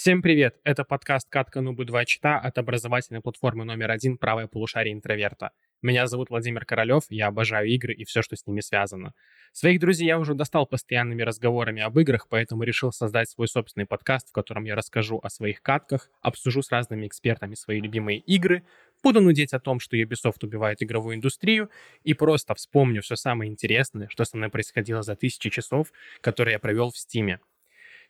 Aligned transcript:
Всем 0.00 0.22
привет! 0.22 0.56
Это 0.64 0.82
подкаст 0.82 1.28
«Катка 1.28 1.60
Нубы 1.60 1.84
2 1.84 2.06
Чита» 2.06 2.38
от 2.38 2.56
образовательной 2.56 3.20
платформы 3.20 3.66
номер 3.66 3.90
один 3.90 4.16
«Правое 4.16 4.46
полушарие 4.46 4.94
интроверта». 4.94 5.50
Меня 5.82 6.06
зовут 6.06 6.30
Владимир 6.30 6.64
Королёв, 6.64 7.04
я 7.10 7.26
обожаю 7.26 7.68
игры 7.68 7.92
и 7.92 8.04
все, 8.06 8.22
что 8.22 8.34
с 8.34 8.46
ними 8.46 8.60
связано. 8.60 9.12
Своих 9.52 9.78
друзей 9.78 10.06
я 10.06 10.18
уже 10.18 10.32
достал 10.32 10.66
постоянными 10.66 11.20
разговорами 11.20 11.82
об 11.82 11.98
играх, 11.98 12.28
поэтому 12.30 12.62
решил 12.62 12.92
создать 12.92 13.28
свой 13.28 13.46
собственный 13.46 13.84
подкаст, 13.84 14.30
в 14.30 14.32
котором 14.32 14.64
я 14.64 14.74
расскажу 14.74 15.20
о 15.22 15.28
своих 15.28 15.60
катках, 15.60 16.08
обсужу 16.22 16.62
с 16.62 16.70
разными 16.70 17.06
экспертами 17.06 17.54
свои 17.54 17.78
любимые 17.78 18.20
игры, 18.20 18.62
буду 19.02 19.20
нудеть 19.20 19.52
о 19.52 19.60
том, 19.60 19.80
что 19.80 19.98
Ubisoft 19.98 20.42
убивает 20.42 20.82
игровую 20.82 21.16
индустрию, 21.16 21.68
и 22.04 22.14
просто 22.14 22.54
вспомню 22.54 23.02
все 23.02 23.16
самое 23.16 23.50
интересное, 23.50 24.08
что 24.08 24.24
со 24.24 24.38
мной 24.38 24.48
происходило 24.48 25.02
за 25.02 25.14
тысячи 25.14 25.50
часов, 25.50 25.92
которые 26.22 26.54
я 26.54 26.58
провел 26.58 26.90
в 26.90 26.96
Стиме. 26.96 27.38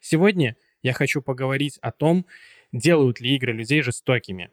Сегодня 0.01 0.57
я 0.83 0.93
хочу 0.93 1.23
поговорить 1.23 1.79
о 1.83 1.93
том, 1.93 2.27
делают 2.73 3.21
ли 3.21 3.35
игры 3.37 3.53
людей 3.53 3.83
жестокими. 3.83 4.51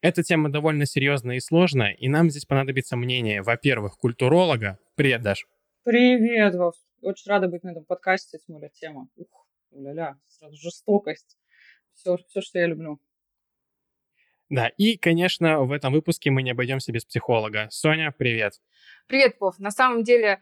Эта 0.00 0.22
тема 0.22 0.50
довольно 0.50 0.86
серьезная 0.86 1.36
и 1.36 1.40
сложная, 1.40 1.92
и 1.92 2.08
нам 2.08 2.30
здесь 2.30 2.44
понадобится 2.44 2.96
мнение, 2.96 3.42
во-первых, 3.42 3.96
культуролога. 3.98 4.78
Привет, 4.94 5.22
Даш. 5.22 5.46
Привет, 5.84 6.54
Вов. 6.54 6.74
Очень 7.00 7.30
рада 7.30 7.48
быть 7.48 7.62
на 7.62 7.70
этом 7.70 7.84
подкасте, 7.84 8.38
тем 8.38 8.56
более 8.56 8.70
тема. 8.70 9.08
Ух, 9.16 9.46
ля-ля, 9.72 10.18
сразу 10.28 10.56
жестокость. 10.56 11.38
Все, 11.94 12.18
все, 12.28 12.40
что 12.40 12.58
я 12.58 12.66
люблю. 12.66 13.00
Да, 14.48 14.68
и, 14.68 14.96
конечно, 14.96 15.62
в 15.62 15.72
этом 15.72 15.92
выпуске 15.92 16.30
мы 16.30 16.42
не 16.42 16.52
обойдемся 16.52 16.92
без 16.92 17.04
психолога. 17.04 17.66
Соня, 17.70 18.14
привет. 18.16 18.60
Привет, 19.08 19.36
Вов. 19.40 19.58
На 19.58 19.70
самом 19.70 20.04
деле 20.04 20.40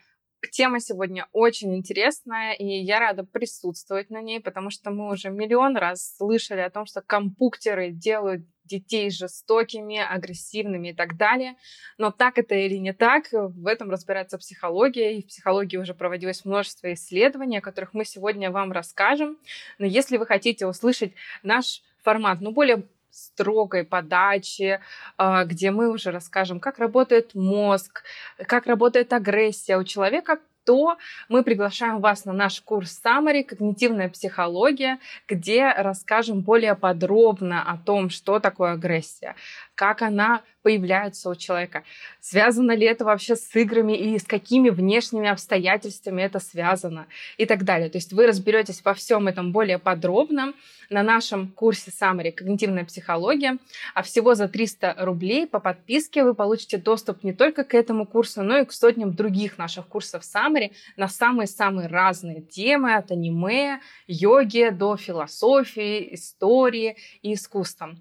Тема 0.51 0.81
сегодня 0.81 1.27
очень 1.33 1.75
интересная, 1.77 2.53
и 2.53 2.65
я 2.65 3.01
рада 3.01 3.25
присутствовать 3.25 4.11
на 4.11 4.21
ней, 4.21 4.41
потому 4.41 4.71
что 4.71 4.91
мы 4.91 5.11
уже 5.11 5.31
миллион 5.31 5.77
раз 5.77 6.17
слышали 6.17 6.61
о 6.61 6.71
том, 6.71 6.87
что 6.87 7.03
компьютеры 7.03 7.91
делают 7.91 8.45
детей 8.65 9.11
жестокими, 9.11 9.99
агрессивными 9.99 10.89
и 10.89 10.95
так 10.95 11.17
далее. 11.17 11.57
Но 11.99 12.11
так 12.11 12.39
это 12.39 12.55
или 12.55 12.77
не 12.77 12.93
так, 12.93 13.27
в 13.31 13.67
этом 13.67 13.91
разбирается 13.91 14.39
психология, 14.39 15.19
и 15.19 15.23
в 15.23 15.27
психологии 15.27 15.77
уже 15.77 15.95
проводилось 15.95 16.45
множество 16.45 16.93
исследований, 16.95 17.59
о 17.59 17.63
которых 17.63 17.95
мы 17.95 18.05
сегодня 18.05 18.51
вам 18.51 18.73
расскажем. 18.73 19.39
Но 19.79 19.87
если 19.87 20.17
вы 20.17 20.27
хотите 20.27 20.67
услышать 20.67 21.13
наш 21.43 21.83
формат, 22.03 22.41
ну, 22.41 22.53
более 22.53 22.87
строгой 23.15 23.85
подачи, 23.85 24.81
а, 25.17 25.45
где 25.45 25.71
мы 25.71 25.91
уже 25.91 26.11
расскажем, 26.11 26.59
как 26.61 26.79
работает 26.79 27.35
мозг, 27.35 28.03
как 28.47 28.67
работает 28.67 29.13
агрессия 29.13 29.79
у 29.79 29.85
человека, 29.85 30.39
то 30.65 30.97
мы 31.29 31.43
приглашаем 31.43 32.01
вас 32.01 32.25
на 32.25 32.33
наш 32.33 32.61
курс 32.61 33.01
Summary. 33.05 33.45
«Когнитивная 33.45 34.09
психология», 34.09 34.99
где 35.29 35.73
расскажем 35.77 36.41
более 36.41 36.75
подробно 36.75 37.63
о 37.63 37.77
том, 37.77 38.11
что 38.11 38.41
такое 38.41 38.73
агрессия, 38.73 39.37
как 39.75 40.03
она 40.03 40.43
появляется 40.65 41.29
у 41.29 41.35
человека, 41.35 41.85
связано 42.21 42.75
ли 42.75 42.87
это 42.87 43.05
вообще 43.05 43.37
с 43.37 43.55
играми 43.55 43.93
и 43.93 44.19
с 44.19 44.25
какими 44.25 44.71
внешними 44.71 45.29
обстоятельствами 45.29 46.23
это 46.23 46.41
связано 46.41 47.07
и 47.37 47.45
так 47.45 47.65
далее. 47.65 47.91
То 47.91 47.99
есть 47.99 48.15
вы 48.15 48.27
разберетесь 48.27 48.83
во 48.83 48.95
всем 48.95 49.29
этом 49.29 49.53
более 49.53 49.79
подробно 49.79 50.55
на 50.89 51.03
нашем 51.03 51.49
курсе 51.49 51.91
Summary 51.91 52.33
«Когнитивная 52.33 52.87
психология», 52.87 53.59
а 53.95 54.03
всего 54.03 54.35
за 54.35 54.49
300 54.49 54.97
рублей 55.01 55.47
по 55.47 55.61
подписке 55.61 56.25
вы 56.25 56.35
получите 56.35 56.79
доступ 56.79 57.25
не 57.25 57.35
только 57.35 57.65
к 57.65 57.75
этому 57.75 58.07
курсу, 58.07 58.43
но 58.43 58.59
и 58.59 58.65
к 58.65 58.73
сотням 58.73 59.15
других 59.15 59.59
наших 59.59 59.87
курсов 59.87 60.23
Summary 60.23 60.73
на 60.97 61.09
самые-самые 61.09 61.89
разные 61.89 62.41
темы, 62.41 62.95
от 62.95 63.11
аниме, 63.11 63.81
йоги 64.07 64.71
до 64.71 64.97
философии, 64.97 66.15
истории 66.15 66.97
и 67.21 67.35
искусства. 67.35 67.95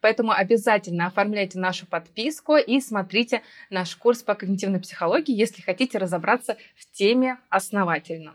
Поэтому 0.00 0.32
обязательно 0.32 1.06
оформляйте 1.06 1.58
нашу 1.58 1.86
подписку 1.86 2.56
и 2.56 2.80
смотрите 2.80 3.42
наш 3.70 3.94
курс 3.96 4.22
по 4.22 4.34
когнитивной 4.34 4.80
психологии, 4.80 5.34
если 5.34 5.62
хотите 5.62 5.98
разобраться 5.98 6.56
в 6.76 6.90
теме 6.90 7.38
основательно. 7.48 8.34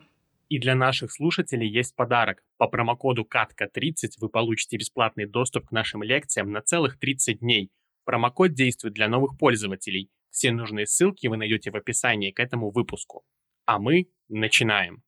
И 0.49 0.59
для 0.59 0.75
наших 0.75 1.11
слушателей 1.11 1.67
есть 1.67 1.95
подарок. 1.95 2.43
По 2.57 2.67
промокоду 2.67 3.23
КАТКА30 3.23 4.17
вы 4.19 4.29
получите 4.29 4.77
бесплатный 4.77 5.25
доступ 5.25 5.69
к 5.69 5.71
нашим 5.71 6.03
лекциям 6.03 6.51
на 6.51 6.61
целых 6.61 6.99
30 6.99 7.39
дней. 7.39 7.71
Промокод 8.05 8.53
действует 8.53 8.93
для 8.93 9.07
новых 9.07 9.37
пользователей. 9.37 10.09
Все 10.29 10.51
нужные 10.51 10.85
ссылки 10.85 11.27
вы 11.27 11.37
найдете 11.37 11.71
в 11.71 11.75
описании 11.75 12.31
к 12.31 12.39
этому 12.39 12.71
выпуску. 12.71 13.23
А 13.65 13.79
мы 13.79 14.07
начинаем. 14.29 15.01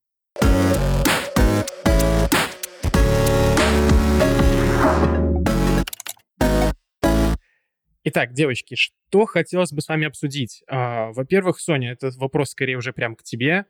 Итак, 8.07 8.33
девочки, 8.33 8.75
что 8.75 9.25
хотелось 9.25 9.73
бы 9.73 9.81
с 9.81 9.87
вами 9.87 10.05
обсудить? 10.05 10.63
А, 10.67 11.11
во-первых, 11.13 11.59
Соня, 11.59 11.91
этот 11.91 12.15
вопрос 12.17 12.51
скорее 12.51 12.77
уже 12.77 12.93
прям 12.93 13.15
к 13.15 13.23
тебе. 13.23 13.65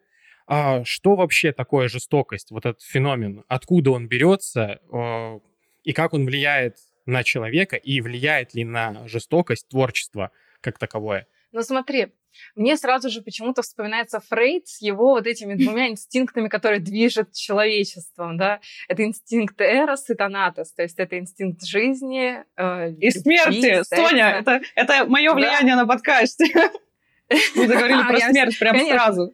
А 0.45 0.83
что 0.83 1.15
вообще 1.15 1.53
такое 1.53 1.87
жестокость, 1.87 2.51
вот 2.51 2.65
этот 2.65 2.81
феномен? 2.81 3.45
Откуда 3.47 3.91
он 3.91 4.09
берется 4.09 4.81
а, 4.91 5.39
и 5.85 5.93
как 5.93 6.13
он 6.13 6.25
влияет 6.25 6.75
на 7.05 7.23
человека 7.23 7.77
и 7.77 8.01
влияет 8.01 8.53
ли 8.53 8.65
на 8.65 9.07
жестокость 9.07 9.69
творчества 9.69 10.31
как 10.59 10.79
таковое? 10.79 11.27
Ну 11.53 11.61
смотри, 11.61 12.07
мне 12.55 12.77
сразу 12.77 13.09
же 13.09 13.21
почему-то 13.21 13.61
вспоминается 13.61 14.19
Фрейд 14.19 14.67
с 14.67 14.81
его 14.81 15.09
вот 15.11 15.27
этими 15.27 15.53
двумя 15.63 15.89
инстинктами, 15.89 16.47
которые 16.47 16.79
движут 16.79 17.33
человечеством, 17.33 18.37
да. 18.37 18.59
Это 18.87 19.03
инстинкт 19.03 19.59
Эрос 19.59 20.09
и 20.09 20.15
Танатос, 20.15 20.73
то 20.73 20.83
есть 20.83 20.99
это 20.99 21.17
инстинкт 21.17 21.65
жизни 21.65 22.43
э, 22.57 22.91
И 22.99 23.11
смерти, 23.11 23.61
секса. 23.61 23.95
Соня, 23.95 24.29
это, 24.39 24.61
это 24.75 25.05
мое 25.05 25.33
влияние 25.33 25.75
да. 25.75 25.81
на 25.81 25.87
подкасте. 25.87 26.45
Мы 27.55 27.67
заговорили 27.67 28.03
про 28.03 28.19
смерть 28.19 28.59
прям 28.59 28.79
сразу 28.79 29.33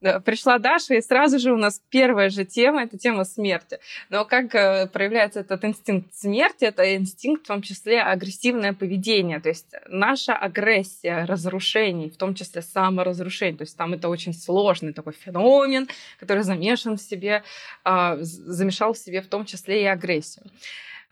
пришла 0.00 0.58
Даша, 0.58 0.94
и 0.94 1.00
сразу 1.00 1.38
же 1.38 1.52
у 1.52 1.56
нас 1.56 1.80
первая 1.90 2.30
же 2.30 2.44
тема, 2.44 2.82
это 2.82 2.98
тема 2.98 3.24
смерти. 3.24 3.78
Но 4.10 4.24
как 4.24 4.54
э, 4.54 4.86
проявляется 4.86 5.40
этот 5.40 5.64
инстинкт 5.64 6.14
смерти? 6.14 6.64
Это 6.64 6.96
инстинкт, 6.96 7.44
в 7.44 7.48
том 7.48 7.62
числе, 7.62 8.02
агрессивное 8.02 8.72
поведение, 8.72 9.40
то 9.40 9.48
есть 9.48 9.66
наша 9.88 10.34
агрессия, 10.34 11.24
разрушений, 11.24 12.10
в 12.10 12.16
том 12.16 12.34
числе 12.34 12.62
саморазрушение. 12.62 13.56
То 13.56 13.62
есть 13.62 13.76
там 13.76 13.94
это 13.94 14.08
очень 14.08 14.34
сложный 14.34 14.92
такой 14.92 15.12
феномен, 15.12 15.88
который 16.20 16.42
замешан 16.42 16.96
в 16.96 17.02
себе, 17.02 17.42
а, 17.84 18.16
замешал 18.20 18.92
в 18.92 18.98
себе 18.98 19.22
в 19.22 19.28
том 19.28 19.44
числе 19.44 19.82
и 19.82 19.86
агрессию. 19.86 20.44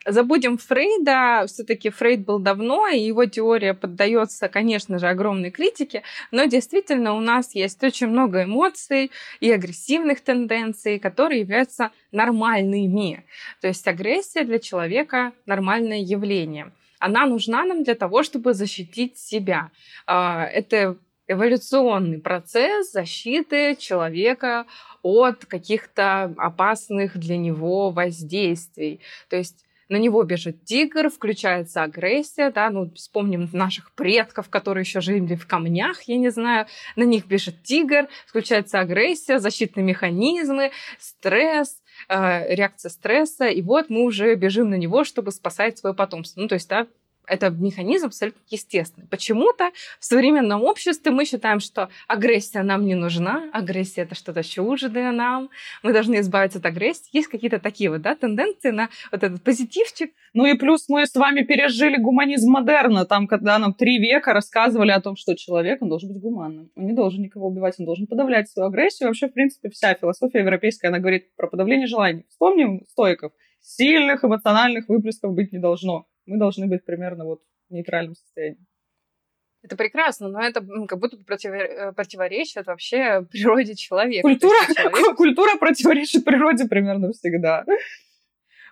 Забудем 0.06 0.59
Фрейда, 0.59 1.47
все-таки 1.47 1.88
Фрейд 1.88 2.25
был 2.25 2.38
давно, 2.38 2.88
и 2.88 2.98
его 2.98 3.25
теория 3.25 3.72
поддается, 3.72 4.48
конечно 4.48 4.98
же, 4.98 5.09
огромной 5.09 5.50
критике, 5.50 6.03
но 6.31 6.44
действительно 6.44 7.15
у 7.15 7.20
нас 7.20 7.54
есть 7.54 7.82
очень 7.82 8.09
много 8.09 8.44
эмоций 8.44 9.10
и 9.41 9.50
агрессивных 9.50 10.20
тенденций, 10.20 10.98
которые 10.98 11.41
являются 11.41 11.91
нормальными. 12.12 13.25
То 13.60 13.69
есть 13.69 13.87
агрессия 13.88 14.44
для 14.44 14.59
человека 14.59 15.32
нормальное 15.47 16.00
явление. 16.00 16.72
Она 16.98 17.26
нужна 17.26 17.65
нам 17.65 17.82
для 17.82 17.94
того, 17.94 18.22
чтобы 18.22 18.54
защитить 18.54 19.19
себя. 19.19 19.71
А, 20.06 20.44
это 20.47 20.97
эволюционный 21.26 22.19
процесс 22.19 22.92
защиты 22.92 23.76
человека 23.76 24.66
от 25.03 25.45
каких-то 25.47 26.34
опасных 26.36 27.16
для 27.16 27.36
него 27.36 27.91
воздействий. 27.91 29.01
То 29.28 29.36
есть 29.36 29.64
на 29.89 29.97
него 29.97 30.22
бежит 30.22 30.65
тигр, 30.65 31.10
включается 31.10 31.83
агрессия, 31.83 32.51
да, 32.51 32.71
ну, 32.71 32.91
вспомним 32.95 33.48
наших 33.53 33.92
предков, 33.92 34.48
которые 34.48 34.83
еще 34.83 35.01
жили 35.01 35.34
в 35.34 35.47
камнях, 35.47 36.03
я 36.03 36.16
не 36.16 36.31
знаю, 36.31 36.66
на 36.97 37.04
них 37.04 37.27
бежит 37.27 37.63
тигр, 37.63 38.09
включается 38.27 38.81
агрессия, 38.81 39.39
защитные 39.39 39.84
механизмы, 39.84 40.71
стресс, 40.98 41.83
э, 42.09 42.54
реакция 42.54 42.91
стресса, 42.91 43.47
и 43.47 43.63
вот 43.63 43.91
мы 43.91 44.04
уже 44.04 44.34
бежим 44.34 44.71
на 44.71 44.77
него, 44.77 45.04
чтобы 45.04 45.31
спасать 45.31 45.78
свое 45.78 45.95
потомство. 45.95 46.41
Ну, 46.41 46.48
то 46.48 46.54
есть, 46.54 46.69
да, 46.69 46.87
это 47.26 47.50
механизм 47.50 48.06
абсолютно 48.06 48.41
естественный. 48.48 49.06
Почему-то 49.09 49.71
в 49.98 50.04
современном 50.04 50.62
обществе 50.62 51.10
мы 51.10 51.24
считаем, 51.24 51.60
что 51.60 51.88
агрессия 52.09 52.62
нам 52.62 52.84
не 52.84 52.94
нужна, 52.94 53.48
агрессия 53.53 54.03
это 54.03 54.15
что-то 54.15 54.42
чуждое 54.42 55.12
нам, 55.12 55.50
мы 55.82 55.92
должны 55.92 56.21
избавиться 56.21 56.59
от 56.59 56.66
агрессии. 56.66 57.09
Есть 57.12 57.28
какие-то 57.28 57.59
такие 57.59 57.91
вот 57.91 58.03
да, 58.03 58.15
тенденции 58.15 58.71
на 58.71 58.88
вот 59.10 59.22
этот 59.22 59.42
позитивчик. 59.42 60.12
Ну 60.32 60.47
и 60.47 60.54
плюс 60.56 60.88
мы 60.88 61.06
с 61.06 61.15
вами 61.15 61.42
пережили 61.42 61.97
гуманизм 61.97 62.50
модерна, 62.50 63.04
там, 63.04 63.27
когда 63.27 63.59
нам 63.59 63.74
три 63.74 63.98
века 63.98 64.32
рассказывали 64.32 64.91
о 64.91 65.00
том, 65.00 65.16
что 65.16 65.34
человек, 65.36 65.82
он 65.82 65.88
должен 65.88 66.12
быть 66.12 66.20
гуманным, 66.20 66.70
он 66.77 66.86
не 66.86 66.92
должен 66.92 67.22
никого 67.22 67.48
убивать, 67.48 67.74
он 67.78 67.86
должен 67.86 68.06
подавлять 68.06 68.48
свою 68.50 68.68
агрессию. 68.68 69.09
Вообще, 69.09 69.28
в 69.28 69.32
принципе, 69.32 69.70
вся 69.70 69.94
философия 69.94 70.41
европейская, 70.41 70.88
она 70.88 70.98
говорит 70.98 71.34
про 71.36 71.48
подавление 71.48 71.86
желаний. 71.86 72.24
Вспомним 72.28 72.84
стоиков. 72.91 73.32
Сильных 73.60 74.22
эмоциональных 74.22 74.88
выплесков 74.88 75.32
быть 75.32 75.53
не 75.53 75.59
должно 75.59 76.06
мы 76.26 76.38
должны 76.38 76.66
быть 76.66 76.84
примерно 76.84 77.24
вот 77.24 77.42
в 77.68 77.72
нейтральном 77.72 78.15
состоянии. 78.15 78.65
Это 79.62 79.76
прекрасно, 79.76 80.28
но 80.28 80.42
это 80.42 80.60
как 80.86 80.98
будто 80.98 81.16
бы 81.16 81.24
э, 81.26 81.92
противоречит 81.92 82.66
вообще 82.66 83.22
природе 83.30 83.74
человека. 83.74 84.28
Культура, 84.28 84.56
человек... 84.74 85.16
культура 85.16 85.56
противоречит 85.59 86.24
природе 86.24 86.66
примерно 86.66 87.12
всегда. 87.12 87.65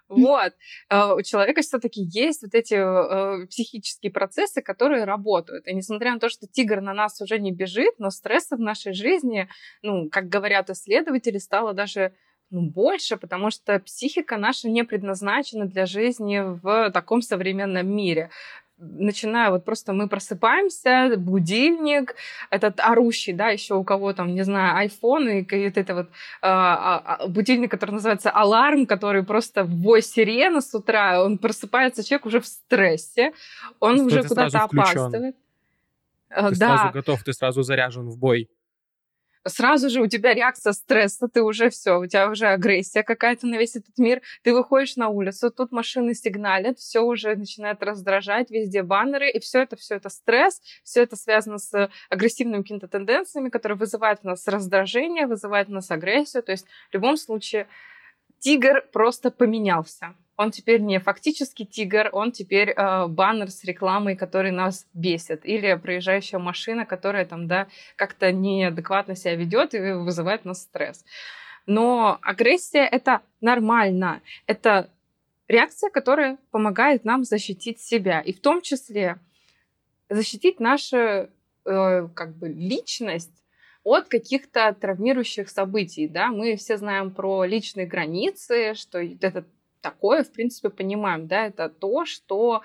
Вот. 0.08 0.52
А, 0.90 1.14
у 1.14 1.22
человека 1.22 1.62
все-таки 1.62 2.02
есть 2.02 2.42
вот 2.42 2.54
эти 2.54 2.74
э, 2.74 3.46
психические 3.46 4.12
процессы, 4.12 4.60
которые 4.60 5.04
работают. 5.04 5.66
И 5.66 5.74
несмотря 5.74 6.12
на 6.12 6.20
то, 6.20 6.28
что 6.28 6.46
тигр 6.46 6.82
на 6.82 6.92
нас 6.92 7.20
уже 7.22 7.38
не 7.38 7.52
бежит, 7.52 7.94
но 7.98 8.10
стресса 8.10 8.56
в 8.56 8.60
нашей 8.60 8.92
жизни, 8.92 9.48
ну, 9.80 10.10
как 10.10 10.28
говорят 10.28 10.68
исследователи, 10.68 11.38
стало 11.38 11.72
даже 11.72 12.12
ну, 12.52 12.60
больше, 12.60 13.16
потому 13.16 13.50
что 13.50 13.78
психика 13.80 14.36
наша 14.36 14.68
не 14.68 14.84
предназначена 14.84 15.64
для 15.66 15.86
жизни 15.86 16.40
в 16.40 16.90
таком 16.90 17.22
современном 17.22 17.86
мире 17.88 18.30
начиная 18.78 19.50
вот 19.50 19.64
просто 19.64 19.92
мы 19.92 20.08
просыпаемся, 20.08 21.14
будильник, 21.16 22.16
этот 22.50 22.80
орущий, 22.80 23.32
да, 23.32 23.48
еще 23.48 23.74
у 23.74 23.84
кого 23.84 24.12
там, 24.12 24.34
не 24.34 24.42
знаю, 24.42 24.88
iPhone 24.88 25.40
и 25.40 25.64
вот 25.68 25.78
это 25.78 25.94
вот 25.94 26.08
а, 26.42 27.26
будильник, 27.28 27.70
который 27.70 27.92
называется 27.92 28.30
аларм, 28.30 28.86
который 28.86 29.22
просто 29.22 29.64
вой 29.64 30.02
сирена 30.02 30.60
с 30.60 30.74
утра, 30.74 31.22
он 31.22 31.38
просыпается, 31.38 32.02
человек 32.02 32.26
уже 32.26 32.40
в 32.40 32.46
стрессе, 32.46 33.32
он 33.78 33.96
Что 33.96 34.06
уже 34.06 34.22
куда-то 34.24 34.64
опаздывает. 34.64 35.36
Ты 36.28 36.56
да. 36.56 36.78
сразу 36.78 36.92
готов, 36.92 37.22
ты 37.22 37.32
сразу 37.32 37.62
заряжен 37.62 38.08
в 38.08 38.18
бой 38.18 38.48
сразу 39.46 39.90
же 39.90 40.00
у 40.00 40.06
тебя 40.06 40.34
реакция 40.34 40.72
стресса, 40.72 41.28
ты 41.28 41.42
уже 41.42 41.70
все, 41.70 41.98
у 41.98 42.06
тебя 42.06 42.30
уже 42.30 42.46
агрессия 42.46 43.02
какая-то 43.02 43.46
на 43.46 43.56
весь 43.56 43.76
этот 43.76 43.96
мир, 43.98 44.22
ты 44.42 44.52
выходишь 44.52 44.96
на 44.96 45.08
улицу, 45.08 45.50
тут 45.50 45.72
машины 45.72 46.14
сигналят, 46.14 46.78
все 46.78 47.00
уже 47.00 47.34
начинает 47.36 47.82
раздражать, 47.82 48.50
везде 48.50 48.82
баннеры, 48.82 49.30
и 49.30 49.40
все 49.40 49.62
это, 49.62 49.76
все 49.76 49.96
это 49.96 50.08
стресс, 50.08 50.60
все 50.84 51.02
это 51.02 51.16
связано 51.16 51.58
с 51.58 51.90
агрессивными 52.08 52.62
какими-то 52.62 52.88
тенденциями, 52.88 53.48
которые 53.48 53.78
вызывают 53.78 54.20
у 54.22 54.28
нас 54.28 54.46
раздражение, 54.46 55.26
вызывают 55.26 55.68
у 55.68 55.72
нас 55.72 55.90
агрессию, 55.90 56.42
то 56.42 56.52
есть 56.52 56.66
в 56.90 56.94
любом 56.94 57.16
случае 57.16 57.66
тигр 58.38 58.82
просто 58.92 59.30
поменялся 59.30 60.14
он 60.36 60.50
теперь 60.50 60.80
не 60.80 60.98
фактически 60.98 61.64
тигр, 61.64 62.08
он 62.12 62.32
теперь 62.32 62.70
э, 62.70 63.06
баннер 63.06 63.50
с 63.50 63.64
рекламой, 63.64 64.16
который 64.16 64.50
нас 64.50 64.86
бесит, 64.94 65.44
или 65.44 65.74
проезжающая 65.74 66.38
машина, 66.38 66.86
которая 66.86 67.24
там, 67.24 67.46
да, 67.46 67.68
как-то 67.96 68.32
неадекватно 68.32 69.14
себя 69.14 69.34
ведет 69.36 69.74
и 69.74 69.92
вызывает 69.92 70.44
нас 70.44 70.62
стресс. 70.62 71.04
Но 71.66 72.18
агрессия 72.22 72.84
это 72.84 73.20
нормально, 73.40 74.20
это 74.46 74.90
реакция, 75.48 75.90
которая 75.90 76.38
помогает 76.50 77.04
нам 77.04 77.24
защитить 77.24 77.80
себя, 77.80 78.20
и 78.20 78.32
в 78.32 78.40
том 78.40 78.62
числе 78.62 79.18
защитить 80.08 80.60
нашу 80.60 80.96
э, 80.96 81.28
как 81.64 82.36
бы 82.36 82.48
личность 82.48 83.30
от 83.84 84.08
каких-то 84.08 84.74
травмирующих 84.80 85.48
событий, 85.48 86.08
да, 86.08 86.28
мы 86.28 86.56
все 86.56 86.76
знаем 86.76 87.10
про 87.10 87.44
личные 87.44 87.86
границы, 87.86 88.74
что 88.74 88.98
это 88.98 89.44
такое, 89.82 90.24
в 90.24 90.32
принципе, 90.32 90.70
понимаем, 90.70 91.26
да, 91.26 91.46
это 91.46 91.68
то, 91.68 92.06
что 92.06 92.62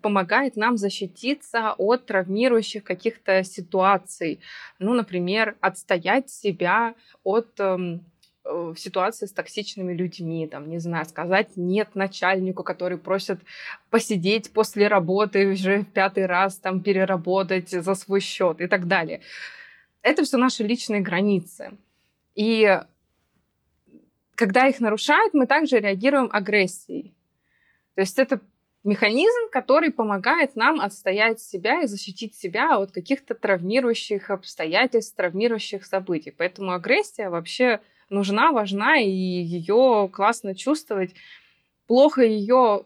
помогает 0.00 0.56
нам 0.56 0.76
защититься 0.76 1.74
от 1.76 2.06
травмирующих 2.06 2.84
каких-то 2.84 3.42
ситуаций. 3.42 4.40
Ну, 4.78 4.94
например, 4.94 5.56
отстоять 5.60 6.30
себя 6.30 6.94
от 7.24 7.48
эм, 7.58 8.04
в 8.44 8.76
ситуации 8.76 9.26
с 9.26 9.32
токсичными 9.32 9.92
людьми, 9.92 10.46
там, 10.46 10.68
не 10.68 10.78
знаю, 10.78 11.06
сказать 11.06 11.56
нет 11.56 11.94
начальнику, 11.94 12.62
который 12.64 12.98
просит 12.98 13.40
посидеть 13.90 14.52
после 14.52 14.88
работы 14.88 15.48
уже 15.48 15.80
в 15.80 15.86
пятый 15.86 16.26
раз 16.26 16.56
там 16.56 16.80
переработать 16.80 17.70
за 17.70 17.94
свой 17.94 18.20
счет 18.20 18.60
и 18.60 18.66
так 18.66 18.88
далее. 18.88 19.20
Это 20.02 20.24
все 20.24 20.36
наши 20.36 20.64
личные 20.64 21.00
границы. 21.00 21.72
И 22.34 22.80
когда 24.42 24.66
их 24.66 24.80
нарушают, 24.80 25.34
мы 25.34 25.46
также 25.46 25.78
реагируем 25.78 26.28
агрессией. 26.32 27.14
То 27.94 28.00
есть 28.00 28.18
это 28.18 28.40
механизм, 28.82 29.48
который 29.52 29.92
помогает 29.92 30.56
нам 30.56 30.80
отстоять 30.80 31.38
себя 31.40 31.82
и 31.82 31.86
защитить 31.86 32.34
себя 32.34 32.76
от 32.76 32.90
каких-то 32.90 33.36
травмирующих 33.36 34.30
обстоятельств, 34.30 35.14
травмирующих 35.14 35.86
событий. 35.86 36.34
Поэтому 36.36 36.72
агрессия 36.72 37.28
вообще 37.28 37.80
нужна, 38.10 38.50
важна, 38.50 38.98
и 38.98 39.08
ее 39.08 40.10
классно 40.12 40.56
чувствовать. 40.56 41.14
Плохо 41.86 42.22
ее... 42.22 42.84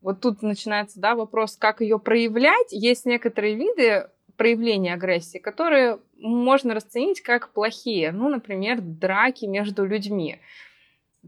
Вот 0.00 0.22
тут 0.22 0.40
начинается 0.40 0.98
да, 0.98 1.14
вопрос, 1.14 1.58
как 1.58 1.82
ее 1.82 1.98
проявлять. 1.98 2.72
Есть 2.72 3.04
некоторые 3.04 3.54
виды 3.54 4.08
проявления 4.38 4.94
агрессии, 4.94 5.36
которые 5.36 5.98
можно 6.18 6.72
расценить 6.72 7.20
как 7.20 7.50
плохие. 7.52 8.12
Ну, 8.12 8.30
например, 8.30 8.80
драки 8.80 9.44
между 9.44 9.84
людьми. 9.84 10.38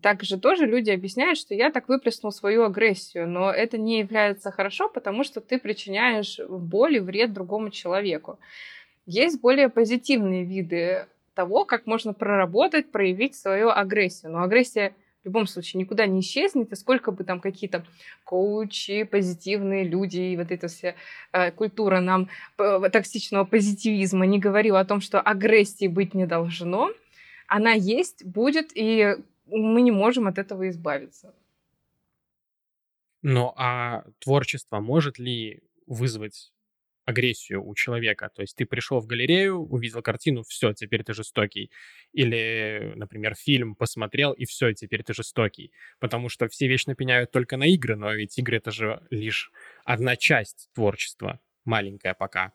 Также 0.03 0.39
тоже 0.39 0.67
люди 0.67 0.91
объясняют, 0.91 1.39
что 1.39 1.55
я 1.55 1.71
так 1.71 1.89
выплеснул 1.89 2.33
свою 2.33 2.65
агрессию, 2.65 3.29
но 3.29 3.51
это 3.51 3.79
не 3.79 4.01
является 4.01 4.51
хорошо, 4.51 4.89
потому 4.89 5.25
что 5.25 5.41
ты 5.41 5.59
причиняешь 5.59 6.39
боль 6.49 6.97
и 6.97 7.01
вред 7.01 7.33
другому 7.33 7.71
человеку. 7.71 8.39
Есть 9.07 9.41
более 9.41 9.69
позитивные 9.69 10.45
виды 10.45 11.07
того, 11.35 11.65
как 11.65 11.87
можно 11.87 12.13
проработать, 12.13 12.91
проявить 12.91 13.35
свою 13.35 13.71
агрессию. 13.71 14.33
Но 14.33 14.43
агрессия 14.43 14.95
в 15.23 15.27
любом 15.27 15.47
случае 15.47 15.81
никуда 15.81 16.07
не 16.07 16.21
исчезнет, 16.21 16.73
и 16.73 16.77
сколько 16.77 17.11
бы 17.11 17.25
там 17.25 17.41
какие-то 17.41 17.85
коучи, 18.25 19.05
позитивные 19.05 19.85
люди 19.85 20.21
и 20.21 20.37
вот 20.37 20.51
эта 20.51 20.69
вся 20.69 20.95
э, 21.33 21.51
культура 21.53 22.01
нам 22.01 22.29
э, 22.59 22.81
токсичного 22.93 23.45
позитивизма 23.45 24.27
не 24.27 24.39
говорила 24.39 24.81
о 24.81 24.85
том, 24.85 25.01
что 25.01 25.21
агрессии 25.21 25.89
быть 25.89 26.15
не 26.15 26.27
должно, 26.27 26.91
она 27.47 27.73
есть, 27.73 28.25
будет, 28.25 28.71
и 28.75 29.17
мы 29.49 29.83
не 29.83 29.91
можем 29.91 30.27
от 30.27 30.39
этого 30.39 30.69
избавиться. 30.69 31.35
Ну 33.23 33.53
а 33.57 34.05
творчество 34.21 34.81
может 34.81 35.19
ли 35.19 35.63
вызвать 35.87 36.53
агрессию 37.09 37.67
у 37.67 37.75
человека. 37.75 38.31
То 38.35 38.43
есть 38.43 38.55
ты 38.55 38.67
пришел 38.67 39.01
в 39.01 39.07
галерею, 39.07 39.61
увидел 39.61 40.03
картину, 40.03 40.43
все, 40.43 40.75
теперь 40.75 41.03
ты 41.03 41.15
жестокий. 41.15 41.71
Или, 42.13 42.93
например, 42.97 43.35
фильм 43.35 43.75
посмотрел, 43.75 44.33
и 44.33 44.45
все, 44.45 44.75
теперь 44.75 45.03
ты 45.03 45.15
жестокий. 45.15 45.73
Потому 46.01 46.29
что 46.29 46.49
все 46.49 46.69
вечно 46.69 46.95
пеняют 46.95 47.31
только 47.31 47.57
на 47.57 47.65
игры, 47.65 47.97
но 47.97 48.13
ведь 48.13 48.39
игры 48.39 48.59
это 48.59 48.71
же 48.71 49.03
лишь 49.09 49.51
одна 49.85 50.17
часть 50.17 50.69
творчества, 50.75 51.41
маленькая 51.65 52.13
пока 52.13 52.53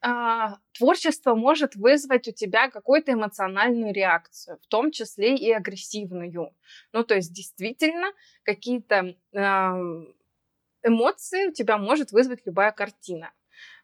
а, 0.00 0.58
творчество 0.72 1.34
может 1.34 1.74
вызвать 1.74 2.28
у 2.28 2.32
тебя 2.32 2.70
какую-то 2.70 3.12
эмоциональную 3.12 3.92
реакцию, 3.92 4.58
в 4.62 4.66
том 4.68 4.90
числе 4.90 5.36
и 5.36 5.50
агрессивную. 5.50 6.54
Ну, 6.92 7.04
то 7.04 7.14
есть 7.14 7.32
действительно 7.32 8.12
какие-то 8.44 9.16
э, 9.32 9.38
эмоции 10.82 11.48
у 11.48 11.52
тебя 11.52 11.78
может 11.78 12.12
вызвать 12.12 12.46
любая 12.46 12.72
картина 12.72 13.32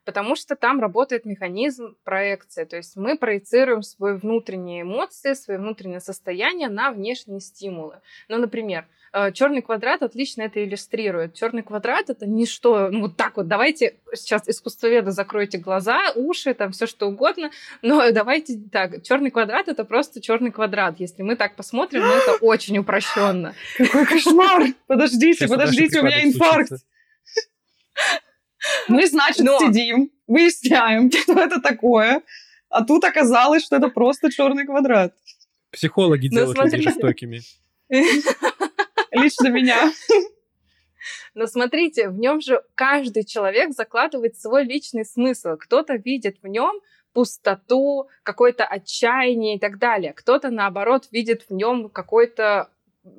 потому 0.05 0.37
что 0.37 0.55
там 0.55 0.81
работает 0.81 1.25
механизм 1.25 1.97
проекции. 2.05 2.65
То 2.65 2.77
есть 2.77 2.97
мы 2.97 3.17
проецируем 3.17 3.83
свои 3.83 4.15
внутренние 4.15 4.83
эмоции, 4.83 5.35
свои 5.35 5.57
внутреннее 5.57 6.01
состояние 6.01 6.69
на 6.69 6.91
внешние 6.93 7.41
стимулы. 7.41 8.01
Ну, 8.29 8.39
например, 8.39 8.87
черный 9.33 9.63
квадрат 9.63 10.03
отлично 10.03 10.43
это 10.43 10.65
иллюстрирует. 10.65 11.35
Черный 11.35 11.63
квадрат 11.63 12.11
это 12.11 12.27
не 12.27 12.47
что, 12.47 12.89
ну 12.91 13.03
вот 13.03 13.17
так 13.17 13.37
вот, 13.37 13.47
давайте 13.47 13.95
сейчас 14.13 14.49
искусствоведы 14.49 15.13
закройте 15.13 15.59
глаза, 15.59 16.01
уши, 16.17 16.53
там 16.55 16.73
все 16.73 16.87
что 16.87 17.07
угодно, 17.07 17.51
но 17.83 18.11
давайте 18.11 18.59
так, 18.73 19.03
черный 19.03 19.31
квадрат 19.31 19.69
это 19.69 19.85
просто 19.85 20.21
черный 20.21 20.51
квадрат. 20.51 20.99
Если 20.99 21.23
мы 21.23 21.37
так 21.37 21.55
посмотрим, 21.57 22.03
ну, 22.03 22.13
это 22.13 22.33
очень 22.41 22.79
упрощенно. 22.79 23.55
Какой 23.79 24.07
кошмар! 24.07 24.65
Подождите, 24.87 25.47
подождите, 25.47 26.01
у 26.01 26.05
меня 26.05 26.25
инфаркт. 26.25 26.73
Мы, 28.89 29.07
значит, 29.07 29.45
Но... 29.45 29.59
сидим, 29.59 30.11
выясняем, 30.27 31.11
что 31.23 31.39
это 31.39 31.61
такое, 31.61 32.23
а 32.69 32.85
тут 32.85 33.05
оказалось, 33.05 33.65
что 33.65 33.77
это 33.77 33.89
просто 33.89 34.31
черный 34.33 34.65
квадрат. 34.67 35.15
Психологи 35.71 36.29
ну, 36.33 36.39
делают 36.39 36.59
людей 36.59 36.83
жестокими. 36.83 37.41
Лично 39.15 39.49
меня. 39.49 39.93
Но 41.35 41.47
смотрите, 41.47 42.09
в 42.09 42.19
нем 42.19 42.41
же 42.41 42.63
каждый 42.75 43.25
человек 43.25 43.73
закладывает 43.73 44.39
свой 44.39 44.65
личный 44.65 45.05
смысл. 45.05 45.57
Кто-то 45.59 45.95
видит 45.95 46.39
в 46.43 46.47
нем 46.47 46.81
пустоту, 47.13 48.09
какое-то 48.23 48.65
отчаяние 48.65 49.57
и 49.57 49.59
так 49.59 49.79
далее. 49.79 50.13
Кто-то, 50.13 50.51
наоборот, 50.51 51.09
видит 51.13 51.45
в 51.49 51.55
нем 51.55 51.89
какой-то 51.89 52.71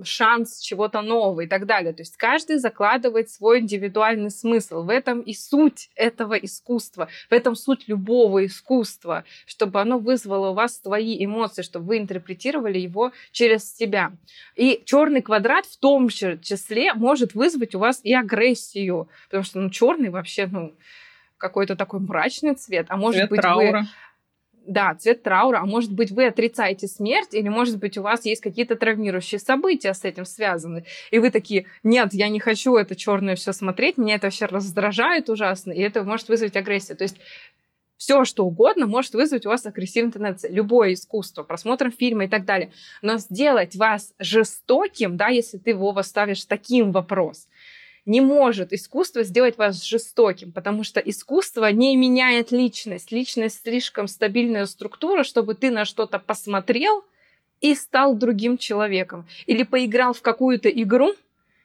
шанс 0.03 0.59
чего-то 0.59 1.01
нового 1.01 1.41
и 1.41 1.47
так 1.47 1.65
далее. 1.65 1.93
То 1.93 2.01
есть 2.01 2.17
каждый 2.17 2.57
закладывает 2.57 3.29
свой 3.29 3.59
индивидуальный 3.59 4.31
смысл. 4.31 4.83
В 4.83 4.89
этом 4.89 5.21
и 5.21 5.33
суть 5.33 5.89
этого 5.95 6.33
искусства, 6.33 7.07
в 7.29 7.33
этом 7.33 7.55
суть 7.55 7.87
любого 7.87 8.45
искусства, 8.45 9.23
чтобы 9.45 9.79
оно 9.81 9.99
вызвало 9.99 10.49
у 10.49 10.53
вас 10.53 10.81
свои 10.81 11.23
эмоции, 11.23 11.61
чтобы 11.61 11.87
вы 11.87 11.97
интерпретировали 11.99 12.79
его 12.79 13.11
через 13.31 13.75
себя. 13.75 14.11
И 14.55 14.81
черный 14.85 15.21
квадрат 15.21 15.65
в 15.65 15.77
том 15.77 16.09
же 16.09 16.39
числе 16.39 16.93
может 16.93 17.35
вызвать 17.35 17.75
у 17.75 17.79
вас 17.79 18.01
и 18.03 18.13
агрессию, 18.13 19.07
потому 19.25 19.43
что 19.43 19.59
ну, 19.59 19.69
черный 19.69 20.09
вообще 20.09 20.47
ну, 20.47 20.75
какой-то 21.37 21.75
такой 21.75 21.99
мрачный 21.99 22.55
цвет, 22.55 22.87
а 22.89 22.97
может 22.97 23.21
цвет 23.21 23.29
быть 23.29 23.41
траура. 23.41 23.81
вы 23.81 23.87
да, 24.67 24.95
цвет 24.95 25.23
траура, 25.23 25.59
а 25.59 25.65
может 25.65 25.93
быть, 25.93 26.11
вы 26.11 26.27
отрицаете 26.27 26.87
смерть, 26.87 27.33
или 27.33 27.49
может 27.49 27.77
быть, 27.77 27.97
у 27.97 28.01
вас 28.01 28.25
есть 28.25 28.41
какие-то 28.41 28.75
травмирующие 28.75 29.39
события 29.39 29.93
с 29.93 30.03
этим 30.03 30.25
связаны, 30.25 30.85
и 31.11 31.19
вы 31.19 31.31
такие, 31.31 31.65
нет, 31.83 32.13
я 32.13 32.29
не 32.29 32.39
хочу 32.39 32.75
это 32.75 32.95
черное 32.95 33.35
все 33.35 33.53
смотреть, 33.53 33.97
меня 33.97 34.15
это 34.15 34.27
вообще 34.27 34.45
раздражает 34.45 35.29
ужасно, 35.29 35.71
и 35.71 35.81
это 35.81 36.03
может 36.03 36.29
вызвать 36.29 36.55
агрессию. 36.55 36.97
То 36.97 37.03
есть 37.03 37.17
все, 37.97 38.25
что 38.25 38.45
угодно 38.45 38.87
может 38.87 39.13
вызвать 39.13 39.45
у 39.45 39.49
вас 39.49 39.65
агрессивную 39.65 40.11
тенденцию. 40.11 40.53
Любое 40.53 40.93
искусство, 40.93 41.43
просмотр 41.43 41.91
фильма 41.91 42.25
и 42.25 42.27
так 42.27 42.45
далее. 42.45 42.71
Но 43.01 43.17
сделать 43.17 43.75
вас 43.75 44.13
жестоким, 44.19 45.17
да, 45.17 45.29
если 45.29 45.57
ты 45.57 45.73
Вова 45.73 46.01
ставишь 46.01 46.45
таким 46.45 46.91
вопрос, 46.91 47.47
не 48.05 48.21
может 48.21 48.71
искусство 48.71 49.23
сделать 49.23 49.57
вас 49.57 49.83
жестоким, 49.83 50.51
потому 50.51 50.83
что 50.83 50.99
искусство 50.99 51.71
не 51.71 51.95
меняет 51.95 52.51
личность. 52.51 53.11
Личность 53.11 53.61
слишком 53.63 54.07
стабильная 54.07 54.65
структура, 54.65 55.23
чтобы 55.23 55.55
ты 55.55 55.71
на 55.71 55.85
что-то 55.85 56.19
посмотрел 56.19 57.03
и 57.61 57.73
стал 57.73 58.15
другим 58.15 58.57
человеком. 58.57 59.27
Или 59.47 59.63
поиграл 59.63 60.13
в 60.13 60.21
какую-то 60.21 60.69
игру, 60.69 61.15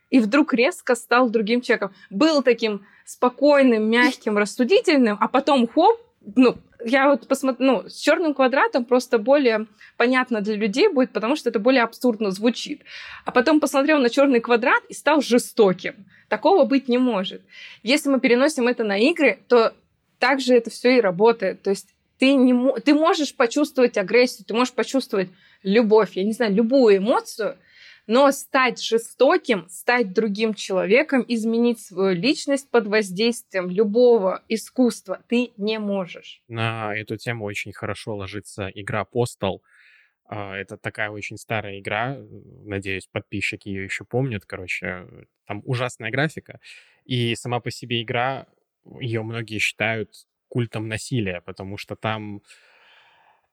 и 0.09 0.19
вдруг 0.19 0.55
резко 0.55 0.95
стал 0.95 1.31
другим 1.31 1.61
человеком. 1.61 1.93
Был 2.11 2.43
таким 2.43 2.85
спокойным, 3.05 3.89
мягким, 3.91 4.39
рассудительным, 4.39 5.19
а 5.21 5.29
потом 5.29 5.67
хоп, 5.67 6.01
ну, 6.37 6.57
я 6.85 7.09
вот 7.09 7.27
посмотрю, 7.27 7.67
ну, 7.67 7.89
с 7.89 7.97
черным 7.97 8.35
квадратом 8.35 8.85
просто 8.85 9.19
более 9.19 9.67
понятно 9.97 10.41
для 10.41 10.55
людей 10.55 10.89
будет, 10.89 11.13
потому 11.13 11.37
что 11.37 11.51
это 11.51 11.59
более 11.59 11.83
абсурдно 11.83 12.31
звучит. 12.31 12.83
А 13.25 13.33
потом 13.33 13.61
посмотрел 13.61 13.99
на 13.99 14.11
черный 14.11 14.41
квадрат 14.41 14.83
и 14.89 14.95
стал 14.95 15.21
жестоким. 15.21 16.07
Такого 16.29 16.65
быть 16.65 16.89
не 16.89 16.99
может. 16.99 17.43
Если 17.83 18.09
мы 18.09 18.21
переносим 18.21 18.69
это 18.69 18.85
на 18.85 18.99
игры, 18.99 19.39
то 19.49 19.75
также 20.19 20.55
это 20.55 20.71
все 20.71 20.99
и 20.99 21.01
работает. 21.01 21.63
То 21.63 21.71
есть 21.71 21.89
ты, 22.19 22.35
не, 22.35 22.81
ты 22.81 22.95
можешь 22.95 23.35
почувствовать 23.35 23.97
агрессию, 23.97 24.45
ты 24.47 24.55
можешь 24.55 24.75
почувствовать 24.75 25.31
любовь, 25.63 26.13
я 26.15 26.25
не 26.25 26.33
знаю, 26.33 26.55
любую 26.55 26.99
эмоцию– 26.99 27.57
но 28.11 28.33
стать 28.33 28.83
жестоким, 28.83 29.69
стать 29.69 30.13
другим 30.13 30.53
человеком, 30.53 31.25
изменить 31.29 31.79
свою 31.79 32.13
личность 32.17 32.69
под 32.69 32.89
воздействием 32.89 33.71
любого 33.71 34.43
искусства 34.49 35.23
ты 35.29 35.53
не 35.57 35.79
можешь. 35.79 36.43
На 36.49 36.93
эту 36.97 37.17
тему 37.17 37.45
очень 37.45 37.73
хорошо 37.73 38.17
ложится 38.17 38.69
игра 38.75 39.07
Postal. 39.09 39.61
А, 40.25 40.57
это 40.57 40.77
такая 40.77 41.11
очень 41.11 41.37
старая 41.37 41.79
игра. 41.79 42.19
Надеюсь, 42.65 43.07
подписчики 43.07 43.69
ее 43.69 43.85
еще 43.85 44.05
помнят. 44.05 44.45
Короче, 44.45 45.07
там 45.47 45.63
ужасная 45.65 46.11
графика. 46.11 46.59
И 47.05 47.37
сама 47.37 47.61
по 47.61 47.71
себе 47.71 48.03
игра, 48.03 48.49
ее 49.01 49.23
многие 49.23 49.59
считают 49.59 50.11
культом 50.49 50.89
насилия, 50.89 51.43
потому 51.43 51.77
что 51.77 51.95
там 51.95 52.43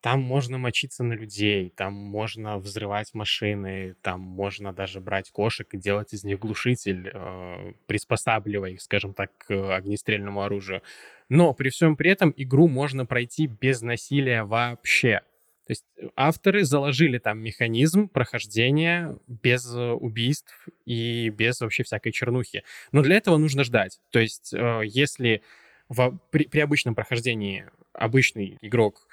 там 0.08 0.22
можно 0.22 0.58
мочиться 0.58 1.04
на 1.04 1.12
людей, 1.12 1.70
там 1.76 1.92
можно 1.92 2.60
взрывать 2.60 3.14
машины, 3.14 3.98
там 4.02 4.22
можно 4.22 4.72
даже 4.72 5.02
брать 5.02 5.30
кошек 5.32 5.68
и 5.74 5.78
делать 5.78 6.14
из 6.14 6.24
них 6.24 6.40
глушитель, 6.40 7.12
э, 7.14 7.74
приспосабливая 7.88 8.70
их, 8.70 8.82
скажем 8.82 9.14
так, 9.14 9.38
к 9.38 9.76
огнестрельному 9.76 10.44
оружию. 10.44 10.82
Но 11.28 11.54
при 11.54 11.68
всем 11.68 11.98
при 11.98 12.10
этом 12.10 12.34
игру 12.38 12.70
можно 12.70 13.06
пройти 13.06 13.48
без 13.48 13.82
насилия 13.82 14.46
вообще. 14.46 15.24
То 15.66 15.72
есть 15.72 15.84
э, 15.98 16.08
авторы 16.16 16.64
заложили 16.64 17.18
там 17.18 17.40
механизм 17.40 18.08
прохождения 18.08 19.18
без 19.28 19.70
э, 19.76 19.92
убийств 19.92 20.70
и 20.86 21.28
без 21.32 21.60
вообще 21.60 21.84
всякой 21.84 22.14
чернухи. 22.14 22.64
Но 22.94 23.04
для 23.04 23.18
этого 23.18 23.36
нужно 23.36 23.66
ждать. 23.66 24.00
То 24.12 24.20
есть 24.20 24.54
э, 24.54 24.84
если 24.86 25.42
в, 25.90 26.18
при, 26.32 26.46
при 26.46 26.62
обычном 26.62 26.96
прохождении 26.96 27.66
обычный 27.92 28.58
игрок 28.62 29.10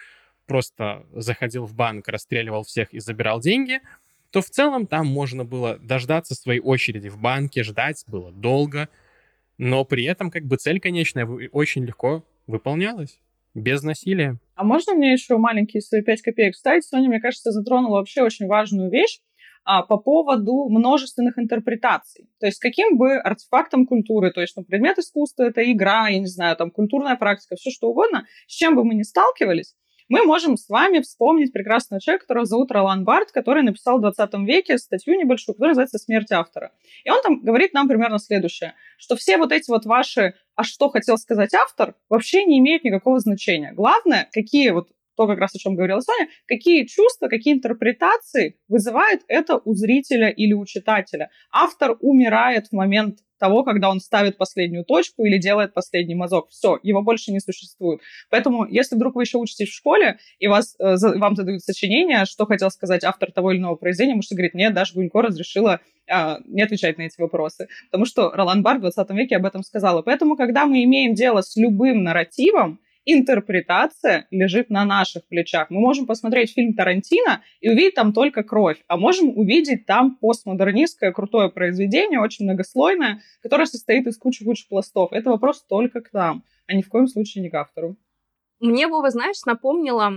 просто 0.46 1.06
заходил 1.12 1.64
в 1.66 1.74
банк, 1.74 2.08
расстреливал 2.08 2.64
всех 2.64 2.92
и 2.92 3.00
забирал 3.00 3.40
деньги, 3.40 3.80
то 4.30 4.40
в 4.40 4.50
целом 4.50 4.86
там 4.86 5.06
можно 5.06 5.44
было 5.44 5.78
дождаться 5.78 6.34
своей 6.34 6.60
очереди 6.60 7.08
в 7.08 7.18
банке, 7.18 7.62
ждать 7.62 8.04
было 8.06 8.32
долго, 8.32 8.88
но 9.58 9.84
при 9.84 10.04
этом 10.04 10.30
как 10.30 10.44
бы 10.44 10.56
цель 10.56 10.80
конечная 10.80 11.26
очень 11.52 11.84
легко 11.84 12.24
выполнялась, 12.46 13.20
без 13.54 13.82
насилия. 13.82 14.38
А 14.56 14.64
можно 14.64 14.94
мне 14.94 15.12
еще 15.12 15.36
маленькие 15.36 15.80
свои 15.80 16.02
5 16.02 16.22
копеек 16.22 16.54
вставить? 16.54 16.84
Соня, 16.84 17.08
мне 17.08 17.20
кажется, 17.20 17.52
затронула 17.52 17.98
вообще 17.98 18.22
очень 18.22 18.46
важную 18.46 18.90
вещь 18.90 19.20
а, 19.64 19.82
по 19.82 19.96
поводу 19.96 20.68
множественных 20.68 21.38
интерпретаций. 21.38 22.26
То 22.38 22.46
есть 22.46 22.58
каким 22.58 22.98
бы 22.98 23.16
артефактом 23.16 23.86
культуры, 23.86 24.30
то 24.30 24.40
есть 24.40 24.56
ну, 24.56 24.64
предмет 24.64 24.98
искусства, 24.98 25.44
это 25.44 25.70
игра, 25.70 26.08
я 26.08 26.18
не 26.18 26.26
знаю, 26.26 26.56
там 26.56 26.70
культурная 26.70 27.16
практика, 27.16 27.56
все 27.56 27.70
что 27.70 27.88
угодно, 27.88 28.26
с 28.46 28.52
чем 28.52 28.76
бы 28.76 28.84
мы 28.84 28.94
ни 28.94 29.02
сталкивались, 29.02 29.74
мы 30.08 30.24
можем 30.24 30.56
с 30.56 30.68
вами 30.68 31.00
вспомнить 31.00 31.52
прекрасного 31.52 32.00
человека, 32.00 32.24
которого 32.24 32.46
зовут 32.46 32.70
Ролан 32.70 33.04
Барт, 33.04 33.32
который 33.32 33.62
написал 33.62 33.98
в 33.98 34.02
20 34.02 34.34
веке 34.46 34.78
статью 34.78 35.16
небольшую, 35.16 35.54
которая 35.54 35.70
называется 35.70 35.98
«Смерть 35.98 36.32
автора». 36.32 36.72
И 37.04 37.10
он 37.10 37.22
там 37.22 37.40
говорит 37.40 37.72
нам 37.72 37.88
примерно 37.88 38.18
следующее, 38.18 38.74
что 38.98 39.16
все 39.16 39.38
вот 39.38 39.52
эти 39.52 39.70
вот 39.70 39.86
ваши 39.86 40.34
«а 40.54 40.62
что 40.62 40.88
хотел 40.88 41.16
сказать 41.18 41.54
автор» 41.54 41.94
вообще 42.08 42.44
не 42.44 42.58
имеют 42.58 42.84
никакого 42.84 43.18
значения. 43.18 43.72
Главное, 43.72 44.28
какие 44.32 44.70
вот 44.70 44.88
то, 45.16 45.26
как 45.26 45.38
раз 45.38 45.54
о 45.54 45.58
чем 45.58 45.76
говорила 45.76 46.00
Соня, 46.00 46.28
какие 46.46 46.86
чувства, 46.86 47.28
какие 47.28 47.54
интерпретации 47.54 48.58
вызывает 48.68 49.22
это 49.28 49.60
у 49.64 49.74
зрителя 49.74 50.28
или 50.28 50.52
у 50.52 50.64
читателя. 50.66 51.30
Автор 51.52 51.96
умирает 52.00 52.68
в 52.68 52.72
момент 52.72 53.20
того, 53.44 53.62
когда 53.62 53.90
он 53.90 54.00
ставит 54.00 54.38
последнюю 54.38 54.86
точку 54.86 55.26
или 55.26 55.36
делает 55.36 55.74
последний 55.74 56.14
мазок. 56.14 56.48
Все, 56.48 56.78
его 56.82 57.02
больше 57.02 57.30
не 57.30 57.40
существует. 57.40 58.00
Поэтому, 58.30 58.64
если 58.64 58.96
вдруг 58.96 59.16
вы 59.16 59.24
еще 59.24 59.36
учитесь 59.36 59.68
в 59.68 59.74
школе, 59.74 60.16
и 60.38 60.46
вас, 60.46 60.74
э, 60.78 60.96
вам 61.18 61.36
задают 61.36 61.60
сочинение, 61.60 62.24
что 62.24 62.46
хотел 62.46 62.70
сказать 62.70 63.04
автор 63.04 63.30
того 63.32 63.52
или 63.52 63.58
иного 63.58 63.76
произведения, 63.76 64.14
можете 64.14 64.34
говорить, 64.34 64.54
нет, 64.54 64.72
Даша 64.72 64.94
Гунько 64.94 65.20
разрешила 65.20 65.80
а, 66.10 66.38
не 66.46 66.62
отвечать 66.62 66.96
на 66.96 67.02
эти 67.02 67.20
вопросы. 67.20 67.68
Потому 67.90 68.06
что 68.06 68.30
Ролан 68.30 68.62
Бар 68.62 68.78
в 68.78 68.80
20 68.80 69.10
веке 69.10 69.36
об 69.36 69.44
этом 69.44 69.62
сказала. 69.62 70.00
Поэтому, 70.00 70.36
когда 70.36 70.64
мы 70.64 70.82
имеем 70.84 71.12
дело 71.12 71.42
с 71.42 71.54
любым 71.56 72.02
нарративом, 72.02 72.80
интерпретация 73.04 74.26
лежит 74.30 74.70
на 74.70 74.84
наших 74.84 75.26
плечах. 75.26 75.70
Мы 75.70 75.80
можем 75.80 76.06
посмотреть 76.06 76.52
фильм 76.52 76.74
Тарантино 76.74 77.42
и 77.60 77.68
увидеть 77.68 77.94
там 77.94 78.12
только 78.12 78.42
кровь, 78.42 78.82
а 78.88 78.96
можем 78.96 79.36
увидеть 79.36 79.86
там 79.86 80.16
постмодернистское 80.16 81.12
крутое 81.12 81.50
произведение, 81.50 82.20
очень 82.20 82.44
многослойное, 82.44 83.20
которое 83.42 83.66
состоит 83.66 84.06
из 84.06 84.16
кучи-кучи 84.18 84.68
пластов. 84.68 85.12
Это 85.12 85.30
вопрос 85.30 85.64
только 85.64 86.00
к 86.00 86.12
нам, 86.12 86.44
а 86.66 86.74
ни 86.74 86.82
в 86.82 86.88
коем 86.88 87.06
случае 87.06 87.42
не 87.42 87.50
к 87.50 87.54
автору. 87.54 87.96
Мне, 88.60 88.86
Вова, 88.86 89.10
знаешь, 89.10 89.44
напомнила 89.44 90.12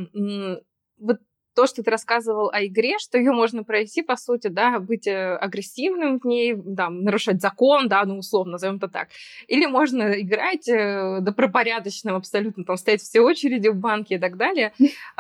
вот 0.98 1.20
то, 1.58 1.66
что 1.66 1.82
ты 1.82 1.90
рассказывал 1.90 2.52
о 2.54 2.64
игре, 2.68 3.00
что 3.00 3.18
ее 3.18 3.32
можно 3.32 3.64
пройти, 3.64 4.04
по 4.04 4.16
сути, 4.16 4.48
да, 4.48 4.78
быть 4.78 5.08
э, 5.08 5.36
агрессивным 5.38 6.20
в 6.20 6.26
ней, 6.26 6.54
да, 6.56 6.88
нарушать 6.92 7.42
закон, 7.42 7.88
да, 7.88 8.06
ну, 8.06 8.20
условно, 8.20 8.54
назовем 8.54 8.76
это 8.76 8.88
так. 8.88 9.08
Или 9.48 9.66
можно 9.66 10.22
играть 10.22 10.70
э, 10.70 11.18
добропорядочным 11.22 12.16
абсолютно, 12.16 12.64
там, 12.64 12.78
стоять 12.78 13.02
все 13.02 13.22
очереди 13.22 13.70
в 13.70 13.76
банке 13.76 14.16
и 14.16 14.20
так 14.20 14.38
далее. 14.38 14.72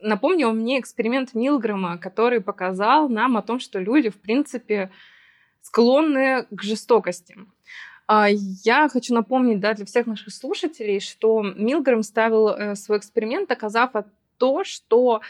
Напомнил 0.00 0.52
мне 0.54 0.80
эксперимент 0.80 1.34
Милгрэма, 1.34 1.98
который 1.98 2.40
показал 2.40 3.10
нам 3.10 3.36
о 3.36 3.42
том, 3.42 3.60
что 3.60 3.78
люди, 3.78 4.08
в 4.08 4.16
принципе, 4.16 4.90
склонны 5.60 6.46
к 6.50 6.62
жестокости. 6.62 7.36
А, 8.06 8.28
я 8.64 8.88
хочу 8.88 9.12
напомнить 9.12 9.60
да, 9.60 9.74
для 9.74 9.84
всех 9.84 10.06
наших 10.06 10.32
слушателей, 10.32 10.98
что 10.98 11.42
Милгрэм 11.42 12.02
ставил 12.02 12.48
э, 12.48 12.74
свой 12.74 12.96
эксперимент, 12.96 13.50
доказав 13.50 13.90
то, 14.38 14.64
что 14.64 15.20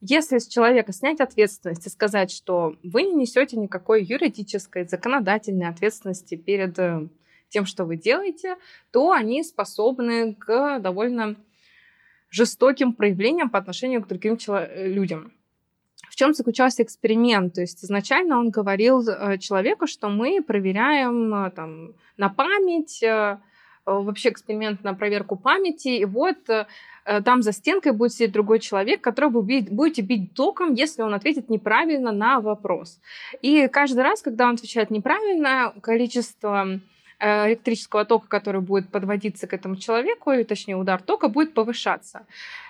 если 0.00 0.38
с 0.38 0.48
человека 0.48 0.92
снять 0.92 1.20
ответственность 1.20 1.86
и 1.86 1.90
сказать, 1.90 2.30
что 2.30 2.76
вы 2.82 3.02
не 3.02 3.12
несете 3.12 3.56
никакой 3.56 4.02
юридической, 4.02 4.88
законодательной 4.88 5.68
ответственности 5.68 6.36
перед 6.36 6.78
э, 6.78 7.08
тем, 7.50 7.66
что 7.66 7.84
вы 7.84 7.96
делаете, 7.96 8.56
то 8.92 9.12
они 9.12 9.44
способны 9.44 10.34
к 10.34 10.78
довольно 10.80 11.36
жестоким 12.30 12.94
проявлениям 12.94 13.50
по 13.50 13.58
отношению 13.58 14.02
к 14.02 14.08
другим 14.08 14.38
э, 14.48 14.88
людям. 14.88 15.32
В 16.08 16.16
чем 16.16 16.32
заключался 16.32 16.82
эксперимент? 16.82 17.54
То 17.54 17.60
есть 17.60 17.84
изначально 17.84 18.38
он 18.38 18.50
говорил 18.50 19.06
э, 19.06 19.36
человеку, 19.36 19.86
что 19.86 20.08
мы 20.08 20.42
проверяем 20.42 21.50
там, 21.52 21.94
на 22.16 22.30
память, 22.30 23.04
вообще 23.84 24.30
эксперимент 24.30 24.84
на 24.84 24.94
проверку 24.94 25.36
памяти, 25.36 25.88
и 25.88 26.04
вот 26.04 26.38
Э, 27.04 27.22
там 27.22 27.42
за 27.42 27.52
стенкой 27.52 27.92
будет 27.92 28.12
сидеть 28.12 28.32
другой 28.32 28.60
человек, 28.60 29.00
которого 29.00 29.40
вы 29.40 29.66
будете 29.68 30.02
бить 30.02 30.34
током, 30.34 30.74
если 30.74 31.02
он 31.02 31.14
ответит 31.14 31.50
неправильно 31.50 32.12
на 32.12 32.40
вопрос. 32.40 33.00
И 33.42 33.68
каждый 33.68 34.02
раз, 34.02 34.22
когда 34.22 34.48
он 34.48 34.54
отвечает 34.54 34.90
неправильно, 34.90 35.74
количество 35.82 36.80
э, 37.18 37.48
электрического 37.48 38.04
тока, 38.04 38.28
который 38.28 38.60
будет 38.60 38.90
подводиться 38.90 39.46
к 39.46 39.54
этому 39.54 39.76
человеку, 39.76 40.30
и, 40.30 40.44
точнее 40.44 40.76
удар 40.76 41.02
тока, 41.02 41.28
будет 41.28 41.54
повышаться. 41.54 42.26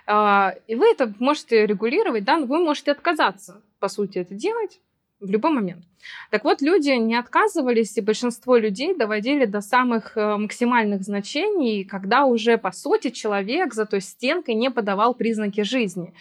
Э, 0.07 0.53
и 0.67 0.75
вы 0.75 0.91
это 0.91 1.13
можете 1.19 1.67
регулировать, 1.67 2.25
да, 2.25 2.39
но 2.39 2.47
вы 2.47 2.61
можете 2.61 2.93
отказаться, 2.93 3.61
по 3.79 3.89
сути, 3.89 4.19
это 4.19 4.35
делать, 4.35 4.81
в 5.21 5.31
любой 5.31 5.53
момент. 5.53 5.85
Так 6.31 6.45
вот, 6.45 6.63
люди 6.63 6.91
не 6.91 7.15
отказывались, 7.15 7.97
и 7.97 8.01
большинство 8.01 8.57
людей 8.57 8.95
доводили 8.95 9.45
до 9.45 9.61
самых 9.61 10.17
э, 10.17 10.37
максимальных 10.37 11.03
значений, 11.03 11.85
когда 11.85 12.25
уже, 12.25 12.57
по 12.57 12.73
сути, 12.73 13.11
человек 13.11 13.75
за 13.75 13.85
той 13.85 14.01
стенкой 14.01 14.55
не 14.55 14.71
подавал 14.71 15.15
признаки 15.15 15.63
жизни. 15.63 16.15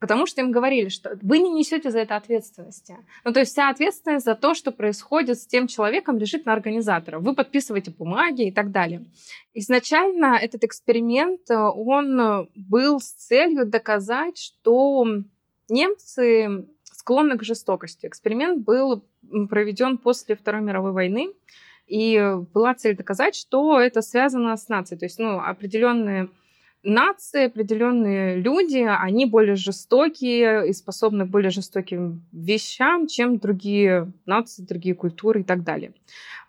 Потому 0.00 0.26
что 0.26 0.42
им 0.42 0.50
говорили, 0.50 0.88
что 0.88 1.18
вы 1.22 1.38
не 1.38 1.50
несете 1.50 1.90
за 1.90 2.00
это 2.00 2.16
ответственности. 2.16 2.96
Ну, 3.24 3.32
то 3.32 3.40
есть 3.40 3.52
вся 3.52 3.70
ответственность 3.70 4.26
за 4.26 4.34
то, 4.34 4.54
что 4.54 4.70
происходит 4.70 5.40
с 5.40 5.46
тем 5.46 5.66
человеком, 5.66 6.18
лежит 6.18 6.44
на 6.44 6.52
организатора. 6.52 7.20
Вы 7.20 7.34
подписываете 7.34 7.90
бумаги 7.90 8.48
и 8.48 8.52
так 8.52 8.70
далее. 8.70 9.04
Изначально 9.54 10.38
этот 10.40 10.62
эксперимент, 10.62 11.50
э, 11.50 11.56
он 11.56 12.48
был 12.54 13.00
с 13.00 13.12
целью 13.12 13.66
доказать, 13.66 14.38
что 14.38 15.06
немцы 15.68 16.66
склонны 17.04 17.36
к 17.36 17.42
жестокости. 17.42 18.06
Эксперимент 18.06 18.64
был 18.64 19.04
проведен 19.50 19.98
после 19.98 20.36
Второй 20.36 20.62
мировой 20.62 20.92
войны, 20.92 21.28
и 21.86 22.18
была 22.54 22.74
цель 22.74 22.96
доказать, 22.96 23.34
что 23.34 23.78
это 23.78 24.00
связано 24.00 24.56
с 24.56 24.70
нацией. 24.70 24.98
То 24.98 25.04
есть 25.04 25.18
ну, 25.18 25.38
определенные 25.38 26.30
нации, 26.82 27.44
определенные 27.44 28.36
люди, 28.36 28.86
они 28.88 29.26
более 29.26 29.54
жестокие 29.54 30.66
и 30.66 30.72
способны 30.72 31.26
к 31.26 31.30
более 31.30 31.50
жестоким 31.50 32.24
вещам, 32.32 33.06
чем 33.06 33.36
другие 33.38 34.10
нации, 34.24 34.62
другие 34.62 34.94
культуры 34.94 35.40
и 35.40 35.44
так 35.44 35.62
далее. 35.62 35.92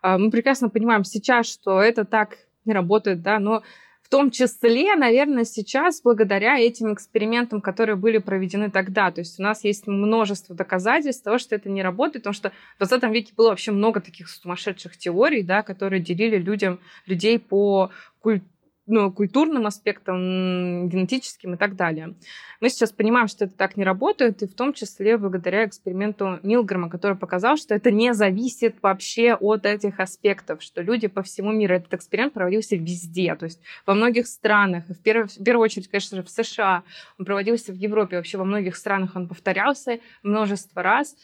А, 0.02 0.18
мы 0.18 0.32
прекрасно 0.32 0.70
понимаем 0.70 1.04
сейчас, 1.04 1.48
что 1.48 1.82
это 1.82 2.06
так 2.06 2.38
не 2.64 2.72
работает, 2.72 3.22
да, 3.22 3.40
но 3.40 3.62
в 4.06 4.10
том 4.10 4.30
числе, 4.30 4.96
наверное, 4.96 5.46
сейчас 5.46 6.00
благодаря 6.04 6.60
этим 6.60 6.94
экспериментам, 6.94 7.60
которые 7.60 7.96
были 7.96 8.20
проведены 8.20 8.70
тогда. 8.70 9.10
То 9.10 9.22
есть 9.22 9.40
у 9.40 9.44
нас 9.44 9.64
есть 9.64 9.88
множество 9.88 10.56
доказательств 10.56 11.24
того, 11.24 11.40
что 11.40 11.56
это 11.56 11.70
не 11.70 11.82
работает, 11.82 12.24
потому 12.24 12.36
что 12.36 12.52
в 12.76 12.88
20 12.88 13.04
веке 13.12 13.34
было 13.36 13.50
вообще 13.50 13.72
много 13.72 14.02
таких 14.02 14.30
сумасшедших 14.30 14.96
теорий, 14.96 15.42
да, 15.42 15.64
которые 15.64 16.04
делили 16.04 16.38
людям, 16.38 16.80
людей 17.08 17.40
по 17.40 17.90
культуре 18.22 18.46
ну, 18.88 19.12
культурным 19.12 19.65
аспектам, 19.65 20.89
генетическим 20.89 21.56
и 21.56 21.58
так 21.58 21.75
далее. 21.75 22.15
Мы 22.62 22.70
сейчас 22.70 22.92
понимаем, 22.92 23.27
что 23.27 23.46
это 23.46 23.56
так 23.56 23.77
не 23.77 23.84
работает, 23.84 24.44
и 24.44 24.48
в 24.48 24.54
том 24.54 24.74
числе 24.74 25.18
благодаря 25.18 25.65
эксперименту 25.65 26.39
Милгрома, 26.44 26.89
который 26.89 27.18
показал, 27.18 27.58
что 27.58 27.74
это 27.74 27.92
не 27.92 28.13
зависит 28.13 28.75
вообще 28.82 29.34
от 29.34 29.65
этих 29.65 30.00
аспектов, 30.00 30.62
что 30.62 30.82
люди 30.82 31.08
по 31.08 31.24
всему 31.24 31.51
миру, 31.51 31.75
этот 31.75 31.94
эксперимент 31.96 32.34
проводился 32.34 32.75
везде, 32.75 33.36
то 33.36 33.46
есть 33.46 33.60
во 33.86 33.96
многих 33.96 34.27
странах, 34.27 34.86
в 34.88 35.01
первую, 35.01 35.27
в 35.27 35.44
первую 35.44 35.63
очередь, 35.63 35.88
конечно 35.88 36.18
же, 36.18 36.24
в 36.24 36.30
США, 36.30 36.84
он 37.18 37.25
проводился 37.25 37.72
в 37.72 37.75
Европе, 37.75 38.18
вообще 38.18 38.38
во 38.38 38.46
многих 38.46 38.75
странах 38.75 39.15
он 39.15 39.27
повторялся 39.27 40.00
множество 40.22 40.84
раз, 40.84 41.15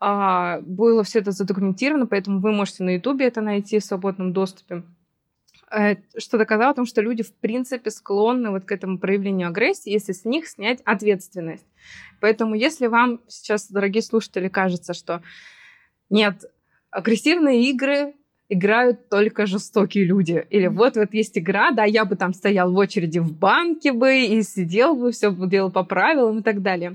а, 0.00 0.60
было 0.62 1.04
все 1.04 1.20
это 1.20 1.30
задокументировано, 1.30 2.06
поэтому 2.06 2.40
вы 2.40 2.52
можете 2.52 2.82
на 2.82 2.94
Ютубе 2.94 3.26
это 3.26 3.40
найти 3.40 3.78
в 3.78 3.84
свободном 3.84 4.32
доступе. 4.32 4.82
Э, 5.74 5.96
что 6.16 6.38
доказало 6.38 6.70
о 6.70 6.74
том, 6.74 6.86
что 6.86 7.02
люди, 7.02 7.22
в 7.22 7.32
принципе, 7.32 7.90
склонны 7.90 8.50
вот 8.50 8.64
к 8.64 8.72
этому 8.72 8.98
проявлению 8.98 9.48
агрессии, 9.48 9.90
если 9.90 10.12
с 10.12 10.24
них 10.24 10.46
снять 10.46 10.80
ответственность. 10.84 11.66
Поэтому, 12.20 12.54
если 12.54 12.86
вам 12.86 13.20
сейчас, 13.26 13.70
дорогие 13.70 14.02
слушатели, 14.02 14.48
кажется, 14.48 14.94
что 14.94 15.22
нет, 16.10 16.44
агрессивные 16.90 17.70
игры 17.70 18.14
играют 18.48 19.08
только 19.08 19.46
жестокие 19.46 20.04
люди. 20.04 20.46
Или 20.50 20.68
вот 20.68 20.96
вот 20.96 21.12
есть 21.12 21.36
игра, 21.38 21.72
да, 21.72 21.84
я 21.84 22.04
бы 22.04 22.14
там 22.14 22.34
стоял 22.34 22.72
в 22.72 22.76
очереди 22.76 23.18
в 23.18 23.32
банке 23.32 23.92
бы 23.92 24.20
и 24.20 24.42
сидел 24.42 24.94
бы, 24.94 25.10
все 25.10 25.30
бы 25.30 25.48
делал 25.48 25.72
по 25.72 25.82
правилам 25.82 26.38
и 26.38 26.42
так 26.42 26.62
далее. 26.62 26.94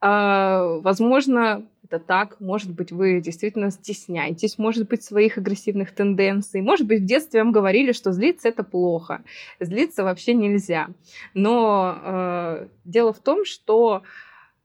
А, 0.00 0.80
возможно, 0.80 1.64
это 1.92 1.98
так, 1.98 2.40
может 2.40 2.72
быть, 2.72 2.90
вы 2.90 3.20
действительно 3.20 3.70
стесняетесь, 3.70 4.56
может 4.56 4.88
быть, 4.88 5.04
своих 5.04 5.36
агрессивных 5.36 5.94
тенденций, 5.94 6.62
может 6.62 6.86
быть, 6.86 7.02
в 7.02 7.04
детстве 7.04 7.42
вам 7.42 7.52
говорили, 7.52 7.92
что 7.92 8.12
злиться 8.12 8.48
это 8.48 8.62
плохо, 8.62 9.22
злиться 9.60 10.02
вообще 10.02 10.32
нельзя. 10.32 10.88
Но 11.34 11.98
э, 12.02 12.68
дело 12.86 13.12
в 13.12 13.18
том, 13.18 13.44
что 13.44 14.02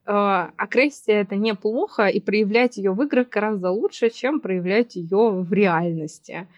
э, 0.06 0.10
агрессия 0.10 1.20
это 1.20 1.36
неплохо, 1.36 2.06
и 2.06 2.18
проявлять 2.18 2.78
ее 2.78 2.92
в 2.92 3.02
играх 3.02 3.28
гораздо 3.28 3.70
лучше, 3.70 4.08
чем 4.08 4.40
проявлять 4.40 4.96
ее 4.96 5.30
в 5.30 5.52
реальности. 5.52 6.48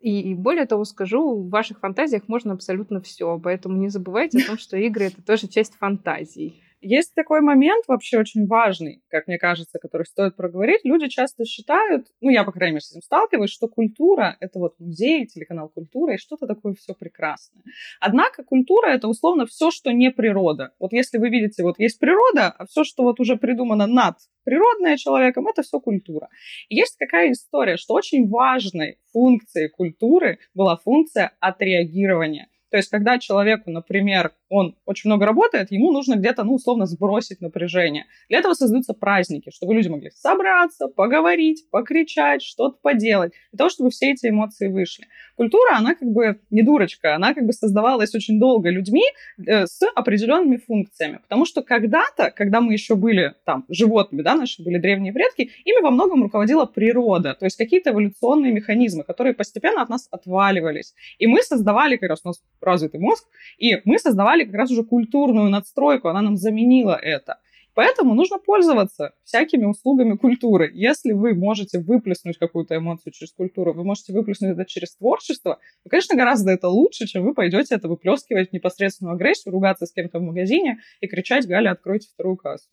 И 0.00 0.34
более 0.34 0.66
того 0.66 0.84
скажу, 0.84 1.34
в 1.34 1.48
ваших 1.48 1.80
фантазиях 1.80 2.28
можно 2.28 2.52
абсолютно 2.52 3.00
все, 3.00 3.40
поэтому 3.42 3.76
не 3.76 3.88
забывайте 3.88 4.38
о 4.38 4.46
том, 4.46 4.58
что 4.58 4.76
игры 4.76 5.06
это 5.06 5.20
тоже 5.20 5.48
часть 5.48 5.74
фантазий. 5.74 6.62
Есть 6.80 7.14
такой 7.14 7.40
момент 7.40 7.84
вообще 7.88 8.18
очень 8.18 8.46
важный, 8.46 9.02
как 9.08 9.26
мне 9.26 9.38
кажется, 9.38 9.78
который 9.78 10.04
стоит 10.04 10.36
проговорить. 10.36 10.80
Люди 10.84 11.08
часто 11.08 11.44
считают, 11.44 12.06
ну 12.20 12.30
я, 12.30 12.44
по 12.44 12.52
крайней 12.52 12.74
мере, 12.74 12.82
с 12.82 12.90
этим 12.90 13.02
сталкиваюсь, 13.02 13.50
что 13.50 13.68
культура— 13.68 14.36
это 14.40 14.58
вот 14.58 14.78
музей, 14.78 15.26
телеканал 15.26 15.68
культура 15.68 16.14
и 16.14 16.18
что-то 16.18 16.46
такое 16.46 16.74
все 16.74 16.94
прекрасное. 16.94 17.62
Однако 18.00 18.44
культура— 18.44 18.86
это 18.88 19.08
условно 19.08 19.46
все, 19.46 19.70
что 19.70 19.90
не 19.90 20.10
природа. 20.10 20.74
Вот 20.78 20.92
если 20.92 21.18
вы 21.18 21.30
видите, 21.30 21.62
вот 21.62 21.78
есть 21.78 21.98
природа, 21.98 22.48
а 22.50 22.66
все, 22.66 22.84
что 22.84 23.04
вот 23.04 23.20
уже 23.20 23.36
придумано 23.36 23.86
над 23.86 24.16
природное 24.44 24.96
человеком, 24.96 25.48
это 25.48 25.62
все 25.62 25.80
культура. 25.80 26.28
И 26.68 26.76
есть 26.76 26.96
какая 26.98 27.32
история, 27.32 27.76
что 27.76 27.94
очень 27.94 28.28
важной 28.28 28.98
функцией 29.12 29.68
культуры 29.70 30.38
была 30.54 30.76
функция 30.76 31.32
отреагирования. 31.40 32.48
То 32.70 32.76
есть, 32.76 32.90
когда 32.90 33.18
человеку, 33.18 33.70
например, 33.70 34.32
он 34.48 34.76
очень 34.84 35.08
много 35.08 35.26
работает, 35.26 35.70
ему 35.70 35.92
нужно 35.92 36.16
где-то, 36.16 36.44
ну, 36.44 36.54
условно, 36.54 36.86
сбросить 36.86 37.40
напряжение. 37.40 38.06
Для 38.28 38.38
этого 38.38 38.54
создаются 38.54 38.92
праздники, 38.92 39.50
чтобы 39.50 39.74
люди 39.74 39.88
могли 39.88 40.10
собраться, 40.10 40.88
поговорить, 40.88 41.64
покричать, 41.70 42.42
что-то 42.42 42.78
поделать, 42.82 43.32
для 43.52 43.58
того, 43.58 43.70
чтобы 43.70 43.90
все 43.90 44.12
эти 44.12 44.28
эмоции 44.28 44.68
вышли. 44.68 45.06
Культура, 45.36 45.76
она 45.76 45.94
как 45.94 46.08
бы 46.08 46.40
не 46.50 46.62
дурочка, 46.62 47.14
она 47.14 47.34
как 47.34 47.44
бы 47.44 47.52
создавалась 47.52 48.14
очень 48.14 48.40
долго 48.40 48.70
людьми 48.70 49.04
э, 49.38 49.66
с 49.66 49.82
определенными 49.94 50.56
функциями. 50.56 51.18
Потому 51.22 51.44
что 51.44 51.62
когда-то, 51.62 52.30
когда 52.30 52.62
мы 52.62 52.72
еще 52.72 52.94
были 52.94 53.34
там 53.44 53.66
животными, 53.68 54.22
да, 54.22 54.34
наши 54.34 54.62
были 54.62 54.78
древние 54.78 55.12
предки, 55.12 55.50
ими 55.64 55.82
во 55.82 55.90
многом 55.90 56.22
руководила 56.22 56.64
природа, 56.64 57.34
то 57.34 57.44
есть 57.44 57.56
какие-то 57.56 57.90
эволюционные 57.90 58.50
механизмы, 58.50 59.04
которые 59.04 59.34
постепенно 59.34 59.82
от 59.82 59.90
нас 59.90 60.08
отваливались. 60.10 60.94
И 61.18 61.26
мы 61.26 61.42
создавали, 61.42 61.96
как 61.96 62.08
раз 62.08 62.20
у 62.24 62.28
нас 62.28 62.42
развитый 62.62 63.00
мозг, 63.00 63.26
и 63.58 63.82
мы 63.84 63.98
создавали 63.98 64.44
как 64.44 64.54
раз 64.54 64.70
уже 64.70 64.84
культурную 64.84 65.50
надстройку, 65.50 66.08
она 66.08 66.22
нам 66.22 66.36
заменила 66.36 66.98
это. 67.00 67.38
Поэтому 67.76 68.14
нужно 68.14 68.38
пользоваться 68.38 69.12
всякими 69.22 69.66
услугами 69.66 70.16
культуры. 70.16 70.70
Если 70.72 71.12
вы 71.12 71.34
можете 71.34 71.78
выплеснуть 71.78 72.38
какую-то 72.38 72.74
эмоцию 72.74 73.12
через 73.12 73.34
культуру, 73.34 73.74
вы 73.74 73.84
можете 73.84 74.14
выплеснуть 74.14 74.52
это 74.52 74.64
через 74.64 74.96
творчество, 74.96 75.60
то, 75.84 75.90
конечно, 75.90 76.16
гораздо 76.16 76.52
это 76.52 76.68
лучше, 76.68 77.06
чем 77.06 77.24
вы 77.24 77.34
пойдете 77.34 77.74
это 77.74 77.88
выплескивать 77.88 78.54
непосредственную 78.54 79.14
агрессию, 79.16 79.52
ругаться 79.52 79.84
с 79.84 79.92
кем-то 79.92 80.20
в 80.20 80.22
магазине 80.22 80.78
и 81.02 81.06
кричать 81.06 81.46
«Галя, 81.46 81.72
откройте 81.72 82.08
вторую 82.08 82.38
кассу». 82.38 82.70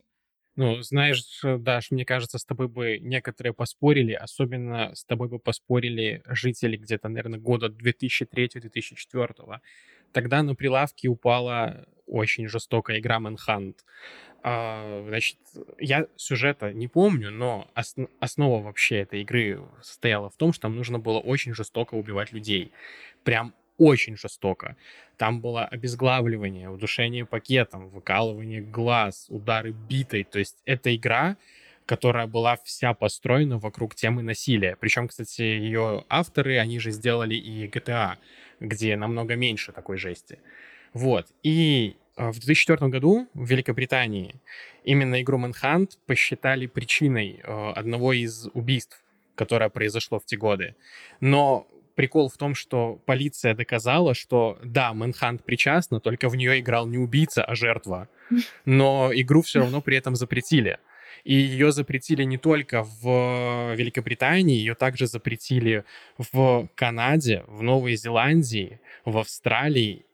Ну, 0.56 0.82
знаешь, 0.82 1.22
Даш, 1.44 1.92
мне 1.92 2.06
кажется, 2.06 2.38
с 2.38 2.46
тобой 2.46 2.70
бы 2.70 2.98
некоторые 3.00 3.54
поспорили, 3.54 4.14
особенно 4.14 4.96
с 4.96 5.04
тобой 5.04 5.28
бы 5.28 5.38
поспорили 5.38 6.22
жители 6.28 6.78
где-то, 6.78 7.10
наверное, 7.10 7.40
года 7.40 7.68
2003-2004. 7.68 9.60
Тогда 10.14 10.44
на 10.44 10.56
прилавке 10.56 11.10
упала 11.10 11.88
очень 12.08 12.48
жестокая 12.48 13.00
игра 13.00 13.20
Manhunt. 13.20 13.76
А, 14.44 15.04
значит, 15.08 15.38
я 15.80 16.08
сюжета 16.18 16.74
не 16.74 16.88
помню, 16.88 17.32
но 17.32 17.68
ос- 17.76 17.96
основа 18.20 18.62
вообще 18.62 19.00
этой 19.00 19.22
игры 19.22 19.62
состояла 19.82 20.30
в 20.30 20.36
том, 20.36 20.52
что 20.54 20.64
там 20.64 20.76
нужно 20.76 21.00
было 21.00 21.20
очень 21.20 21.54
жестоко 21.54 21.96
убивать 21.96 22.34
людей. 22.34 22.72
Прям 23.24 23.54
очень 23.78 24.18
жестоко. 24.18 24.76
Там 25.18 25.40
было 25.42 25.66
обезглавливание, 25.66 26.70
удушение 26.70 27.26
пакетом, 27.26 27.90
выкалывание 27.90 28.62
глаз, 28.62 29.28
удары 29.30 29.72
битой. 29.72 30.24
То 30.26 30.40
есть 30.40 30.58
эта 30.66 30.94
игра, 30.96 31.38
которая 31.86 32.28
была 32.28 32.58
вся 32.64 32.94
построена 32.94 33.58
вокруг 33.60 33.96
темы 33.96 34.24
насилия. 34.24 34.76
Причем, 34.80 35.08
кстати, 35.08 35.42
ее 35.42 36.06
авторы, 36.10 36.58
они 36.58 36.80
же 36.80 36.92
сделали 36.92 37.36
и 37.36 37.68
GTA 37.68 38.18
где 38.60 38.96
намного 38.96 39.36
меньше 39.36 39.72
такой 39.74 39.98
жести. 39.98 40.40
Вот. 40.94 41.28
И 41.44 41.96
а, 42.16 42.32
в 42.32 42.40
2004 42.40 42.90
году 42.90 43.28
в 43.34 43.46
Великобритании 43.50 44.36
именно 44.84 45.22
игру 45.22 45.40
Manhunt 45.40 45.92
посчитали 46.06 46.68
причиной 46.68 47.42
а, 47.44 47.74
одного 47.74 48.14
из 48.14 48.48
убийств, 48.54 49.04
которое 49.36 49.70
произошло 49.70 50.20
в 50.20 50.26
те 50.26 50.38
годы. 50.38 50.76
Но 51.20 51.68
прикол 51.96 52.30
в 52.30 52.38
том, 52.38 52.56
что 52.56 53.00
полиция 53.06 53.56
доказала, 53.56 54.14
что 54.14 54.60
да, 54.64 54.94
Manhunt 54.94 55.42
причастна, 55.44 56.00
только 56.00 56.30
в 56.30 56.36
нее 56.36 56.60
играл 56.60 56.88
не 56.88 56.98
убийца, 56.98 57.44
а 57.44 57.56
жертва. 57.56 58.08
Но 58.66 59.12
игру 59.14 59.42
все 59.42 59.60
равно 59.60 59.82
при 59.82 59.98
этом 59.98 60.16
запретили. 60.16 60.78
И 61.24 61.34
ее 61.36 61.72
запретили 61.72 62.24
не 62.24 62.38
только 62.38 62.84
в 62.84 63.76
Великобритании, 63.76 64.58
ее 64.58 64.76
также 64.76 65.08
запретили 65.08 65.86
в 66.18 66.68
Канаде, 66.76 67.44
в 67.48 67.64
Новой 67.64 67.96
Зеландии, 67.96 68.82
в 69.06 69.18
Австралии, 69.18 70.06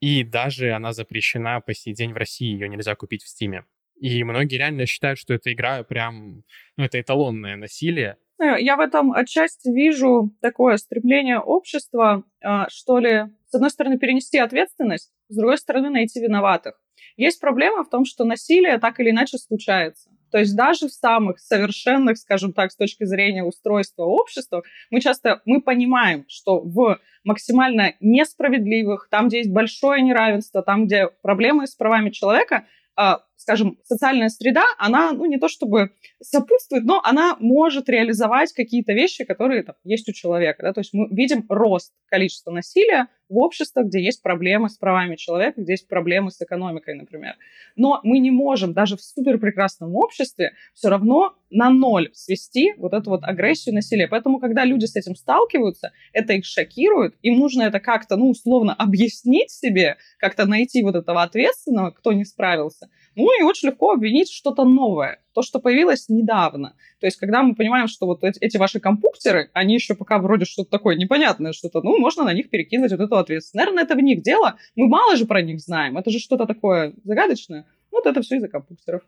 и 0.00 0.24
даже 0.24 0.72
она 0.72 0.92
запрещена 0.92 1.60
по 1.60 1.74
сей 1.74 1.94
день 1.94 2.12
в 2.12 2.16
России, 2.16 2.52
ее 2.52 2.68
нельзя 2.68 2.94
купить 2.94 3.22
в 3.22 3.28
Стиме. 3.28 3.64
И 4.00 4.24
многие 4.24 4.56
реально 4.56 4.86
считают, 4.86 5.18
что 5.18 5.34
эта 5.34 5.52
игра 5.52 5.82
прям, 5.82 6.42
ну, 6.76 6.84
это 6.84 6.98
эталонное 7.00 7.56
насилие. 7.56 8.16
Э, 8.40 8.58
я 8.58 8.76
в 8.76 8.80
этом 8.80 9.12
отчасти 9.12 9.68
вижу 9.68 10.34
такое 10.40 10.78
стремление 10.78 11.38
общества, 11.38 12.24
а, 12.42 12.66
что 12.70 12.98
ли, 12.98 13.26
с 13.50 13.54
одной 13.54 13.70
стороны, 13.70 13.98
перенести 13.98 14.38
ответственность, 14.38 15.12
с 15.28 15.36
другой 15.36 15.58
стороны, 15.58 15.90
найти 15.90 16.18
виноватых. 16.20 16.80
Есть 17.16 17.40
проблема 17.40 17.84
в 17.84 17.90
том, 17.90 18.06
что 18.06 18.24
насилие 18.24 18.78
так 18.78 18.98
или 19.00 19.10
иначе 19.10 19.36
случается. 19.36 20.10
То 20.30 20.38
есть 20.38 20.56
даже 20.56 20.88
в 20.88 20.92
самых 20.92 21.38
совершенных, 21.38 22.18
скажем 22.18 22.52
так, 22.52 22.72
с 22.72 22.76
точки 22.76 23.04
зрения 23.04 23.44
устройства 23.44 24.04
общества, 24.04 24.62
мы 24.90 25.00
часто 25.00 25.40
мы 25.44 25.60
понимаем, 25.60 26.24
что 26.28 26.60
в 26.60 26.98
максимально 27.24 27.94
несправедливых, 28.00 29.08
там, 29.10 29.28
где 29.28 29.38
есть 29.38 29.52
большое 29.52 30.02
неравенство, 30.02 30.62
там, 30.62 30.86
где 30.86 31.08
проблемы 31.22 31.66
с 31.66 31.74
правами 31.74 32.10
человека, 32.10 32.66
а, 32.96 33.22
скажем, 33.40 33.78
социальная 33.84 34.28
среда, 34.28 34.64
она, 34.78 35.12
ну, 35.12 35.24
не 35.24 35.38
то 35.38 35.48
чтобы 35.48 35.92
сопутствует, 36.22 36.84
но 36.84 37.00
она 37.02 37.36
может 37.40 37.88
реализовать 37.88 38.52
какие-то 38.52 38.92
вещи, 38.92 39.24
которые 39.24 39.62
там, 39.62 39.76
есть 39.82 40.08
у 40.08 40.12
человека. 40.12 40.62
Да? 40.62 40.72
То 40.74 40.80
есть 40.80 40.92
мы 40.92 41.08
видим 41.10 41.46
рост 41.48 41.92
количества 42.06 42.50
насилия 42.50 43.06
в 43.30 43.38
обществах, 43.38 43.86
где 43.86 44.02
есть 44.02 44.22
проблемы 44.22 44.68
с 44.68 44.76
правами 44.76 45.16
человека, 45.16 45.62
где 45.62 45.74
есть 45.74 45.88
проблемы 45.88 46.30
с 46.30 46.42
экономикой, 46.42 46.96
например. 46.96 47.36
Но 47.76 48.00
мы 48.02 48.18
не 48.18 48.30
можем 48.30 48.74
даже 48.74 48.96
в 48.96 49.00
супер 49.00 49.38
прекрасном 49.38 49.94
обществе 49.94 50.52
все 50.74 50.88
равно 50.88 51.34
на 51.48 51.70
ноль 51.70 52.10
свести 52.12 52.74
вот 52.76 52.92
эту 52.92 53.10
вот 53.10 53.22
агрессию 53.22 53.74
насилия. 53.74 54.08
Поэтому, 54.08 54.40
когда 54.40 54.64
люди 54.64 54.84
с 54.84 54.96
этим 54.96 55.14
сталкиваются, 55.14 55.92
это 56.12 56.34
их 56.34 56.44
шокирует, 56.44 57.14
им 57.22 57.38
нужно 57.38 57.62
это 57.62 57.80
как-то, 57.80 58.16
ну, 58.16 58.30
условно, 58.30 58.74
объяснить 58.74 59.50
себе, 59.50 59.96
как-то 60.18 60.46
найти 60.46 60.82
вот 60.82 60.96
этого 60.96 61.22
ответственного, 61.22 61.92
кто 61.92 62.12
не 62.12 62.24
справился. 62.24 62.90
Ну 63.16 63.38
и 63.38 63.42
очень 63.42 63.68
легко 63.68 63.92
обвинить 63.92 64.30
что-то 64.30 64.64
новое, 64.64 65.20
то, 65.34 65.42
что 65.42 65.58
появилось 65.58 66.08
недавно. 66.08 66.74
То 67.00 67.06
есть, 67.06 67.18
когда 67.18 67.42
мы 67.42 67.54
понимаем, 67.54 67.88
что 67.88 68.06
вот 68.06 68.22
эти, 68.22 68.56
ваши 68.56 68.80
компьютеры, 68.80 69.50
они 69.52 69.74
еще 69.74 69.94
пока 69.94 70.18
вроде 70.18 70.44
что-то 70.44 70.70
такое 70.70 70.96
непонятное, 70.96 71.52
что-то, 71.52 71.82
ну, 71.82 71.98
можно 71.98 72.24
на 72.24 72.32
них 72.32 72.50
перекинуть 72.50 72.92
вот 72.92 73.00
эту 73.00 73.16
ответственность. 73.16 73.54
Наверное, 73.54 73.84
это 73.84 73.94
в 73.94 74.00
них 74.00 74.22
дело. 74.22 74.56
Мы 74.76 74.86
мало 74.88 75.16
же 75.16 75.26
про 75.26 75.42
них 75.42 75.60
знаем. 75.60 75.98
Это 75.98 76.10
же 76.10 76.18
что-то 76.18 76.46
такое 76.46 76.94
загадочное. 77.04 77.66
Вот 77.90 78.06
это 78.06 78.22
все 78.22 78.36
из-за 78.36 78.48
компьютеров. 78.48 79.02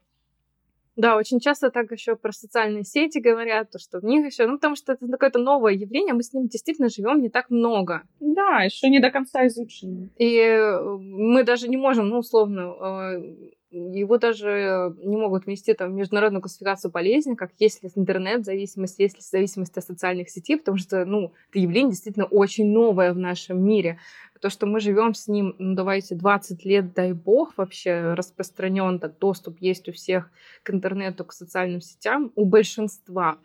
Да, 0.94 1.16
очень 1.16 1.40
часто 1.40 1.70
так 1.70 1.90
еще 1.90 2.16
про 2.16 2.32
социальные 2.32 2.84
сети 2.84 3.18
говорят, 3.18 3.70
то, 3.70 3.78
что 3.78 4.00
в 4.00 4.04
них 4.04 4.26
еще, 4.26 4.46
ну, 4.46 4.56
потому 4.56 4.76
что 4.76 4.92
это 4.92 5.06
какое-то 5.06 5.38
новое 5.38 5.72
явление, 5.72 6.12
мы 6.12 6.22
с 6.22 6.34
ним 6.34 6.48
действительно 6.48 6.90
живем 6.90 7.22
не 7.22 7.30
так 7.30 7.48
много. 7.48 8.02
Да, 8.20 8.62
еще 8.62 8.90
не 8.90 9.00
до 9.00 9.10
конца 9.10 9.46
изучено. 9.46 10.10
И 10.18 10.36
э, 10.36 10.82
мы 10.82 11.44
даже 11.44 11.68
не 11.68 11.78
можем, 11.78 12.08
ну, 12.08 12.18
условно, 12.18 12.60
э, 12.60 13.22
его 13.72 14.18
даже 14.18 14.94
не 14.98 15.16
могут 15.16 15.46
внести 15.46 15.72
там, 15.72 15.92
в 15.92 15.94
международную 15.94 16.42
классификацию 16.42 16.90
болезни, 16.90 17.34
как 17.34 17.52
есть 17.58 17.82
ли 17.82 17.90
интернет-зависимость, 17.94 18.98
есть 18.98 19.16
ли 19.16 19.22
зависимость 19.22 19.76
от 19.76 19.84
социальных 19.84 20.30
сетей, 20.30 20.58
потому 20.58 20.76
что 20.76 21.04
ну, 21.04 21.32
это 21.50 21.58
явление 21.58 21.92
действительно 21.92 22.26
очень 22.26 22.70
новое 22.70 23.12
в 23.12 23.18
нашем 23.18 23.64
мире. 23.64 23.98
То, 24.40 24.50
что 24.50 24.66
мы 24.66 24.80
живем 24.80 25.14
с 25.14 25.28
ним, 25.28 25.54
ну, 25.58 25.76
давайте, 25.76 26.16
20 26.16 26.64
лет, 26.64 26.94
дай 26.94 27.12
бог, 27.12 27.56
вообще 27.56 28.14
распространен, 28.14 28.98
так 28.98 29.18
доступ 29.20 29.58
есть 29.60 29.88
у 29.88 29.92
всех 29.92 30.30
к 30.64 30.70
интернету, 30.70 31.24
к 31.24 31.32
социальным 31.32 31.80
сетям, 31.80 32.32
у 32.34 32.44
большинства 32.44 33.38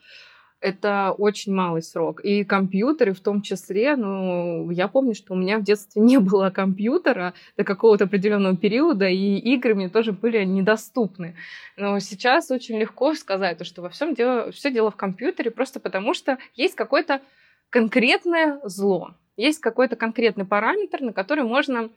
это 0.60 1.14
очень 1.18 1.54
малый 1.54 1.82
срок. 1.82 2.22
И 2.24 2.44
компьютеры 2.44 3.14
в 3.14 3.20
том 3.20 3.42
числе, 3.42 3.96
ну, 3.96 4.70
я 4.72 4.88
помню, 4.88 5.14
что 5.14 5.34
у 5.34 5.38
меня 5.38 5.60
в 5.60 5.64
детстве 5.64 6.02
не 6.02 6.18
было 6.18 6.50
компьютера 6.50 7.34
до 7.56 7.64
какого-то 7.64 8.06
определенного 8.06 8.58
периода, 8.58 9.08
и 9.08 9.38
игры 9.38 9.76
мне 9.76 9.90
тоже 9.90 10.12
были 10.12 10.44
недоступны. 10.44 11.36
Но 11.78 12.00
сейчас 12.00 12.50
очень 12.52 12.80
легко 12.80 13.14
сказать, 13.14 13.66
что 13.66 13.82
во 13.82 13.90
всем 13.90 14.14
дело, 14.14 14.52
все 14.52 14.72
дело 14.72 14.92
в 14.92 14.96
компьютере, 14.96 15.52
просто 15.52 15.80
потому 15.80 16.14
что 16.14 16.38
есть 16.56 16.76
какое-то 16.76 17.22
конкретное 17.70 18.60
зло, 18.64 19.12
есть 19.36 19.60
какой-то 19.60 19.96
конкретный 19.96 20.46
параметр, 20.46 21.02
на 21.02 21.14
который 21.14 21.44
можно 21.44 21.90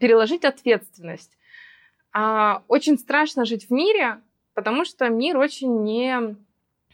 переложить 0.00 0.44
ответственность. 0.44 1.36
А 2.12 2.62
очень 2.68 2.98
страшно 2.98 3.44
жить 3.44 3.66
в 3.66 3.70
мире, 3.70 4.20
потому 4.54 4.84
что 4.84 5.08
мир 5.08 5.36
очень 5.36 5.82
не 5.82 6.36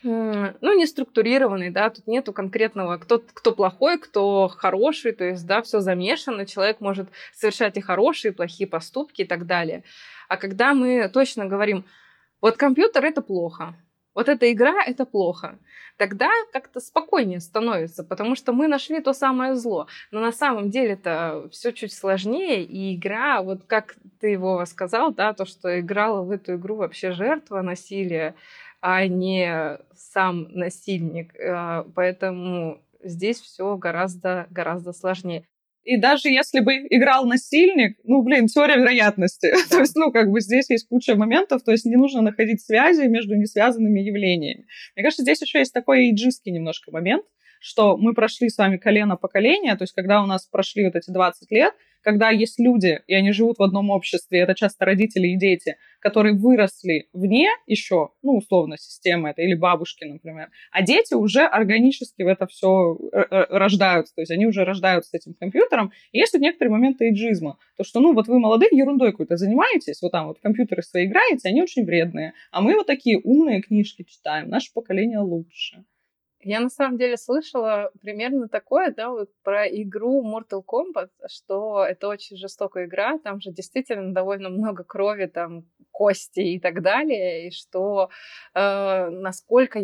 ну, 0.04 0.78
не 0.78 0.86
структурированный, 0.86 1.70
да, 1.70 1.90
тут 1.90 2.06
нету 2.06 2.32
конкретного, 2.32 2.98
кто, 2.98 3.22
кто 3.32 3.52
плохой, 3.52 3.98
кто 3.98 4.48
хороший, 4.48 5.12
то 5.12 5.24
есть, 5.24 5.46
да, 5.46 5.62
все 5.62 5.80
замешано, 5.80 6.46
человек 6.46 6.80
может 6.80 7.08
совершать 7.32 7.76
и 7.76 7.80
хорошие, 7.80 8.32
и 8.32 8.34
плохие 8.34 8.68
поступки 8.68 9.22
и 9.22 9.26
так 9.26 9.46
далее. 9.46 9.82
А 10.28 10.36
когда 10.36 10.74
мы 10.74 11.08
точно 11.08 11.46
говорим, 11.46 11.84
вот 12.40 12.56
компьютер 12.56 13.04
это 13.04 13.22
плохо, 13.22 13.74
вот 14.14 14.28
эта 14.28 14.52
игра 14.52 14.84
это 14.84 15.06
плохо, 15.06 15.58
тогда 15.96 16.30
как-то 16.52 16.80
спокойнее 16.80 17.40
становится, 17.40 18.04
потому 18.04 18.36
что 18.36 18.52
мы 18.52 18.68
нашли 18.68 19.00
то 19.00 19.12
самое 19.12 19.54
зло. 19.54 19.88
Но 20.10 20.20
на 20.20 20.32
самом 20.32 20.70
деле 20.70 20.92
это 20.92 21.48
все 21.50 21.72
чуть 21.72 21.92
сложнее, 21.92 22.62
и 22.62 22.94
игра, 22.94 23.42
вот 23.42 23.64
как 23.66 23.96
ты 24.20 24.28
его 24.28 24.64
сказал, 24.66 25.12
да, 25.12 25.32
то, 25.32 25.44
что 25.44 25.80
играла 25.80 26.22
в 26.22 26.30
эту 26.30 26.54
игру 26.56 26.76
вообще 26.76 27.12
жертва 27.12 27.62
насилия, 27.62 28.34
а 28.86 29.06
не 29.06 29.78
сам 29.94 30.48
насильник. 30.50 31.34
Э, 31.36 31.84
поэтому 31.94 32.82
здесь 33.02 33.40
все 33.40 33.78
гораздо, 33.78 34.46
гораздо 34.50 34.92
сложнее. 34.92 35.46
И 35.84 35.96
даже 35.96 36.28
если 36.28 36.60
бы 36.60 36.74
играл 36.90 37.24
насильник, 37.24 37.96
ну, 38.04 38.22
блин, 38.22 38.46
теория 38.46 38.76
вероятности. 38.76 39.50
Да. 39.70 39.76
то 39.76 39.80
есть, 39.80 39.96
ну, 39.96 40.12
как 40.12 40.30
бы 40.30 40.38
здесь 40.42 40.68
есть 40.68 40.86
куча 40.86 41.16
моментов, 41.16 41.62
то 41.62 41.72
есть 41.72 41.86
не 41.86 41.96
нужно 41.96 42.20
находить 42.20 42.60
связи 42.60 43.06
между 43.06 43.36
несвязанными 43.36 44.00
явлениями. 44.00 44.66
Мне 44.94 45.02
кажется, 45.02 45.22
здесь 45.22 45.40
еще 45.40 45.60
есть 45.60 45.72
такой 45.72 46.08
эйджистский 46.10 46.52
немножко 46.52 46.90
момент, 46.92 47.24
что 47.64 47.96
мы 47.96 48.12
прошли 48.12 48.50
с 48.50 48.59
вами 48.59 48.77
колено 48.77 49.16
поколения, 49.16 49.74
то 49.74 49.85
есть 49.85 49.94
когда 49.94 50.22
у 50.22 50.27
нас 50.27 50.46
прошли 50.46 50.85
вот 50.85 50.96
эти 50.96 51.11
20 51.11 51.50
лет, 51.50 51.72
когда 52.03 52.29
есть 52.29 52.61
люди, 52.61 53.00
и 53.07 53.14
они 53.14 53.33
живут 53.33 53.57
в 53.59 53.62
одном 53.62 53.88
обществе, 53.88 54.40
это 54.40 54.55
часто 54.55 54.85
родители 54.85 55.29
и 55.29 55.38
дети, 55.38 55.79
которые 55.98 56.35
выросли 56.35 57.09
вне 57.14 57.48
еще, 57.66 58.11
ну, 58.22 58.37
условно, 58.37 58.77
системы 58.77 59.31
это, 59.31 59.40
или 59.40 59.55
бабушки, 59.55 60.05
например, 60.05 60.50
а 60.72 60.83
дети 60.83 61.14
уже 61.14 61.46
органически 61.46 62.22
в 62.22 62.27
это 62.27 62.46
все 62.46 62.98
э, 63.11 63.18
э, 63.31 63.46
рождаются, 63.48 64.14
то 64.14 64.20
есть 64.20 64.31
они 64.31 64.46
уже 64.46 64.66
рождаются 64.66 65.12
с 65.12 65.14
этим 65.14 65.33
компьютером. 65.33 65.90
И 66.12 66.18
есть 66.18 66.35
вот 66.35 66.42
некоторые 66.42 66.72
моменты 66.72 67.07
эйджизма, 67.07 67.57
то, 67.79 67.85
что, 67.85 68.00
ну, 68.00 68.12
вот 68.12 68.29
вы 68.29 68.38
молодые 68.38 68.68
ерундой 68.72 69.12
какой-то 69.12 69.38
занимаетесь, 69.38 70.03
вот 70.03 70.12
там 70.12 70.27
вот 70.27 70.38
компьютеры 70.40 70.83
свои 70.83 71.07
играете, 71.07 71.48
они 71.48 71.62
очень 71.62 71.87
вредные, 71.87 72.35
а 72.53 72.61
мы 72.61 72.74
вот 72.74 72.87
такие 72.87 73.18
умные 73.24 73.62
книжки 73.62 74.03
читаем, 74.03 74.50
наше 74.50 74.70
поколение 74.74 75.20
лучше. 75.20 75.83
Я 76.44 76.61
на 76.61 76.68
самом 76.68 76.98
деле 76.98 77.16
слышала 77.16 77.90
примерно 78.02 78.48
такое, 78.48 78.92
да, 78.92 79.09
вот 79.09 79.30
про 79.42 79.66
игру 79.66 80.22
Mortal 80.22 80.62
Kombat, 80.62 81.09
что 81.26 81.83
это 81.85 82.07
очень 82.07 82.37
жестокая 82.37 82.85
игра, 82.85 83.18
там 83.18 83.40
же 83.40 83.50
действительно 83.50 84.12
довольно 84.12 84.50
много 84.50 84.85
крови, 84.85 85.24
там 85.24 85.64
кости 85.90 86.40
и 86.40 86.61
так 86.61 86.83
далее, 86.83 87.48
и 87.48 87.50
что 87.50 88.11
э, 88.54 89.09
насколько 89.09 89.80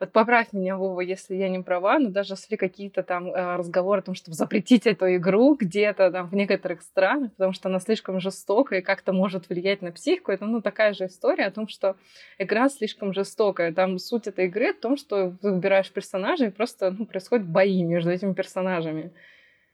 вот 0.00 0.12
поправь 0.12 0.52
меня, 0.52 0.76
Вова, 0.76 1.00
если 1.00 1.34
я 1.34 1.48
не 1.48 1.60
права, 1.60 1.98
но 1.98 2.10
даже 2.10 2.34
если 2.34 2.56
какие-то 2.56 3.02
там 3.02 3.28
э, 3.28 3.56
разговоры 3.56 4.00
о 4.00 4.04
том, 4.04 4.14
чтобы 4.14 4.34
запретить 4.34 4.86
эту 4.86 5.14
игру 5.16 5.56
где-то 5.56 6.10
там 6.10 6.28
в 6.28 6.34
некоторых 6.34 6.82
странах, 6.82 7.32
потому 7.32 7.52
что 7.52 7.68
она 7.68 7.80
слишком 7.80 8.20
жестокая 8.20 8.80
и 8.80 8.82
как-то 8.82 9.12
может 9.12 9.48
влиять 9.48 9.82
на 9.82 9.92
психику, 9.92 10.32
это 10.32 10.46
ну 10.46 10.60
такая 10.62 10.94
же 10.94 11.06
история 11.06 11.46
о 11.46 11.50
том, 11.50 11.68
что 11.68 11.96
игра 12.38 12.68
слишком 12.68 13.12
жестокая. 13.12 13.72
Там 13.72 13.98
суть 13.98 14.26
этой 14.26 14.46
игры 14.46 14.72
в 14.72 14.80
том, 14.80 14.96
что 14.96 15.30
ты 15.30 15.50
выбираешь 15.50 15.90
персонажей, 15.90 16.48
и 16.48 16.50
просто 16.50 16.90
ну, 16.90 17.06
происходят 17.06 17.46
бои 17.46 17.82
между 17.82 18.10
этими 18.10 18.34
персонажами. 18.34 19.12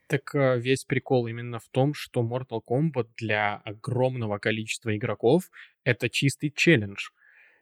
Так 0.06 0.34
э, 0.34 0.58
весь 0.58 0.84
прикол 0.84 1.26
именно 1.26 1.58
в 1.58 1.68
том, 1.70 1.94
что 1.94 2.22
Mortal 2.22 2.60
Kombat 2.66 3.08
для 3.16 3.56
огромного 3.64 4.38
количества 4.38 4.94
игроков 4.96 5.50
это 5.82 6.10
чистый 6.10 6.50
челлендж 6.50 7.08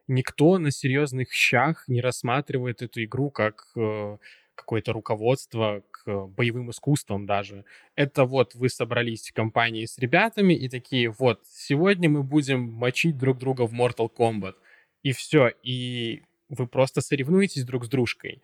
никто 0.08 0.58
на 0.58 0.70
серьезных 0.70 1.32
щах 1.32 1.84
не 1.88 2.00
рассматривает 2.00 2.82
эту 2.82 3.04
игру 3.04 3.30
как 3.30 3.66
э, 3.76 4.16
какое-то 4.54 4.92
руководство 4.92 5.82
к 5.90 6.26
боевым 6.26 6.70
искусствам 6.70 7.26
даже. 7.26 7.64
Это 7.94 8.24
вот 8.24 8.54
вы 8.54 8.68
собрались 8.68 9.28
в 9.28 9.34
компании 9.34 9.86
с 9.86 9.98
ребятами 9.98 10.54
и 10.54 10.68
такие, 10.68 11.10
вот, 11.10 11.40
сегодня 11.46 12.08
мы 12.08 12.22
будем 12.22 12.60
мочить 12.60 13.16
друг 13.16 13.38
друга 13.38 13.66
в 13.66 13.74
Mortal 13.74 14.10
Kombat. 14.14 14.54
И 15.02 15.12
все, 15.12 15.52
и 15.62 16.22
вы 16.48 16.66
просто 16.66 17.00
соревнуетесь 17.00 17.64
друг 17.64 17.84
с 17.84 17.88
дружкой. 17.88 18.42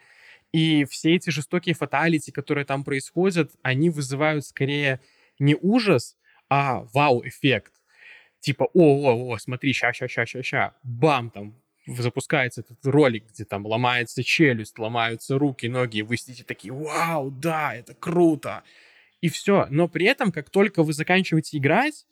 И 0.52 0.84
все 0.86 1.14
эти 1.14 1.30
жестокие 1.30 1.74
фаталити, 1.74 2.30
которые 2.30 2.64
там 2.64 2.84
происходят, 2.84 3.52
они 3.62 3.90
вызывают 3.90 4.46
скорее 4.46 5.00
не 5.38 5.54
ужас, 5.54 6.16
а 6.48 6.84
вау-эффект 6.94 7.72
типа, 8.40 8.68
о, 8.74 9.10
о, 9.10 9.32
о, 9.32 9.38
смотри, 9.38 9.72
ща, 9.72 9.92
ща, 9.92 10.08
ща, 10.08 10.26
ща, 10.26 10.42
ща, 10.42 10.74
бам, 10.82 11.30
там 11.30 11.54
запускается 11.86 12.60
этот 12.60 12.84
ролик, 12.84 13.28
где 13.30 13.44
там 13.44 13.66
ломается 13.66 14.22
челюсть, 14.22 14.78
ломаются 14.78 15.38
руки, 15.38 15.66
ноги, 15.66 15.98
и 15.98 16.02
вы 16.02 16.16
сидите 16.16 16.44
такие, 16.44 16.72
вау, 16.72 17.30
да, 17.30 17.74
это 17.74 17.94
круто. 17.94 18.62
И 19.20 19.28
все. 19.28 19.66
Но 19.70 19.88
при 19.88 20.06
этом, 20.06 20.30
как 20.30 20.50
только 20.50 20.82
вы 20.82 20.92
заканчиваете 20.92 21.56
играть, 21.58 22.06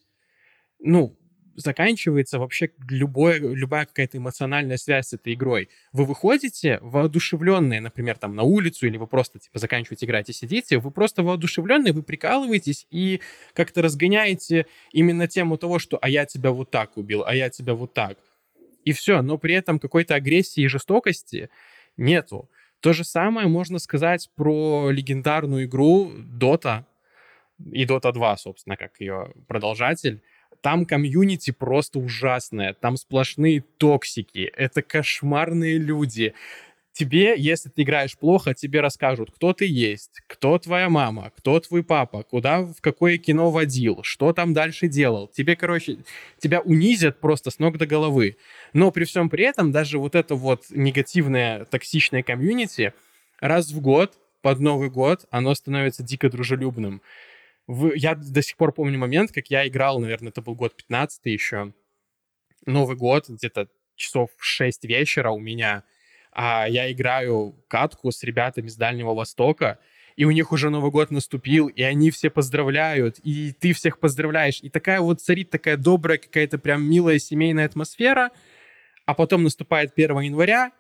ну, 0.78 1.16
заканчивается 1.56 2.38
вообще 2.38 2.70
любое, 2.88 3.38
любая 3.38 3.86
какая-то 3.86 4.18
эмоциональная 4.18 4.76
связь 4.76 5.08
с 5.08 5.12
этой 5.14 5.34
игрой. 5.34 5.68
Вы 5.92 6.04
выходите 6.04 6.78
воодушевленные, 6.82 7.80
например, 7.80 8.18
там 8.18 8.34
на 8.34 8.42
улицу, 8.42 8.86
или 8.86 8.96
вы 8.96 9.06
просто 9.06 9.38
типа 9.38 9.58
заканчиваете 9.58 10.06
играть 10.06 10.28
и 10.30 10.32
сидите, 10.32 10.78
вы 10.78 10.90
просто 10.90 11.22
воодушевленные, 11.22 11.92
вы 11.92 12.02
прикалываетесь 12.02 12.86
и 12.90 13.20
как-то 13.54 13.82
разгоняете 13.82 14.66
именно 14.92 15.26
тему 15.26 15.56
того, 15.56 15.78
что 15.78 15.98
«а 16.00 16.08
я 16.08 16.26
тебя 16.26 16.50
вот 16.50 16.70
так 16.70 16.96
убил», 16.96 17.24
«а 17.26 17.34
я 17.34 17.50
тебя 17.50 17.74
вот 17.74 17.94
так». 17.94 18.18
И 18.84 18.92
все, 18.92 19.20
но 19.22 19.36
при 19.36 19.54
этом 19.54 19.78
какой-то 19.78 20.14
агрессии 20.14 20.62
и 20.62 20.68
жестокости 20.68 21.50
нету. 21.96 22.48
То 22.80 22.92
же 22.92 23.04
самое 23.04 23.48
можно 23.48 23.78
сказать 23.78 24.30
про 24.36 24.90
легендарную 24.90 25.64
игру 25.64 26.12
Dota 26.12 26.84
и 27.72 27.84
Dota 27.84 28.12
2, 28.12 28.36
собственно, 28.36 28.76
как 28.76 29.00
ее 29.00 29.32
продолжатель. 29.48 30.22
Там 30.60 30.86
комьюнити 30.86 31.50
просто 31.50 31.98
ужасное, 31.98 32.74
там 32.74 32.96
сплошные 32.96 33.64
токсики, 33.78 34.52
это 34.56 34.82
кошмарные 34.82 35.78
люди. 35.78 36.34
Тебе, 36.92 37.34
если 37.36 37.68
ты 37.68 37.82
играешь 37.82 38.16
плохо, 38.16 38.54
тебе 38.54 38.80
расскажут, 38.80 39.30
кто 39.30 39.52
ты 39.52 39.66
есть, 39.66 40.22
кто 40.26 40.58
твоя 40.58 40.88
мама, 40.88 41.30
кто 41.36 41.60
твой 41.60 41.82
папа, 41.84 42.22
куда, 42.22 42.62
в 42.62 42.80
какое 42.80 43.18
кино 43.18 43.50
водил, 43.50 43.98
что 44.02 44.32
там 44.32 44.54
дальше 44.54 44.88
делал. 44.88 45.28
Тебе, 45.28 45.56
короче, 45.56 45.98
тебя 46.38 46.60
унизят 46.60 47.20
просто 47.20 47.50
с 47.50 47.58
ног 47.58 47.76
до 47.76 47.86
головы. 47.86 48.38
Но 48.72 48.90
при 48.92 49.04
всем 49.04 49.28
при 49.28 49.44
этом 49.44 49.72
даже 49.72 49.98
вот 49.98 50.14
это 50.14 50.36
вот 50.36 50.64
негативное, 50.70 51.66
токсичное 51.66 52.22
комьюнити 52.22 52.94
раз 53.40 53.72
в 53.72 53.80
год, 53.80 54.14
под 54.46 54.60
Новый 54.60 54.90
год, 54.90 55.26
оно 55.30 55.54
становится 55.56 56.04
дико 56.04 56.30
дружелюбным. 56.30 57.02
В... 57.66 57.92
Я 57.94 58.14
до 58.14 58.42
сих 58.42 58.56
пор 58.56 58.72
помню 58.72 58.98
момент, 58.98 59.32
как 59.32 59.48
я 59.48 59.66
играл, 59.66 59.98
наверное, 59.98 60.30
это 60.30 60.40
был 60.40 60.54
год 60.54 60.76
15 60.76 61.20
еще, 61.26 61.72
Новый 62.64 62.96
год, 62.96 63.28
где-то 63.28 63.68
часов 63.96 64.30
6 64.38 64.84
вечера 64.84 65.30
у 65.30 65.38
меня, 65.38 65.84
а 66.32 66.66
я 66.68 66.90
играю 66.92 67.56
катку 67.68 68.10
с 68.10 68.22
ребятами 68.22 68.68
с 68.68 68.76
Дальнего 68.76 69.14
Востока, 69.14 69.78
и 70.16 70.24
у 70.24 70.30
них 70.30 70.52
уже 70.52 70.70
Новый 70.70 70.90
год 70.90 71.10
наступил, 71.10 71.68
и 71.68 71.82
они 71.82 72.10
все 72.10 72.30
поздравляют, 72.30 73.18
и 73.22 73.52
ты 73.52 73.72
всех 73.72 73.98
поздравляешь. 73.98 74.60
И 74.62 74.70
такая 74.70 75.00
вот 75.00 75.20
царит 75.20 75.50
такая 75.50 75.76
добрая, 75.76 76.18
какая-то 76.18 76.58
прям 76.58 76.82
милая 76.88 77.18
семейная 77.18 77.66
атмосфера, 77.66 78.30
а 79.04 79.14
потом 79.14 79.42
наступает 79.42 79.92
1 79.96 80.20
января, 80.20 80.72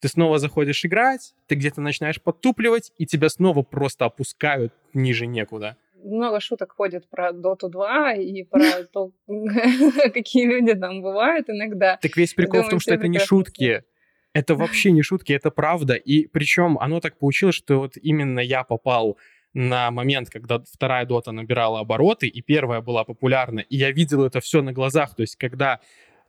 ты 0.00 0.08
снова 0.08 0.38
заходишь 0.38 0.84
играть, 0.84 1.34
ты 1.46 1.54
где-то 1.54 1.80
начинаешь 1.80 2.20
подтупливать, 2.20 2.92
и 2.98 3.06
тебя 3.06 3.28
снова 3.28 3.62
просто 3.62 4.04
опускают 4.04 4.74
ниже 4.92 5.26
некуда 5.26 5.76
много 6.04 6.40
шуток 6.40 6.72
ходит 6.76 7.08
про 7.08 7.30
Dota 7.32 7.68
2 7.68 8.14
и 8.14 8.42
про 8.44 8.84
то, 8.92 9.12
какие 10.14 10.46
люди 10.46 10.74
там 10.74 11.02
бывают 11.02 11.48
иногда. 11.48 11.98
Так 12.00 12.16
весь 12.16 12.34
прикол 12.34 12.62
в 12.62 12.68
том, 12.68 12.80
что 12.80 12.94
это 12.94 13.08
не 13.08 13.18
шутки. 13.18 13.84
Это 14.32 14.56
вообще 14.56 14.90
не 14.90 15.02
шутки, 15.02 15.32
это 15.32 15.50
правда. 15.50 15.94
И 15.94 16.26
причем 16.26 16.76
оно 16.78 17.00
так 17.00 17.18
получилось, 17.18 17.54
что 17.54 17.78
вот 17.78 17.96
именно 17.96 18.40
я 18.40 18.64
попал 18.64 19.16
на 19.54 19.90
момент, 19.92 20.28
когда 20.28 20.58
вторая 20.58 21.06
дота 21.06 21.30
набирала 21.30 21.78
обороты, 21.78 22.26
и 22.26 22.42
первая 22.42 22.80
была 22.80 23.04
популярна, 23.04 23.60
и 23.60 23.76
я 23.76 23.92
видел 23.92 24.24
это 24.24 24.40
все 24.40 24.60
на 24.60 24.72
глазах. 24.72 25.14
То 25.14 25.22
есть, 25.22 25.36
когда 25.36 25.78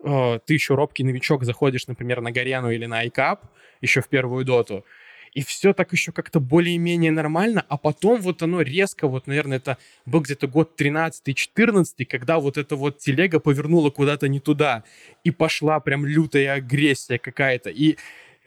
э, 0.04 0.40
ты 0.46 0.54
еще 0.54 0.76
робкий 0.76 1.04
новичок 1.04 1.44
заходишь, 1.44 1.88
например, 1.88 2.22
на 2.22 2.32
Гарену 2.32 2.70
или 2.70 2.86
на 2.86 3.04
iCap, 3.06 3.40
еще 3.82 4.02
в 4.02 4.08
первую 4.08 4.46
доту, 4.46 4.86
и 5.36 5.44
все 5.44 5.74
так 5.74 5.92
еще 5.92 6.12
как-то 6.12 6.40
более-менее 6.40 7.12
нормально, 7.12 7.64
а 7.68 7.78
потом 7.78 8.22
вот 8.22 8.42
оно 8.42 8.62
резко, 8.62 9.08
вот, 9.08 9.28
наверное, 9.28 9.58
это 9.58 9.78
был 10.06 10.22
где-то 10.22 10.48
год 10.48 10.80
13-14, 10.80 12.06
когда 12.06 12.40
вот 12.40 12.58
эта 12.58 12.76
вот 12.78 12.98
телега 12.98 13.40
повернула 13.40 13.90
куда-то 13.90 14.30
не 14.30 14.40
туда, 14.40 14.84
и 15.26 15.32
пошла 15.32 15.80
прям 15.82 16.06
лютая 16.06 16.54
агрессия 16.54 17.20
какая-то, 17.20 17.70
и 17.70 17.98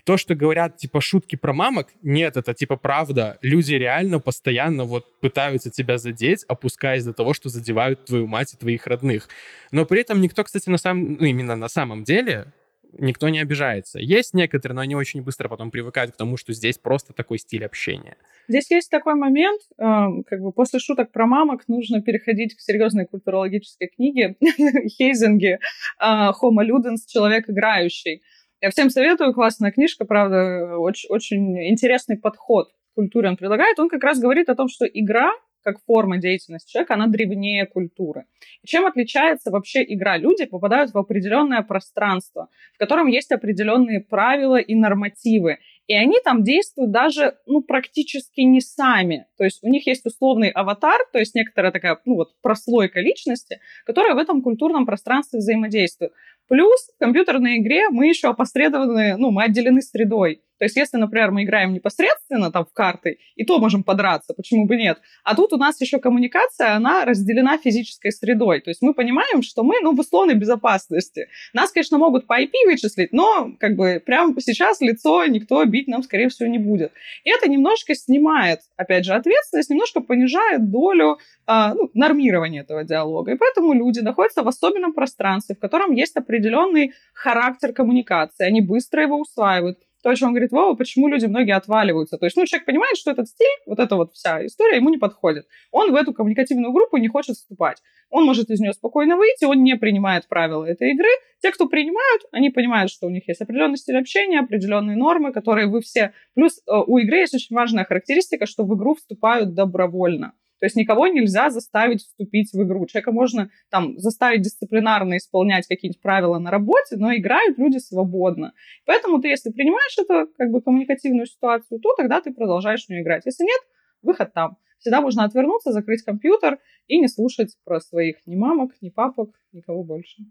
то, 0.04 0.16
что 0.16 0.34
говорят, 0.34 0.78
типа, 0.78 1.02
шутки 1.02 1.36
про 1.36 1.52
мамок, 1.52 1.88
нет, 2.00 2.38
это, 2.38 2.54
типа, 2.54 2.76
правда. 2.76 3.36
Люди 3.42 3.74
реально 3.74 4.20
постоянно 4.20 4.84
вот 4.84 5.20
пытаются 5.20 5.70
тебя 5.70 5.98
задеть, 5.98 6.44
опускаясь 6.48 7.04
до 7.04 7.12
того, 7.12 7.34
что 7.34 7.50
задевают 7.50 8.06
твою 8.06 8.26
мать 8.26 8.54
и 8.54 8.56
твоих 8.56 8.86
родных. 8.86 9.28
Но 9.70 9.84
при 9.84 10.00
этом 10.00 10.22
никто, 10.22 10.44
кстати, 10.44 10.70
на 10.70 10.78
самом, 10.78 11.18
ну, 11.20 11.26
именно 11.26 11.56
на 11.56 11.68
самом 11.68 12.04
деле, 12.04 12.54
никто 12.92 13.28
не 13.28 13.40
обижается. 13.40 13.98
Есть 13.98 14.34
некоторые, 14.34 14.76
но 14.76 14.80
они 14.82 14.94
очень 14.94 15.22
быстро 15.22 15.48
потом 15.48 15.70
привыкают 15.70 16.12
к 16.12 16.16
тому, 16.16 16.36
что 16.36 16.52
здесь 16.52 16.78
просто 16.78 17.12
такой 17.12 17.38
стиль 17.38 17.64
общения. 17.64 18.16
Здесь 18.48 18.70
есть 18.70 18.90
такой 18.90 19.14
момент, 19.14 19.60
э, 19.78 19.84
как 20.26 20.40
бы 20.40 20.52
после 20.52 20.78
шуток 20.78 21.12
про 21.12 21.26
мамок 21.26 21.68
нужно 21.68 22.02
переходить 22.02 22.54
к 22.54 22.60
серьезной 22.60 23.06
культурологической 23.06 23.88
книге 23.88 24.36
Хейзинге 24.40 25.58
«Homo 26.00 26.64
Ludens. 26.64 27.06
Человек 27.06 27.48
играющий». 27.48 28.22
Я 28.60 28.70
всем 28.70 28.90
советую, 28.90 29.34
классная 29.34 29.70
книжка, 29.70 30.04
правда, 30.04 30.78
очень, 30.78 31.08
очень 31.10 31.68
интересный 31.68 32.18
подход 32.18 32.68
к 32.72 32.94
культуре 32.96 33.28
он 33.28 33.36
предлагает. 33.36 33.78
Он 33.78 33.88
как 33.88 34.02
раз 34.02 34.18
говорит 34.18 34.48
о 34.48 34.56
том, 34.56 34.68
что 34.68 34.84
игра 34.84 35.30
как 35.68 35.82
форма 35.86 36.16
деятельности 36.16 36.72
человека, 36.72 36.94
она 36.94 37.08
древнее 37.08 37.66
культуры. 37.66 38.24
И 38.62 38.66
чем 38.66 38.86
отличается 38.86 39.50
вообще 39.50 39.84
игра? 39.86 40.16
Люди 40.16 40.46
попадают 40.46 40.92
в 40.92 40.98
определенное 40.98 41.62
пространство, 41.62 42.48
в 42.74 42.78
котором 42.78 43.06
есть 43.06 43.30
определенные 43.32 44.00
правила 44.00 44.56
и 44.56 44.74
нормативы. 44.74 45.58
И 45.86 45.94
они 45.94 46.16
там 46.24 46.42
действуют 46.42 46.90
даже, 46.90 47.36
ну, 47.46 47.62
практически 47.62 48.40
не 48.40 48.60
сами. 48.60 49.26
То 49.36 49.44
есть 49.44 49.62
у 49.62 49.68
них 49.68 49.86
есть 49.86 50.06
условный 50.06 50.50
аватар, 50.50 51.00
то 51.12 51.18
есть 51.18 51.34
некоторая 51.34 51.72
такая, 51.72 51.98
ну, 52.06 52.14
вот, 52.14 52.32
прослойка 52.40 53.00
личности, 53.00 53.60
которая 53.84 54.14
в 54.14 54.18
этом 54.18 54.42
культурном 54.42 54.86
пространстве 54.86 55.38
взаимодействует. 55.38 56.12
Плюс 56.48 56.90
в 56.96 56.98
компьютерной 56.98 57.58
игре 57.58 57.88
мы 57.90 58.06
еще 58.06 58.28
опосредованы, 58.28 59.16
ну, 59.16 59.30
мы 59.30 59.44
отделены 59.44 59.82
средой. 59.82 60.42
То 60.58 60.64
есть, 60.64 60.76
если, 60.76 60.96
например, 60.96 61.30
мы 61.30 61.44
играем 61.44 61.72
непосредственно 61.72 62.50
там 62.50 62.64
в 62.66 62.72
карты, 62.72 63.18
и 63.36 63.44
то 63.44 63.58
можем 63.58 63.84
подраться, 63.84 64.34
почему 64.34 64.66
бы 64.66 64.76
нет. 64.76 64.98
А 65.24 65.36
тут 65.36 65.52
у 65.52 65.56
нас 65.56 65.80
еще 65.80 65.98
коммуникация, 65.98 66.74
она 66.74 67.04
разделена 67.04 67.58
физической 67.58 68.10
средой. 68.10 68.60
То 68.60 68.70
есть 68.70 68.82
мы 68.82 68.92
понимаем, 68.92 69.42
что 69.42 69.62
мы, 69.62 69.80
ну, 69.80 69.94
в 69.94 70.00
условной 70.00 70.34
безопасности. 70.34 71.28
Нас, 71.52 71.70
конечно, 71.70 71.98
могут 71.98 72.26
по 72.26 72.40
IP 72.40 72.50
вычислить, 72.66 73.12
но 73.12 73.52
как 73.60 73.76
бы 73.76 74.02
прямо 74.04 74.34
сейчас 74.40 74.80
лицо 74.80 75.24
никто 75.26 75.64
бить 75.64 75.86
нам, 75.86 76.02
скорее 76.02 76.28
всего, 76.28 76.48
не 76.48 76.58
будет. 76.58 76.92
И 77.24 77.30
это 77.30 77.48
немножко 77.48 77.94
снимает, 77.94 78.60
опять 78.76 79.04
же, 79.04 79.14
ответственность, 79.14 79.70
немножко 79.70 80.00
понижает 80.00 80.70
долю 80.70 81.18
а, 81.46 81.74
ну, 81.74 81.90
нормирования 81.94 82.62
этого 82.62 82.84
диалога. 82.84 83.32
И 83.32 83.36
поэтому 83.36 83.72
люди 83.72 84.00
находятся 84.00 84.42
в 84.42 84.48
особенном 84.48 84.92
пространстве, 84.92 85.54
в 85.54 85.60
котором 85.60 85.92
есть 85.92 86.16
определенный 86.38 86.92
характер 87.12 87.72
коммуникации. 87.72 88.44
Они 88.44 88.60
быстро 88.60 89.02
его 89.02 89.20
усваивают 89.20 89.78
то, 90.00 90.10
о 90.10 90.14
чем 90.14 90.28
говорит 90.28 90.52
Вова, 90.52 90.76
почему 90.76 91.08
люди 91.08 91.26
многие 91.26 91.56
отваливаются. 91.56 92.18
То 92.18 92.26
есть, 92.26 92.36
ну, 92.36 92.46
человек 92.46 92.66
понимает, 92.66 92.96
что 92.96 93.10
этот 93.10 93.26
стиль, 93.26 93.46
вот 93.66 93.80
эта 93.80 93.96
вот 93.96 94.12
вся 94.12 94.46
история 94.46 94.76
ему 94.76 94.90
не 94.90 94.96
подходит. 94.96 95.48
Он 95.72 95.90
в 95.90 95.96
эту 95.96 96.12
коммуникативную 96.12 96.72
группу 96.72 96.98
не 96.98 97.08
хочет 97.08 97.34
вступать. 97.34 97.78
Он 98.08 98.24
может 98.24 98.48
из 98.48 98.60
нее 98.60 98.72
спокойно 98.72 99.16
выйти, 99.16 99.44
он 99.44 99.64
не 99.64 99.76
принимает 99.76 100.28
правила 100.28 100.64
этой 100.64 100.92
игры. 100.92 101.08
Те, 101.42 101.50
кто 101.50 101.66
принимают, 101.66 102.22
они 102.30 102.50
понимают, 102.50 102.92
что 102.92 103.08
у 103.08 103.10
них 103.10 103.26
есть 103.26 103.40
определенный 103.40 103.76
стиль 103.76 103.98
общения, 103.98 104.38
определенные 104.38 104.96
нормы, 104.96 105.32
которые 105.32 105.66
вы 105.66 105.80
все... 105.80 106.12
Плюс 106.34 106.58
э, 106.58 106.72
у 106.86 106.98
игры 106.98 107.16
есть 107.16 107.34
очень 107.34 107.56
важная 107.56 107.84
характеристика, 107.84 108.46
что 108.46 108.64
в 108.64 108.76
игру 108.76 108.94
вступают 108.94 109.54
добровольно. 109.54 110.32
То 110.60 110.66
есть 110.66 110.76
никого 110.76 111.06
нельзя 111.06 111.50
заставить 111.50 112.02
вступить 112.02 112.52
в 112.52 112.62
игру. 112.62 112.86
Человека 112.86 113.12
можно 113.12 113.50
там 113.70 113.98
заставить 113.98 114.42
дисциплинарно 114.42 115.16
исполнять 115.16 115.66
какие-нибудь 115.66 116.02
правила 116.02 116.38
на 116.38 116.50
работе, 116.50 116.96
но 116.96 117.14
играют 117.14 117.58
люди 117.58 117.78
свободно. 117.78 118.52
Поэтому 118.84 119.20
ты, 119.20 119.28
если 119.28 119.50
принимаешь 119.50 119.96
эту 119.98 120.32
как 120.36 120.50
бы 120.50 120.60
коммуникативную 120.60 121.26
ситуацию, 121.26 121.80
то 121.80 121.94
тогда 121.96 122.20
ты 122.20 122.32
продолжаешь 122.32 122.84
в 122.84 122.88
нее 122.88 123.02
играть. 123.02 123.26
Если 123.26 123.44
нет, 123.44 123.60
выход 124.02 124.32
там. 124.32 124.56
Всегда 124.78 125.00
можно 125.00 125.24
отвернуться, 125.24 125.72
закрыть 125.72 126.02
компьютер 126.02 126.58
и 126.86 126.98
не 127.00 127.08
слушать 127.08 127.56
про 127.64 127.80
своих 127.80 128.24
ни 128.26 128.36
мамок, 128.36 128.72
ни 128.80 128.90
папок, 128.90 129.30
никого 129.52 129.82
больше. 129.82 130.22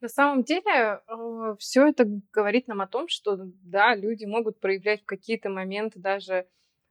На 0.00 0.08
самом 0.08 0.42
деле, 0.42 1.00
э, 1.06 1.54
все 1.58 1.86
это 1.86 2.04
говорит 2.32 2.66
нам 2.66 2.80
о 2.80 2.88
том, 2.88 3.06
что 3.08 3.38
да, 3.62 3.94
люди 3.94 4.24
могут 4.24 4.58
проявлять 4.58 5.02
в 5.02 5.06
какие-то 5.06 5.48
моменты 5.48 6.00
даже 6.00 6.46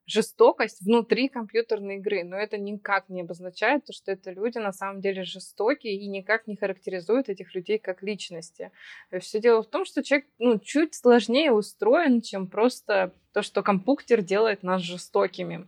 жестокость 0.06 0.82
внутри 0.82 1.30
компьютерной 1.30 1.98
игры, 1.98 2.24
но 2.24 2.36
это 2.36 2.58
никак 2.58 3.10
не 3.10 3.22
обозначает 3.22 3.86
то, 3.86 3.94
что 3.94 4.12
это 4.12 4.32
люди 4.32 4.58
на 4.58 4.74
самом 4.74 5.02
деле 5.02 5.24
жестокие 5.24 5.96
и 5.96 6.08
никак 6.08 6.48
не 6.48 6.56
характеризует 6.56 7.30
этих 7.30 7.54
людей 7.56 7.78
как 7.78 8.04
личности. 8.04 8.72
Все 9.20 9.40
дело 9.40 9.64
в 9.64 9.68
том, 9.68 9.86
что 9.86 10.04
человек 10.04 10.28
ну, 10.40 10.60
чуть 10.60 10.96
сложнее 10.96 11.52
устроен, 11.52 12.22
чем 12.22 12.48
просто 12.48 13.14
то, 13.34 13.42
что 13.42 13.64
компьютер 13.64 14.22
делает 14.22 14.64
нас 14.64 14.82
жестокими. 14.82 15.68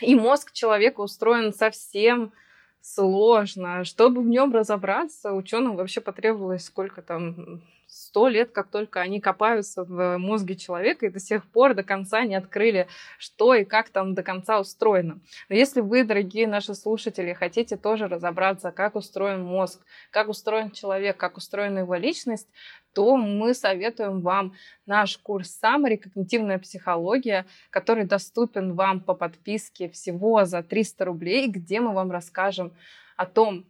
И 0.00 0.14
мозг 0.14 0.52
человека 0.52 1.00
устроен 1.00 1.52
совсем 1.52 2.32
сложно. 2.80 3.84
Чтобы 3.84 4.22
в 4.22 4.26
нем 4.26 4.54
разобраться, 4.54 5.32
ученым 5.32 5.76
вообще 5.76 6.00
потребовалось 6.00 6.64
сколько 6.64 7.02
там 7.02 7.62
сто 8.10 8.26
лет, 8.26 8.50
как 8.50 8.66
только 8.66 9.00
они 9.00 9.20
копаются 9.20 9.84
в 9.84 10.18
мозге 10.18 10.56
человека 10.56 11.06
и 11.06 11.10
до 11.10 11.20
сих 11.20 11.44
пор 11.44 11.74
до 11.74 11.84
конца 11.84 12.24
не 12.24 12.34
открыли, 12.34 12.88
что 13.18 13.54
и 13.54 13.64
как 13.64 13.90
там 13.90 14.14
до 14.14 14.24
конца 14.24 14.58
устроено. 14.58 15.20
Но 15.48 15.54
если 15.54 15.80
вы, 15.80 16.02
дорогие 16.02 16.48
наши 16.48 16.74
слушатели, 16.74 17.32
хотите 17.34 17.76
тоже 17.76 18.08
разобраться, 18.08 18.72
как 18.72 18.96
устроен 18.96 19.44
мозг, 19.44 19.80
как 20.10 20.28
устроен 20.28 20.72
человек, 20.72 21.18
как 21.18 21.36
устроена 21.36 21.78
его 21.78 21.94
личность, 21.94 22.48
то 22.94 23.16
мы 23.16 23.54
советуем 23.54 24.22
вам 24.22 24.54
наш 24.86 25.16
курс 25.16 25.56
Summary 25.62 25.96
«Когнитивная 25.96 26.58
психология», 26.58 27.46
который 27.70 28.06
доступен 28.06 28.74
вам 28.74 28.98
по 28.98 29.14
подписке 29.14 29.88
всего 29.88 30.44
за 30.44 30.64
300 30.64 31.04
рублей, 31.04 31.46
где 31.46 31.78
мы 31.78 31.94
вам 31.94 32.10
расскажем 32.10 32.74
о 33.16 33.26
том, 33.26 33.66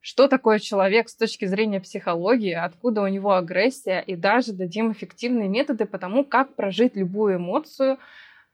что 0.00 0.28
такое 0.28 0.58
человек 0.58 1.08
с 1.08 1.16
точки 1.16 1.44
зрения 1.44 1.80
психологии, 1.80 2.52
откуда 2.52 3.02
у 3.02 3.08
него 3.08 3.34
агрессия, 3.34 4.00
и 4.00 4.16
даже 4.16 4.52
дадим 4.52 4.92
эффективные 4.92 5.48
методы 5.48 5.86
по 5.86 5.98
тому, 5.98 6.24
как 6.24 6.54
прожить 6.54 6.96
любую 6.96 7.36
эмоцию 7.36 7.98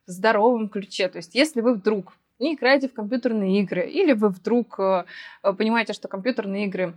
в 0.07 0.11
здоровом 0.11 0.68
ключе. 0.68 1.09
То 1.09 1.18
есть 1.18 1.35
если 1.35 1.61
вы 1.61 1.74
вдруг 1.74 2.14
не 2.38 2.54
играете 2.54 2.88
в 2.88 2.94
компьютерные 2.94 3.61
игры, 3.61 3.88
или 3.88 4.12
вы 4.12 4.28
вдруг 4.28 4.78
э, 4.78 5.04
понимаете, 5.42 5.92
что 5.92 6.09
компьютерные 6.09 6.66
игры 6.66 6.94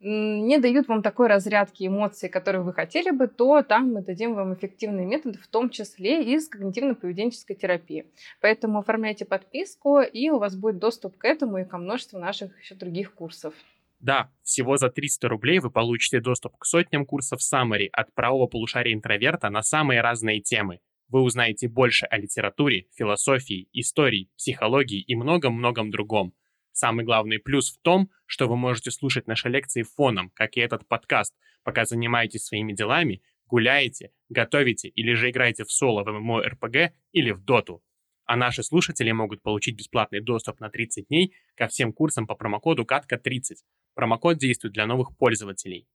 не 0.00 0.58
дают 0.58 0.88
вам 0.88 1.02
такой 1.02 1.28
разрядки 1.28 1.86
эмоций, 1.86 2.30
которые 2.30 2.62
вы 2.62 2.72
хотели 2.72 3.10
бы, 3.10 3.28
то 3.28 3.62
там 3.62 3.92
мы 3.92 4.02
дадим 4.02 4.34
вам 4.34 4.54
эффективные 4.54 5.06
методы, 5.06 5.38
в 5.38 5.46
том 5.46 5.68
числе 5.68 6.22
из 6.22 6.48
когнитивно-поведенческой 6.48 7.54
терапии. 7.54 8.06
Поэтому 8.40 8.78
оформляйте 8.78 9.26
подписку, 9.26 10.00
и 10.00 10.30
у 10.30 10.38
вас 10.38 10.56
будет 10.56 10.78
доступ 10.78 11.18
к 11.18 11.26
этому 11.26 11.58
и 11.58 11.64
ко 11.64 11.76
множеству 11.76 12.18
наших 12.18 12.58
еще 12.58 12.74
других 12.74 13.12
курсов. 13.12 13.52
Да, 14.00 14.30
всего 14.42 14.78
за 14.78 14.88
300 14.88 15.28
рублей 15.28 15.58
вы 15.58 15.70
получите 15.70 16.20
доступ 16.20 16.56
к 16.56 16.64
сотням 16.64 17.04
курсов 17.04 17.40
Summary 17.40 17.88
от 17.92 18.14
правого 18.14 18.46
полушария 18.46 18.94
интроверта 18.94 19.50
на 19.50 19.62
самые 19.62 20.00
разные 20.00 20.40
темы. 20.40 20.80
Вы 21.08 21.20
узнаете 21.20 21.68
больше 21.68 22.06
о 22.06 22.16
литературе, 22.16 22.86
философии, 22.94 23.68
истории, 23.72 24.30
психологии 24.38 25.00
и 25.00 25.14
многом-многом 25.14 25.90
другом. 25.90 26.32
Самый 26.72 27.04
главный 27.04 27.38
плюс 27.38 27.70
в 27.70 27.78
том, 27.82 28.10
что 28.24 28.48
вы 28.48 28.56
можете 28.56 28.90
слушать 28.90 29.26
наши 29.26 29.50
лекции 29.50 29.82
фоном, 29.82 30.30
как 30.34 30.56
и 30.56 30.60
этот 30.60 30.88
подкаст, 30.88 31.34
пока 31.62 31.84
занимаетесь 31.84 32.44
своими 32.44 32.72
делами, 32.72 33.22
гуляете, 33.46 34.12
готовите 34.30 34.88
или 34.88 35.12
же 35.12 35.28
играете 35.28 35.64
в 35.64 35.72
соло 35.72 36.04
в 36.04 36.08
MMORPG 36.08 36.92
или 37.12 37.32
в 37.32 37.44
доту 37.44 37.82
а 38.30 38.36
наши 38.36 38.62
слушатели 38.62 39.10
могут 39.10 39.42
получить 39.42 39.76
бесплатный 39.76 40.20
доступ 40.20 40.60
на 40.60 40.70
30 40.70 41.08
дней 41.08 41.34
ко 41.56 41.66
всем 41.66 41.92
курсам 41.92 42.28
по 42.28 42.36
промокоду 42.36 42.84
КАТКА30. 42.84 43.56
Промокод 43.94 44.38
действует 44.38 44.74
для 44.74 44.86
новых 44.86 45.16
пользователей. 45.16 45.86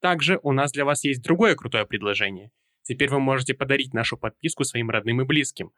Также 0.00 0.40
у 0.42 0.52
нас 0.52 0.72
для 0.72 0.84
вас 0.84 1.04
есть 1.04 1.22
другое 1.22 1.54
крутое 1.54 1.86
предложение. 1.86 2.50
Теперь 2.82 3.08
вы 3.08 3.20
можете 3.20 3.54
подарить 3.54 3.94
нашу 3.94 4.16
подписку 4.16 4.64
своим 4.64 4.90
родным 4.90 5.20
и 5.20 5.24
близким. 5.24 5.72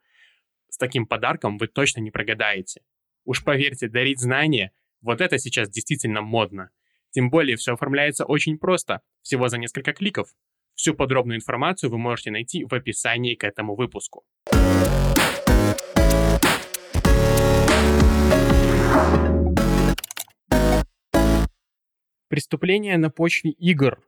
С 0.69 0.77
таким 0.77 1.05
подарком 1.05 1.57
вы 1.57 1.67
точно 1.67 2.01
не 2.01 2.11
прогадаете. 2.11 2.81
Уж 3.23 3.43
поверьте, 3.43 3.87
дарить 3.87 4.19
знания– 4.19 4.71
вот 5.01 5.21
это 5.21 5.37
сейчас 5.37 5.69
действительно 5.69 6.21
модно. 6.21 6.71
Тем 7.11 7.29
более 7.29 7.57
все 7.57 7.73
оформляется 7.73 8.25
очень 8.25 8.57
просто, 8.57 9.01
всего 9.21 9.47
за 9.47 9.57
несколько 9.57 9.93
кликов. 9.93 10.29
Всю 10.73 10.93
подробную 10.93 11.37
информацию 11.37 11.89
вы 11.89 11.97
можете 11.97 12.31
найти 12.31 12.65
в 12.65 12.73
описании 12.73 13.35
к 13.35 13.43
этому 13.43 13.75
выпуску. 13.75 14.25
Преступления 22.35 22.97
на 22.97 23.09
почве 23.09 23.51
игр, 23.51 24.01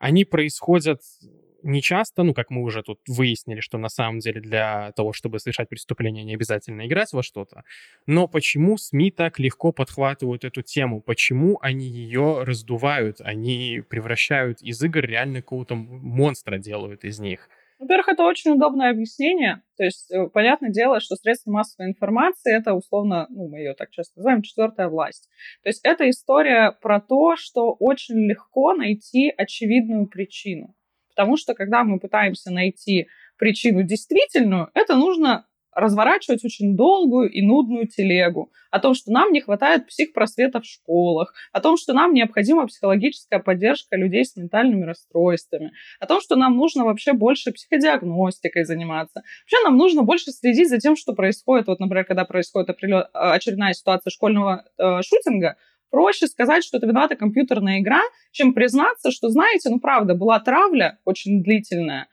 они 0.00 0.24
происходят 0.24 1.00
не 1.62 1.80
часто, 1.80 2.24
ну, 2.24 2.34
как 2.34 2.50
мы 2.50 2.62
уже 2.62 2.82
тут 2.82 2.98
выяснили, 3.06 3.60
что 3.60 3.78
на 3.78 3.88
самом 3.88 4.18
деле 4.18 4.40
для 4.40 4.90
того, 4.96 5.12
чтобы 5.12 5.38
совершать 5.38 5.68
преступление, 5.68 6.24
не 6.24 6.34
обязательно 6.34 6.84
играть 6.88 7.12
во 7.12 7.22
что-то. 7.22 7.62
Но 8.06 8.26
почему 8.26 8.76
СМИ 8.78 9.12
так 9.12 9.38
легко 9.38 9.70
подхватывают 9.70 10.44
эту 10.44 10.62
тему? 10.62 11.00
Почему 11.00 11.60
они 11.62 11.86
ее 11.86 12.42
раздувают? 12.42 13.20
Они 13.20 13.80
превращают 13.88 14.60
из 14.60 14.82
игр 14.82 15.02
реально 15.02 15.40
какого-то 15.40 15.76
монстра 15.76 16.58
делают 16.58 17.04
из 17.04 17.20
них? 17.20 17.48
Во-первых, 17.82 18.08
это 18.10 18.22
очень 18.22 18.52
удобное 18.52 18.90
объяснение. 18.90 19.60
То 19.76 19.82
есть, 19.82 20.08
э, 20.12 20.28
понятное 20.28 20.70
дело, 20.70 21.00
что 21.00 21.16
средства 21.16 21.50
массовой 21.50 21.90
информации 21.90 22.56
это 22.56 22.74
условно, 22.74 23.26
ну, 23.28 23.48
мы 23.48 23.58
ее 23.58 23.74
так 23.74 23.90
часто 23.90 24.20
называем, 24.20 24.42
четвертая 24.42 24.88
власть. 24.88 25.28
То 25.64 25.68
есть 25.68 25.80
это 25.82 26.08
история 26.08 26.70
про 26.80 27.00
то, 27.00 27.34
что 27.34 27.74
очень 27.80 28.14
легко 28.28 28.72
найти 28.74 29.34
очевидную 29.36 30.06
причину. 30.06 30.76
Потому 31.08 31.36
что 31.36 31.54
когда 31.54 31.82
мы 31.82 31.98
пытаемся 31.98 32.52
найти 32.52 33.08
причину 33.36 33.82
действительную, 33.82 34.70
это 34.74 34.94
нужно 34.94 35.48
разворачивать 35.74 36.44
очень 36.44 36.76
долгую 36.76 37.30
и 37.30 37.42
нудную 37.42 37.88
телегу 37.88 38.52
о 38.70 38.78
том, 38.78 38.94
что 38.94 39.10
нам 39.10 39.32
не 39.32 39.40
хватает 39.40 39.86
психпросвета 39.86 40.60
в 40.60 40.64
школах, 40.64 41.34
о 41.52 41.60
том, 41.60 41.76
что 41.76 41.92
нам 41.92 42.12
необходима 42.14 42.66
психологическая 42.66 43.38
поддержка 43.40 43.96
людей 43.96 44.24
с 44.24 44.36
ментальными 44.36 44.84
расстройствами, 44.84 45.72
о 46.00 46.06
том, 46.06 46.20
что 46.20 46.36
нам 46.36 46.56
нужно 46.56 46.84
вообще 46.84 47.12
больше 47.12 47.52
психодиагностикой 47.52 48.64
заниматься. 48.64 49.22
Вообще 49.44 49.64
нам 49.64 49.76
нужно 49.76 50.02
больше 50.02 50.30
следить 50.30 50.68
за 50.68 50.78
тем, 50.78 50.96
что 50.96 51.12
происходит. 51.14 51.66
Вот, 51.66 51.80
например, 51.80 52.04
когда 52.04 52.24
происходит 52.24 52.70
очередная 53.12 53.72
ситуация 53.72 54.10
школьного 54.10 54.64
э, 54.78 55.02
шутинга, 55.02 55.56
проще 55.90 56.26
сказать, 56.26 56.64
что 56.64 56.78
это 56.78 56.86
виновата 56.86 57.14
компьютерная 57.16 57.80
игра, 57.80 58.00
чем 58.32 58.54
признаться, 58.54 59.12
что, 59.12 59.28
знаете, 59.28 59.68
ну 59.68 59.78
правда, 59.78 60.14
была 60.14 60.40
травля 60.40 60.98
очень 61.04 61.42
длительная, 61.42 62.02
а, 62.02 62.11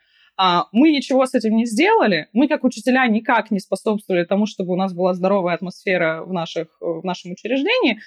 мы 0.71 0.91
ничего 0.91 1.25
с 1.25 1.33
этим 1.33 1.55
не 1.57 1.65
сделали, 1.65 2.27
мы 2.31 2.47
как 2.47 2.63
учителя 2.63 3.05
никак 3.07 3.51
не 3.51 3.59
способствовали 3.59 4.23
тому, 4.23 4.45
чтобы 4.45 4.71
у 4.71 4.77
нас 4.77 4.93
была 4.93 5.13
здоровая 5.13 5.55
атмосфера 5.55 6.23
в, 6.23 6.31
наших, 6.31 6.67
в 6.79 7.03
нашем 7.03 7.33
учреждении, 7.33 7.99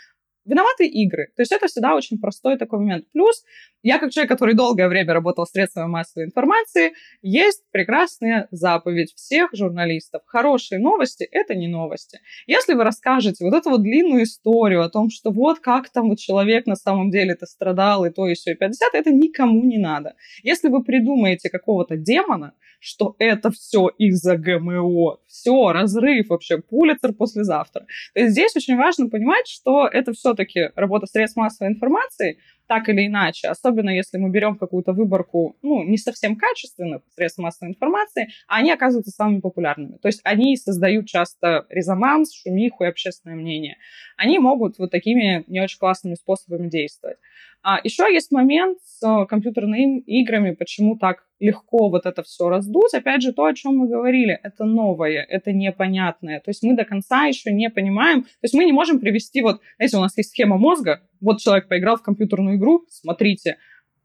виноваты 0.46 0.86
игры. 0.86 1.28
То 1.36 1.42
есть 1.42 1.52
это 1.52 1.66
всегда 1.66 1.94
очень 1.94 2.18
простой 2.18 2.56
такой 2.56 2.78
момент. 2.78 3.04
Плюс 3.12 3.44
я, 3.82 3.98
как 3.98 4.10
человек, 4.10 4.30
который 4.30 4.54
долгое 4.54 4.88
время 4.88 5.12
работал 5.12 5.44
в 5.44 5.48
средствах 5.48 5.88
массовой 5.88 6.26
информации, 6.26 6.92
есть 7.20 7.64
прекрасная 7.70 8.48
заповедь 8.50 9.12
всех 9.14 9.50
журналистов. 9.54 10.22
Хорошие 10.26 10.78
новости— 10.80 11.24
это 11.30 11.54
не 11.54 11.68
новости. 11.68 12.20
Если 12.46 12.74
вы 12.74 12.84
расскажете 12.84 13.44
вот 13.44 13.54
эту 13.54 13.70
вот 13.70 13.82
длинную 13.82 14.24
историю 14.24 14.82
о 14.82 14.88
том, 14.88 15.10
что 15.10 15.30
вот 15.30 15.58
как 15.60 15.90
там 15.90 16.08
вот 16.08 16.18
человек 16.18 16.66
на 16.66 16.76
самом 16.76 17.10
деле-то 17.10 17.46
страдал, 17.46 18.04
и 18.04 18.10
то, 18.10 18.28
и 18.28 18.34
все, 18.34 18.52
и 18.52 18.54
50, 18.54 18.94
это 18.94 19.10
никому 19.10 19.64
не 19.64 19.78
надо. 19.78 20.14
Если 20.42 20.68
вы 20.68 20.82
придумаете 20.84 21.50
какого-то 21.50 21.96
демона, 21.96 22.54
что 22.82 23.14
это 23.20 23.52
все 23.52 23.88
из-за 23.96 24.36
ГМО, 24.36 25.18
все, 25.28 25.72
разрыв 25.72 26.28
вообще, 26.28 26.58
пулицер 26.58 27.12
послезавтра. 27.12 27.86
То 28.12 28.20
есть 28.20 28.32
здесь 28.32 28.56
очень 28.56 28.76
важно 28.76 29.08
понимать, 29.08 29.46
что 29.46 29.86
это 29.86 30.12
все-таки 30.12 30.70
работа 30.74 31.06
средств 31.06 31.36
массовой 31.36 31.70
информации, 31.70 32.38
так 32.72 32.88
или 32.88 33.06
иначе, 33.06 33.48
особенно 33.48 33.90
если 33.90 34.16
мы 34.16 34.30
берем 34.30 34.56
какую-то 34.56 34.94
выборку, 34.94 35.58
ну, 35.60 35.84
не 35.84 35.98
совсем 35.98 36.36
качественных 36.36 37.02
средств 37.14 37.38
массовой 37.38 37.72
информации, 37.72 38.30
они 38.48 38.72
оказываются 38.72 39.10
самыми 39.10 39.40
популярными. 39.40 39.98
То 39.98 40.08
есть 40.08 40.22
они 40.24 40.56
создают 40.56 41.06
часто 41.06 41.66
резонанс, 41.68 42.32
шумиху 42.32 42.84
и 42.84 42.86
общественное 42.86 43.36
мнение. 43.36 43.76
Они 44.16 44.38
могут 44.38 44.78
вот 44.78 44.90
такими 44.90 45.44
не 45.48 45.60
очень 45.60 45.78
классными 45.78 46.14
способами 46.14 46.70
действовать. 46.70 47.18
А 47.62 47.78
еще 47.82 48.12
есть 48.12 48.32
момент 48.32 48.78
с 48.82 49.06
э, 49.06 49.26
компьютерными 49.26 50.00
играми, 50.00 50.50
почему 50.52 50.98
так 50.98 51.24
легко 51.38 51.90
вот 51.90 52.06
это 52.06 52.22
все 52.22 52.48
раздуть. 52.48 52.92
Опять 52.94 53.22
же, 53.22 53.32
то, 53.32 53.44
о 53.44 53.54
чем 53.54 53.76
мы 53.76 53.88
говорили, 53.88 54.38
это 54.42 54.64
новое, 54.64 55.24
это 55.28 55.52
непонятное. 55.52 56.40
То 56.40 56.50
есть 56.50 56.62
мы 56.62 56.76
до 56.76 56.84
конца 56.84 57.24
еще 57.24 57.52
не 57.52 57.70
понимаем. 57.70 58.22
То 58.22 58.44
есть 58.44 58.54
мы 58.54 58.64
не 58.64 58.72
можем 58.72 58.98
привести 58.98 59.42
вот, 59.42 59.60
знаете, 59.76 59.96
у 59.96 60.00
нас 60.00 60.16
есть 60.16 60.30
схема 60.30 60.56
мозга, 60.56 61.02
вот 61.20 61.38
человек 61.38 61.68
поиграл 61.68 61.96
в 61.96 62.02
компьютерную 62.02 62.56
игру, 62.56 62.84
смотрите, 62.90 63.58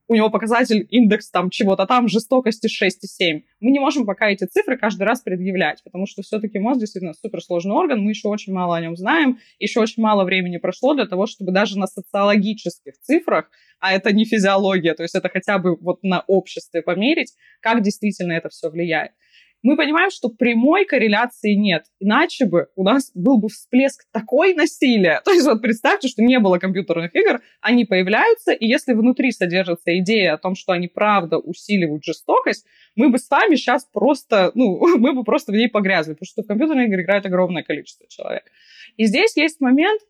у 0.08 0.16
него 0.16 0.30
показатель, 0.30 0.88
индекс 0.90 1.30
там 1.30 1.50
чего-то 1.50 1.86
там, 1.86 2.08
жестокости 2.08 2.68
6,7. 2.68 3.44
Мы 3.60 3.72
не 3.72 3.80
можем 3.80 4.06
пока 4.06 4.30
эти 4.30 4.46
цифры 4.46 4.78
каждый 4.78 5.04
раз 5.04 5.22
предъявлять, 5.22 5.84
потому 5.84 6.06
что 6.06 6.22
все-таки 6.22 6.60
мозг 6.60 6.80
действительно 6.80 7.14
суперсложный 7.14 7.76
орган, 7.76 8.02
мы 8.02 8.12
еще 8.12 8.28
очень 8.30 8.54
мало 8.54 8.78
о 8.78 8.82
нем 8.82 8.96
знаем, 8.96 9.40
еще 9.60 9.82
очень 9.82 10.02
мало 10.02 10.24
времени 10.24 10.58
прошло 10.58 10.94
для 10.94 11.06
того, 11.06 11.26
чтобы 11.28 11.52
даже 11.52 11.78
на 11.78 11.88
социологических 11.88 12.98
цифрах, 13.02 13.50
а 13.80 13.94
это 13.94 14.14
не 14.14 14.26
физиология, 14.26 14.94
то 14.94 15.04
есть 15.04 15.16
это 15.16 15.30
хотя 15.30 15.60
бы 15.60 15.76
вот 15.76 16.04
на 16.04 16.22
обществе 16.28 16.82
померить, 16.82 17.34
как 17.62 17.82
действительно 17.82 18.32
это 18.32 18.50
все 18.50 18.70
влияет 18.70 19.12
мы 19.64 19.76
понимаем, 19.76 20.10
что 20.12 20.30
прямой 20.30 20.86
корреляции 20.86 21.54
нет. 21.54 21.86
Иначе 22.00 22.46
бы 22.46 22.68
у 22.76 22.84
нас 22.84 23.12
был 23.14 23.40
бы 23.40 23.50
всплеск 23.50 24.06
такой 24.12 24.54
насилия. 24.54 25.22
То 25.26 25.32
есть 25.32 25.46
вот 25.46 25.62
представьте, 25.62 26.08
что 26.08 26.22
не 26.22 26.40
было 26.40 26.58
компьютерных 26.58 27.16
игр, 27.16 27.42
они 27.62 27.86
появляются, 27.86 28.52
и 28.52 28.68
если 28.68 28.94
внутри 28.94 29.32
содержится 29.32 29.98
идея 30.00 30.34
о 30.34 30.38
том, 30.38 30.56
что 30.56 30.74
они 30.74 30.88
правда 30.88 31.38
усиливают 31.38 32.04
жестокость, 32.04 32.66
мы 32.96 33.10
бы 33.10 33.18
с 33.18 33.30
вами 33.30 33.56
сейчас 33.56 33.86
просто, 33.86 34.52
ну, 34.54 34.80
мы 34.98 35.14
бы 35.14 35.24
просто 35.24 35.52
в 35.52 35.56
ней 35.56 35.70
погрязли, 35.70 36.14
потому 36.14 36.28
что 36.28 36.44
в 36.44 36.48
компьютерные 36.48 36.88
игры 36.88 37.04
играет 37.04 37.26
огромное 37.26 37.64
количество 37.64 38.08
человек. 38.08 38.44
И 38.96 39.06
здесь 39.06 39.36
есть 39.38 39.60
момент, 39.60 40.02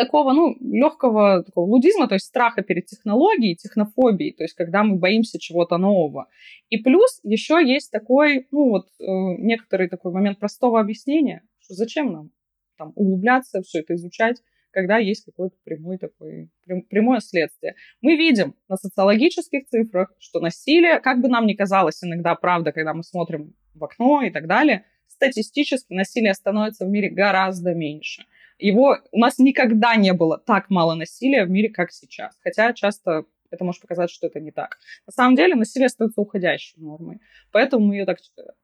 такого, 0.00 0.32
ну, 0.32 0.56
легкого 0.60 1.42
такого 1.44 1.66
лудизма, 1.66 2.08
то 2.08 2.14
есть 2.14 2.26
страха 2.26 2.62
перед 2.62 2.86
технологией, 2.86 3.54
технофобией, 3.54 4.32
то 4.32 4.44
есть 4.44 4.54
когда 4.54 4.82
мы 4.82 4.96
боимся 4.96 5.38
чего-то 5.38 5.76
нового. 5.76 6.28
И 6.70 6.78
плюс 6.78 7.20
еще 7.22 7.60
есть 7.62 7.90
такой, 7.90 8.46
ну, 8.50 8.70
вот 8.70 8.86
э, 8.98 9.04
некоторый 9.38 9.88
такой 9.88 10.12
момент 10.12 10.38
простого 10.38 10.80
объяснения, 10.80 11.42
что 11.58 11.74
зачем 11.74 12.12
нам 12.12 12.30
там 12.78 12.92
углубляться, 12.94 13.60
все 13.60 13.80
это 13.80 13.94
изучать, 13.94 14.38
когда 14.70 14.96
есть 14.96 15.26
какое-то 15.26 15.56
прямое 15.64 15.98
такое, 15.98 16.48
прямое 16.88 17.20
следствие. 17.20 17.74
Мы 18.00 18.16
видим 18.16 18.54
на 18.68 18.76
социологических 18.76 19.66
цифрах, 19.66 20.14
что 20.18 20.40
насилие, 20.40 21.00
как 21.00 21.20
бы 21.20 21.28
нам 21.28 21.46
ни 21.46 21.52
казалось 21.52 22.02
иногда 22.02 22.34
правда, 22.36 22.72
когда 22.72 22.94
мы 22.94 23.02
смотрим 23.02 23.54
в 23.74 23.84
окно 23.84 24.22
и 24.22 24.30
так 24.30 24.46
далее, 24.46 24.86
статистически 25.08 25.92
насилие 25.92 26.32
становится 26.32 26.86
в 26.86 26.88
мире 26.88 27.10
гораздо 27.10 27.74
меньше. 27.74 28.24
Его 28.60 28.98
у 29.10 29.18
нас 29.18 29.38
никогда 29.38 29.96
не 29.96 30.12
было 30.12 30.38
так 30.38 30.70
мало 30.70 30.94
насилия 30.94 31.44
в 31.44 31.50
мире, 31.50 31.70
как 31.70 31.92
сейчас. 31.92 32.36
Хотя 32.42 32.72
часто 32.72 33.24
это 33.50 33.64
может 33.64 33.82
показать, 33.82 34.10
что 34.10 34.26
это 34.26 34.40
не 34.40 34.52
так. 34.52 34.78
На 35.06 35.12
самом 35.12 35.36
деле 35.36 35.54
насилие 35.54 35.86
остается 35.86 36.20
уходящей 36.20 36.80
нормой. 36.80 37.18
Поэтому 37.50 37.86
мы 37.86 37.96
ее 37.96 38.06
так 38.06 38.18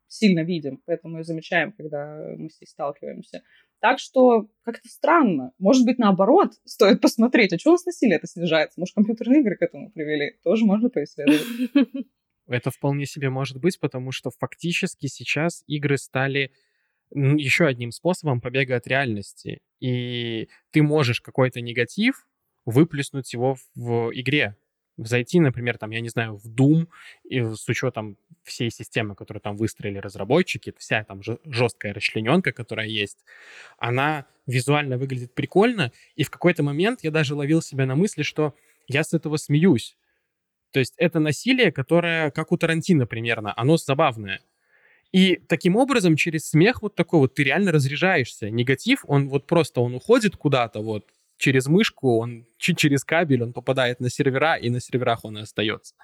сильно 0.06 0.40
видим, 0.40 0.80
поэтому 0.86 1.14
мы 1.14 1.20
ее 1.20 1.24
замечаем, 1.24 1.72
когда 1.72 2.16
мы 2.36 2.48
с 2.48 2.60
ней 2.60 2.66
сталкиваемся. 2.66 3.42
Так 3.80 3.98
что 3.98 4.48
как-то 4.62 4.88
странно. 4.88 5.52
Может 5.58 5.84
быть, 5.84 5.98
наоборот, 5.98 6.52
стоит 6.64 7.00
посмотреть, 7.00 7.52
а 7.52 7.58
что 7.58 7.70
у 7.70 7.72
нас 7.72 7.84
насилие 7.84 8.16
это 8.16 8.26
снижается? 8.26 8.78
Может, 8.80 8.94
компьютерные 8.94 9.40
игры 9.40 9.56
к 9.56 9.62
этому 9.62 9.90
привели? 9.90 10.38
Тоже 10.44 10.64
можно 10.64 10.88
поисследовать. 10.88 11.42
Это 12.48 12.70
вполне 12.70 13.06
себе 13.06 13.28
может 13.28 13.60
быть, 13.60 13.80
потому 13.80 14.12
что 14.12 14.30
фактически 14.30 15.08
сейчас 15.08 15.64
игры 15.66 15.98
стали 15.98 16.52
еще 17.12 17.66
одним 17.66 17.92
способом 17.92 18.40
побега 18.40 18.76
от 18.76 18.86
реальности. 18.86 19.60
И 19.80 20.48
ты 20.70 20.82
можешь 20.82 21.20
какой-то 21.20 21.60
негатив 21.60 22.26
выплеснуть 22.64 23.32
его 23.32 23.56
в 23.74 24.10
игре 24.12 24.56
зайти, 24.98 25.40
например, 25.40 25.78
там, 25.78 25.90
я 25.90 26.00
не 26.00 26.08
знаю, 26.08 26.36
в 26.36 26.46
Doom, 26.46 26.88
и 27.24 27.40
с 27.42 27.68
учетом 27.68 28.16
всей 28.44 28.70
системы, 28.70 29.14
которую 29.14 29.40
там 29.42 29.56
выстроили 29.56 29.98
разработчики, 29.98 30.72
вся 30.78 31.04
там 31.04 31.20
жесткая 31.44 31.92
расчлененка, 31.92 32.52
которая 32.52 32.86
есть, 32.86 33.24
она 33.78 34.26
визуально 34.46 34.96
выглядит 34.96 35.34
прикольно, 35.34 35.92
и 36.14 36.22
в 36.24 36.30
какой-то 36.30 36.62
момент 36.62 37.00
я 37.02 37.10
даже 37.10 37.34
ловил 37.34 37.60
себя 37.60 37.86
на 37.86 37.94
мысли, 37.96 38.22
что 38.22 38.54
я 38.88 39.04
с 39.04 39.12
этого 39.12 39.36
смеюсь. 39.36 39.96
То 40.72 40.80
есть 40.80 40.94
это 40.98 41.20
насилие, 41.20 41.72
которое, 41.72 42.30
как 42.30 42.52
у 42.52 42.58
Тарантино 42.58 43.06
примерно, 43.06 43.52
оно 43.56 43.76
забавное. 43.76 44.40
И 45.12 45.36
таким 45.48 45.76
образом, 45.76 46.16
через 46.16 46.48
смех 46.48 46.82
вот 46.82 46.94
такой 46.94 47.20
вот 47.20 47.34
ты 47.34 47.44
реально 47.44 47.72
разряжаешься. 47.72 48.50
Негатив, 48.50 49.04
он 49.06 49.28
вот 49.28 49.46
просто, 49.46 49.80
он 49.80 49.94
уходит 49.94 50.36
куда-то 50.36 50.80
вот, 50.80 51.04
через 51.38 51.66
мышку, 51.66 52.18
он 52.18 52.46
через 52.58 53.04
кабель, 53.04 53.42
он 53.42 53.52
попадает 53.52 54.00
на 54.00 54.10
сервера, 54.10 54.56
и 54.56 54.70
на 54.70 54.80
серверах 54.80 55.24
он 55.24 55.38
и 55.38 55.42
остается. 55.42 55.94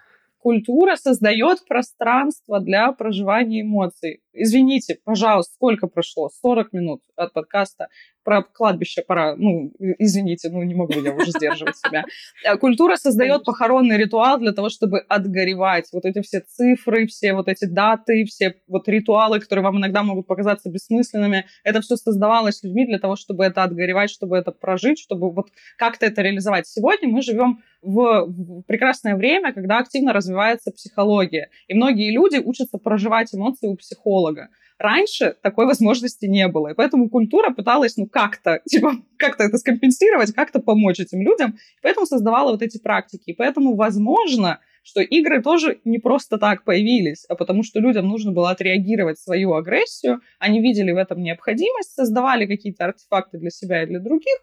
Культура 0.43 0.97
создает 0.97 1.65
пространство 1.69 2.59
для 2.59 2.91
проживания 2.91 3.63
эмоций. 3.63 4.23
Извините, 4.33 4.99
пожалуйста, 5.05 5.55
сколько 5.55 5.87
прошло? 5.87 6.31
40 6.31 6.73
минут 6.73 7.01
от 7.15 7.33
подкаста 7.33 7.87
про 8.25 8.43
кладбище 8.43 9.03
пора, 9.03 9.37
ну, 9.37 9.73
извините, 9.99 10.49
ну, 10.51 10.65
не 10.65 10.75
могу 10.75 10.95
я 10.95 11.15
уже 11.15 11.31
сдерживать 11.31 11.77
себя. 11.77 12.05
Э, 12.45 12.57
культура 12.57 12.97
создает 12.97 13.45
похоронный 13.45 13.97
ритуал 13.97 14.39
для 14.39 14.53
того, 14.53 14.69
чтобы 14.69 14.99
отгоревать 15.09 15.89
вот 15.93 16.05
эти 16.05 16.21
все 16.23 16.41
цифры, 16.41 17.07
все 17.07 17.35
вот 17.35 17.47
эти 17.47 17.67
даты, 17.67 18.25
все 18.25 18.57
вот 18.67 18.89
ритуалы, 18.89 19.39
которые 19.39 19.63
вам 19.63 19.79
иногда 19.79 20.03
могут 20.03 20.27
показаться 20.27 20.71
бессмысленными. 20.71 21.47
Это 21.63 21.81
все 21.83 21.97
создавалось 21.97 22.65
людьми 22.65 22.85
для 22.85 22.99
того, 22.99 23.15
чтобы 23.15 23.45
это 23.45 23.63
отгоревать, 23.63 24.11
чтобы 24.11 24.37
это 24.37 24.51
прожить, 24.51 24.99
чтобы 24.99 25.31
вот 25.31 25.51
как-то 25.79 26.07
это 26.07 26.21
реализовать. 26.23 26.67
Сегодня 26.67 27.09
мы 27.09 27.23
живем 27.23 27.61
в 27.83 28.33
прекрасное 28.67 29.17
время, 29.17 29.53
когда 29.53 29.79
активно 29.79 30.13
развивается 30.13 30.71
психология. 30.71 31.51
И 31.67 31.75
многие 31.75 32.13
люди 32.13 32.39
учатся 32.39 32.79
проживать 32.79 33.35
эмоции 33.35 33.69
у 33.69 33.77
психолога. 33.77 34.49
Раньше 34.79 35.37
такой 35.43 35.67
возможности 35.67 36.27
не 36.27 36.49
было, 36.49 36.69
и 36.69 36.75
поэтому 36.75 37.09
культура 37.09 37.51
пыталась, 37.51 37.97
ну, 37.97 38.07
как-то, 38.07 38.61
типа, 38.67 38.95
как-то 39.17 39.45
это 39.45 39.59
скомпенсировать, 39.59 40.33
как-то 40.33 40.61
помочь 40.61 41.01
этим 41.01 41.23
людям, 41.23 41.51
и 41.51 41.83
поэтому 41.83 42.07
создавала 42.07 42.53
вот 42.53 42.63
эти 42.63 42.79
практики. 42.79 43.31
И 43.31 43.35
поэтому, 43.35 43.77
возможно, 43.77 44.61
что 44.83 45.01
игры 45.01 45.43
тоже 45.43 45.81
не 45.85 45.99
просто 45.99 46.39
так 46.39 46.65
появились, 46.65 47.25
а 47.29 47.37
потому 47.37 47.63
что 47.63 47.79
людям 47.79 48.09
нужно 48.09 48.33
было 48.33 48.51
отреагировать 48.51 49.19
свою 49.19 49.55
агрессию, 49.55 50.21
они 50.41 50.61
видели 50.61 50.91
в 50.91 50.97
этом 50.97 51.23
необходимость, 51.23 51.95
создавали 51.95 52.47
какие-то 52.47 52.87
артефакты 52.87 53.39
для 53.39 53.51
себя 53.51 53.85
и 53.85 53.87
для 53.87 54.01
других 54.01 54.39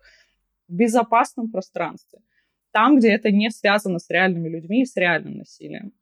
в 0.70 0.74
безопасном 0.74 1.52
пространстве. 1.52 2.20
Там, 2.72 2.97
где 2.97 3.11
это 3.11 3.32
не 3.32 3.49
связано 3.49 3.99
с 3.99 4.09
реальными 4.09 4.49
людьми 4.49 4.84
и 4.84 4.86
с 4.86 4.95
реальным 4.95 5.38
насилием. 5.38 5.93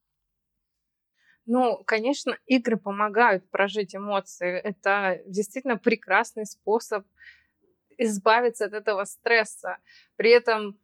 Ну, 1.46 1.82
конечно, 1.86 2.38
игры 2.46 2.76
помогают 2.76 3.50
прожить 3.50 3.96
эмоции. 3.96 4.60
Это 4.60 5.22
действительно 5.26 5.78
прекрасный 5.78 6.46
способ 6.46 7.06
избавиться 7.98 8.66
от 8.66 8.74
этого 8.74 9.06
стресса. 9.06 9.78
При 10.18 10.32
этом 10.32 10.78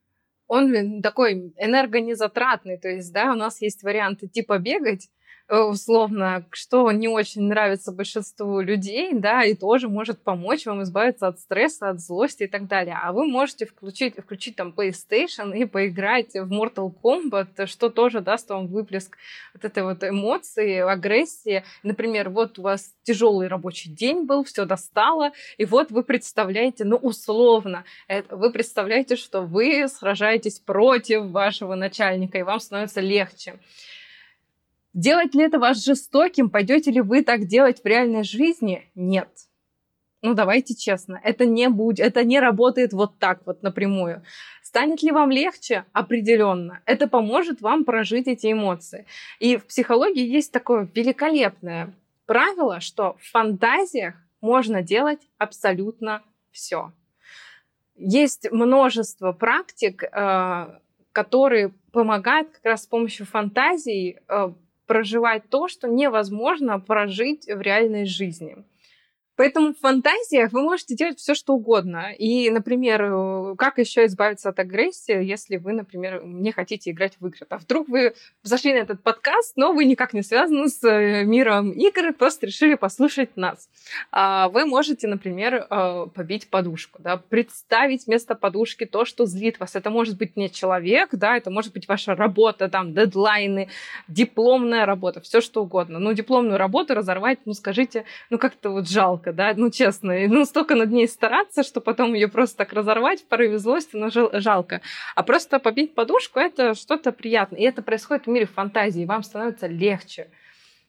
он 0.47 1.01
такой 1.01 1.53
энергонезатратный, 1.57 2.77
то 2.77 2.87
есть, 2.89 3.11
да, 3.13 3.31
у 3.31 3.35
нас 3.35 3.61
есть 3.61 3.83
варианты 3.83 4.27
типа 4.27 4.57
бегать, 4.59 5.09
условно, 5.61 6.45
что 6.51 6.91
не 6.91 7.07
очень 7.07 7.43
нравится 7.43 7.91
большинству 7.91 8.59
людей, 8.61 9.13
да, 9.13 9.43
и 9.43 9.53
тоже 9.53 9.87
может 9.87 10.21
помочь 10.21 10.65
вам 10.65 10.83
избавиться 10.83 11.27
от 11.27 11.39
стресса, 11.39 11.89
от 11.89 11.99
злости 11.99 12.43
и 12.43 12.47
так 12.47 12.67
далее. 12.67 12.97
А 13.01 13.11
вы 13.11 13.25
можете 13.25 13.65
включить, 13.65 14.15
включить 14.17 14.55
там 14.55 14.73
PlayStation 14.75 15.55
и 15.55 15.65
поиграть 15.65 16.33
в 16.33 16.51
Mortal 16.51 16.91
Kombat, 17.03 17.67
что 17.67 17.89
тоже 17.89 18.21
даст 18.21 18.49
вам 18.49 18.67
выплеск 18.67 19.17
вот 19.53 19.63
этой 19.63 19.83
вот 19.83 20.03
эмоции, 20.03 20.79
агрессии. 20.79 21.63
Например, 21.83 22.29
вот 22.29 22.57
у 22.59 22.63
вас 22.63 22.93
тяжелый 23.03 23.47
рабочий 23.47 23.89
день 23.89 24.25
был, 24.25 24.43
все 24.43 24.65
достало, 24.65 25.31
и 25.57 25.65
вот 25.65 25.91
вы 25.91 26.03
представляете, 26.03 26.83
ну, 26.83 26.95
условно, 26.95 27.83
вы 28.29 28.51
представляете, 28.51 29.15
что 29.15 29.41
вы 29.41 29.87
сражаетесь 29.87 30.59
против 30.59 31.25
вашего 31.25 31.75
начальника, 31.75 32.37
и 32.37 32.43
вам 32.43 32.59
становится 32.59 33.01
легче. 33.01 33.59
Делать 34.93 35.33
ли 35.33 35.43
это 35.43 35.59
вас 35.59 35.83
жестоким? 35.83 36.49
Пойдете 36.49 36.91
ли 36.91 37.01
вы 37.01 37.23
так 37.23 37.45
делать 37.45 37.81
в 37.81 37.85
реальной 37.85 38.23
жизни? 38.23 38.89
Нет. 38.95 39.29
Ну, 40.21 40.35
давайте 40.35 40.73
честно, 40.73 41.19
это 41.21 41.45
не 41.45 41.67
будет, 41.67 41.99
это 41.99 42.23
не 42.23 42.39
работает 42.39 42.93
вот 42.93 43.19
так 43.19 43.41
вот 43.45 43.61
напрямую. 43.61 44.23
Станет 44.61 45.03
ли 45.03 45.11
вам 45.11 45.31
легче? 45.31 45.83
Определенно. 45.91 46.81
Это 46.85 47.07
поможет 47.07 47.59
вам 47.59 47.83
прожить 47.83 48.27
эти 48.27 48.51
эмоции. 48.51 49.05
И 49.39 49.57
в 49.57 49.65
психологии 49.65 50.25
есть 50.25 50.53
такое 50.53 50.87
великолепное 50.95 51.93
правило, 52.25 52.79
что 52.79 53.17
в 53.19 53.31
фантазиях 53.31 54.15
можно 54.39 54.81
делать 54.81 55.19
абсолютно 55.37 56.23
все. 56.51 56.93
Есть 57.95 58.49
множество 58.49 59.33
практик, 59.33 60.03
э, 60.03 60.79
которые 61.11 61.73
помогают 61.91 62.49
как 62.49 62.65
раз 62.65 62.83
с 62.83 62.87
помощью 62.87 63.25
фантазий 63.25 64.19
э, 64.27 64.53
проживать 64.85 65.49
то, 65.49 65.67
что 65.67 65.87
невозможно 65.87 66.79
прожить 66.79 67.47
в 67.47 67.61
реальной 67.61 68.05
жизни. 68.05 68.63
Поэтому 69.35 69.73
в 69.73 69.79
фантазиях 69.79 70.51
вы 70.51 70.61
можете 70.61 70.95
делать 70.95 71.17
все, 71.17 71.33
что 71.33 71.53
угодно. 71.53 72.13
И, 72.17 72.49
например, 72.51 73.01
э, 73.03 73.55
как 73.57 73.79
еще 73.79 74.05
избавиться 74.05 74.49
от 74.49 74.59
агрессии, 74.59 75.23
если 75.23 75.57
вы, 75.57 75.73
например, 75.73 76.23
не 76.23 76.51
хотите 76.51 76.91
играть 76.91 77.17
в 77.19 77.25
игры? 77.25 77.47
А 77.49 77.57
вдруг 77.57 77.89
вы 77.89 78.13
зашли 78.43 78.73
на 78.73 78.77
этот 78.77 79.01
подкаст, 79.01 79.53
но 79.55 79.73
вы 79.73 79.85
никак 79.85 80.13
не 80.13 80.21
связаны 80.21 80.69
с 80.69 80.83
э, 80.83 81.23
миром 81.23 81.71
игр, 81.71 82.13
просто 82.13 82.45
решили 82.45 82.75
послушать 82.75 83.35
нас. 83.35 83.69
А 84.11 84.49
вы 84.49 84.65
можете, 84.65 85.07
например, 85.07 85.65
э, 85.67 86.07
побить 86.13 86.47
подушку, 86.49 87.01
да, 87.01 87.17
представить 87.17 88.05
вместо 88.05 88.35
подушки 88.35 88.85
то, 88.85 89.03
что 89.03 89.25
злит 89.25 89.59
вас. 89.59 89.75
Это 89.75 89.89
может 89.89 90.17
быть 90.17 90.37
не 90.37 90.51
человек, 90.51 91.09
да, 91.13 91.37
это 91.37 91.49
может 91.49 91.73
быть 91.73 91.87
ваша 91.87 92.15
работа, 92.15 92.69
там, 92.69 92.93
дедлайны, 92.93 93.69
дипломная 94.07 94.85
работа, 94.85 95.21
все 95.21 95.41
что 95.41 95.63
угодно. 95.63 95.97
Ну, 95.97 96.13
дипломную 96.13 96.57
работу 96.57 96.93
разорвать, 96.93 97.39
ну, 97.45 97.53
скажите, 97.53 98.05
ну, 98.29 98.37
как-то 98.37 98.69
вот 98.69 98.87
жалко 98.87 99.22
жалко, 99.23 99.33
да, 99.33 99.53
ну 99.55 99.69
честно, 99.69 100.13
ну 100.27 100.45
столько 100.45 100.75
над 100.75 100.91
ней 100.91 101.07
стараться, 101.07 101.63
что 101.63 101.81
потом 101.81 102.13
ее 102.13 102.27
просто 102.27 102.57
так 102.57 102.73
разорвать 102.73 103.21
в 103.21 103.25
порыве 103.25 103.57
злости, 103.57 103.95
но 103.95 104.09
жалко. 104.09 104.81
А 105.15 105.23
просто 105.23 105.59
побить 105.59 105.95
подушку 105.95 106.39
это 106.39 106.73
что-то 106.73 107.11
приятное. 107.11 107.59
И 107.59 107.63
это 107.63 107.81
происходит 107.81 108.25
в 108.25 108.29
мире 108.29 108.45
фантазии, 108.45 109.05
вам 109.05 109.23
становится 109.23 109.67
легче. 109.67 110.27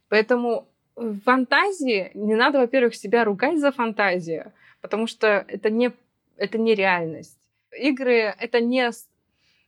Поэтому 0.09 0.67
в 0.97 1.21
фантазии 1.21 2.11
не 2.15 2.35
надо, 2.35 2.59
во-первых, 2.59 2.95
себя 2.95 3.25
ругать 3.25 3.59
за 3.59 3.73
фантазию, 3.73 4.53
потому 4.81 5.07
что 5.07 5.45
это 5.49 5.71
не, 5.71 5.93
это 6.37 6.59
не 6.59 6.75
реальность. 6.75 7.39
Игры— 7.77 8.35
это 8.41 8.61
не 8.61 8.91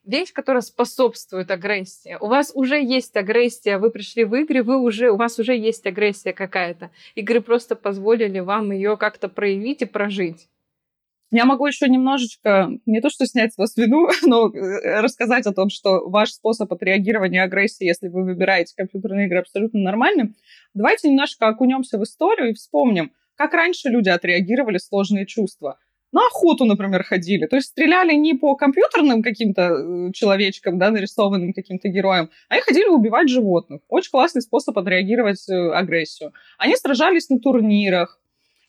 вещь, 0.06 0.32
которая 0.32 0.62
способствует 0.62 1.50
агрессии. 1.50 2.16
У 2.20 2.26
вас 2.28 2.52
уже 2.54 2.80
есть 2.80 3.16
агрессия, 3.16 3.78
вы 3.78 3.90
пришли 3.90 4.24
в 4.24 4.34
игры, 4.34 4.62
вы 4.62 4.80
уже, 4.80 5.10
у 5.10 5.16
вас 5.16 5.38
уже 5.38 5.56
есть 5.56 5.86
агрессия 5.86 6.32
какая-то. 6.32 6.90
Игры 7.14 7.40
просто 7.40 7.76
позволили 7.76 8.38
вам 8.38 8.72
ее 8.72 8.96
как-то 8.96 9.28
проявить 9.28 9.82
и 9.82 9.86
прожить. 9.86 10.48
Я 11.32 11.44
могу 11.44 11.66
еще 11.66 11.88
немножечко, 11.88 12.70
не 12.86 13.00
то 13.00 13.10
что 13.10 13.26
снять 13.26 13.52
с 13.52 13.58
вас 13.58 13.76
вину, 13.76 14.08
но 14.22 14.48
э, 14.48 15.00
рассказать 15.00 15.46
о 15.46 15.52
том, 15.52 15.70
что 15.70 16.08
ваш 16.08 16.30
способ 16.30 16.72
отреагирования 16.72 17.42
агрессии, 17.42 17.84
если 17.84 18.08
вы 18.08 18.24
выбираете 18.24 18.74
компьютерные 18.76 19.26
игры, 19.26 19.40
абсолютно 19.40 19.80
нормальным. 19.80 20.36
Давайте 20.72 21.08
немножко 21.08 21.48
окунемся 21.48 21.98
в 21.98 22.04
историю 22.04 22.50
и 22.50 22.54
вспомним, 22.54 23.12
как 23.34 23.54
раньше 23.54 23.88
люди 23.88 24.08
отреагировали 24.08 24.78
сложные 24.78 25.26
чувства. 25.26 25.78
На 26.12 26.26
охоту, 26.26 26.64
например, 26.64 27.02
ходили. 27.02 27.46
То 27.46 27.56
есть 27.56 27.68
стреляли 27.68 28.14
не 28.14 28.34
по 28.34 28.54
компьютерным 28.54 29.22
каким-то 29.22 29.62
э, 29.62 30.12
человечкам, 30.12 30.78
да, 30.78 30.90
нарисованным 30.90 31.52
каким-то 31.52 31.88
героям, 31.88 32.30
а 32.48 32.54
они 32.54 32.62
ходили 32.62 32.88
убивать 32.88 33.28
животных. 33.28 33.80
Очень 33.88 34.10
классный 34.10 34.42
способ 34.42 34.78
отреагировать 34.78 35.48
э, 35.48 35.54
агрессию. 35.72 36.32
Они 36.58 36.76
сражались 36.76 37.28
на 37.28 37.38
турнирах, 37.38 38.20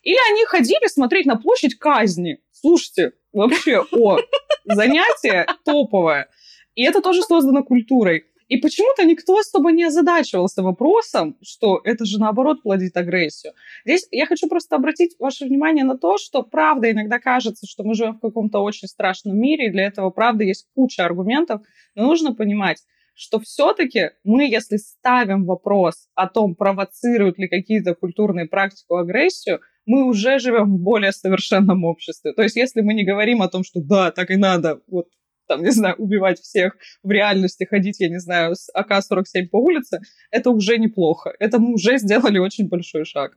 или 0.02 0.18
они 0.30 0.44
ходили 0.46 0.88
смотреть 0.88 1.26
на 1.26 1.36
площадь 1.36 1.76
казни. 1.78 2.40
Слушайте, 2.52 3.12
вообще, 3.32 3.84
о, 3.92 4.18
занятие 4.64 5.46
топовое. 5.64 6.28
И 6.74 6.84
это 6.84 7.00
тоже 7.00 7.22
создано 7.22 7.62
культурой. 7.62 8.24
И 8.48 8.56
почему-то 8.56 9.04
никто 9.04 9.38
особо 9.38 9.72
не 9.72 9.84
озадачивался 9.84 10.62
вопросом, 10.62 11.36
что 11.42 11.80
это 11.84 12.04
же 12.04 12.18
наоборот 12.18 12.62
плодит 12.62 12.96
агрессию. 12.96 13.52
Здесь 13.84 14.08
я 14.10 14.26
хочу 14.26 14.48
просто 14.48 14.76
обратить 14.76 15.16
ваше 15.18 15.44
внимание 15.44 15.84
на 15.84 15.98
то, 15.98 16.16
что 16.16 16.42
правда 16.42 16.90
иногда 16.90 17.18
кажется, 17.18 17.66
что 17.66 17.84
мы 17.84 17.94
живем 17.94 18.14
в 18.14 18.20
каком-то 18.20 18.60
очень 18.60 18.88
страшном 18.88 19.38
мире, 19.38 19.66
и 19.66 19.70
для 19.70 19.84
этого 19.84 20.10
правда 20.10 20.44
есть 20.44 20.66
куча 20.74 21.04
аргументов, 21.04 21.60
но 21.94 22.04
нужно 22.04 22.34
понимать, 22.34 22.78
что 23.14 23.40
все-таки 23.40 24.12
мы, 24.24 24.48
если 24.48 24.76
ставим 24.76 25.44
вопрос 25.44 26.08
о 26.14 26.28
том, 26.28 26.54
провоцируют 26.54 27.36
ли 27.36 27.48
какие-то 27.48 27.94
культурные 27.94 28.46
практику 28.46 28.96
агрессию, 28.96 29.60
мы 29.86 30.04
уже 30.04 30.38
живем 30.38 30.76
в 30.76 30.80
более 30.80 31.12
совершенном 31.12 31.84
обществе. 31.84 32.32
То 32.32 32.42
есть 32.42 32.56
если 32.56 32.80
мы 32.80 32.94
не 32.94 33.04
говорим 33.04 33.42
о 33.42 33.48
том, 33.48 33.64
что 33.64 33.80
да, 33.80 34.12
так 34.12 34.30
и 34.30 34.36
надо, 34.36 34.80
вот 34.86 35.08
там, 35.48 35.62
не 35.62 35.70
знаю, 35.70 35.96
убивать 35.96 36.38
всех 36.38 36.76
в 37.02 37.10
реальности, 37.10 37.64
ходить, 37.64 37.98
я 38.00 38.08
не 38.08 38.20
знаю, 38.20 38.54
с 38.54 38.68
АК-47 38.74 39.48
по 39.50 39.56
улице, 39.56 40.00
это 40.30 40.50
уже 40.50 40.78
неплохо. 40.78 41.34
Это 41.40 41.58
мы 41.58 41.72
уже 41.72 41.98
сделали 41.98 42.38
очень 42.38 42.68
большой 42.68 43.04
шаг. 43.04 43.36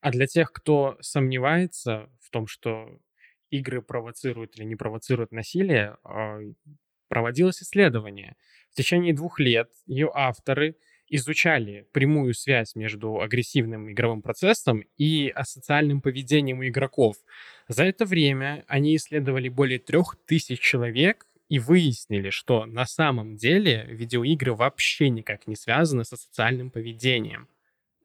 А 0.00 0.10
для 0.12 0.26
тех, 0.28 0.52
кто 0.52 0.96
сомневается 1.00 2.08
в 2.20 2.30
том, 2.30 2.46
что 2.46 3.00
игры 3.50 3.82
провоцируют 3.82 4.56
или 4.56 4.64
не 4.64 4.76
провоцируют 4.76 5.32
насилие, 5.32 5.96
а, 6.04 6.38
проводилось 7.08 7.60
исследование. 7.60 8.36
В 8.70 8.76
течение 8.76 9.14
двух 9.14 9.40
лет 9.40 9.68
ее 9.86 10.10
авторы 10.14 10.76
изучали 11.08 11.86
прямую 11.92 12.34
связь 12.34 12.74
между 12.74 13.20
агрессивным 13.20 13.90
игровым 13.90 14.22
процессом 14.22 14.84
и 14.96 15.28
асоциальным 15.28 16.00
поведением 16.00 16.66
игроков. 16.66 17.16
За 17.68 17.84
это 17.84 18.04
время 18.04 18.64
они 18.66 18.96
исследовали 18.96 19.48
более 19.48 19.78
трех 19.78 20.16
тысяч 20.26 20.60
человек 20.60 21.26
и 21.48 21.58
выяснили, 21.58 22.30
что 22.30 22.66
на 22.66 22.86
самом 22.86 23.36
деле 23.36 23.86
видеоигры 23.88 24.54
вообще 24.54 25.10
никак 25.10 25.46
не 25.46 25.56
связаны 25.56 26.04
со 26.04 26.16
социальным 26.16 26.70
поведением. 26.70 27.48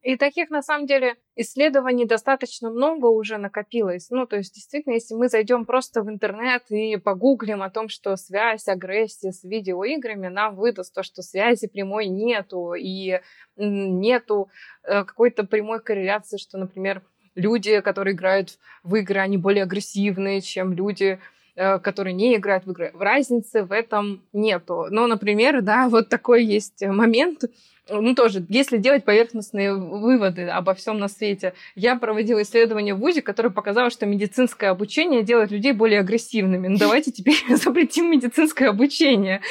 И 0.01 0.15
таких, 0.15 0.49
на 0.49 0.63
самом 0.63 0.87
деле, 0.87 1.15
исследований 1.35 2.05
достаточно 2.05 2.71
много 2.71 3.05
уже 3.05 3.37
накопилось. 3.37 4.09
Ну, 4.09 4.25
то 4.25 4.37
есть, 4.37 4.55
действительно, 4.55 4.93
если 4.93 5.13
мы 5.13 5.29
зайдем 5.29 5.65
просто 5.65 6.01
в 6.01 6.09
интернет 6.09 6.63
и 6.69 6.97
погуглим 6.97 7.61
о 7.61 7.69
том, 7.69 7.87
что 7.87 8.15
связь 8.15 8.67
агрессии 8.67 9.29
с 9.29 9.43
видеоиграми, 9.43 10.27
нам 10.27 10.55
выдаст 10.55 10.95
то, 10.95 11.03
что 11.03 11.21
связи 11.21 11.67
прямой 11.67 12.07
нету, 12.07 12.73
и 12.73 13.21
нету 13.57 14.49
э, 14.83 15.03
какой-то 15.03 15.43
прямой 15.43 15.79
корреляции, 15.81 16.37
что, 16.37 16.57
например, 16.57 17.03
люди, 17.35 17.79
которые 17.81 18.15
играют 18.15 18.57
в 18.83 18.95
игры, 18.95 19.19
они 19.19 19.37
более 19.37 19.63
агрессивные, 19.63 20.41
чем 20.41 20.73
люди, 20.73 21.19
которые 21.55 22.13
не 22.13 22.35
играют 22.35 22.65
в 22.65 22.71
игры. 22.71 22.91
Разницы 22.97 23.63
в 23.63 23.71
этом 23.71 24.21
нету. 24.33 24.87
Но, 24.89 25.07
например, 25.07 25.61
да, 25.61 25.89
вот 25.89 26.09
такой 26.09 26.45
есть 26.45 26.85
момент, 26.85 27.43
ну, 27.89 28.15
тоже, 28.15 28.45
если 28.47 28.77
делать 28.77 29.03
поверхностные 29.03 29.73
выводы 29.73 30.47
обо 30.47 30.73
всем 30.73 30.99
на 30.99 31.07
свете, 31.07 31.53
я 31.75 31.95
проводила 31.95 32.41
исследование 32.41 32.93
в 32.93 32.99
ВУЗе, 32.99 33.21
которое 33.21 33.49
показало, 33.49 33.89
что 33.89 34.05
медицинское 34.05 34.67
обучение 34.67 35.23
делает 35.23 35.51
людей 35.51 35.73
более 35.73 35.99
агрессивными. 35.99 36.67
Ну, 36.67 36.77
давайте 36.77 37.11
теперь 37.11 37.35
запретим 37.49 38.09
медицинское 38.09 38.69
обучение. 38.69 39.41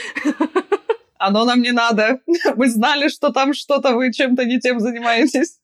Оно 1.18 1.44
нам 1.44 1.60
не 1.60 1.72
надо. 1.72 2.20
Мы 2.56 2.68
знали, 2.68 3.08
что 3.08 3.30
там 3.30 3.52
что-то 3.52 3.94
вы 3.94 4.12
чем-то 4.12 4.44
не 4.44 4.58
тем 4.58 4.80
занимаетесь. 4.80 5.58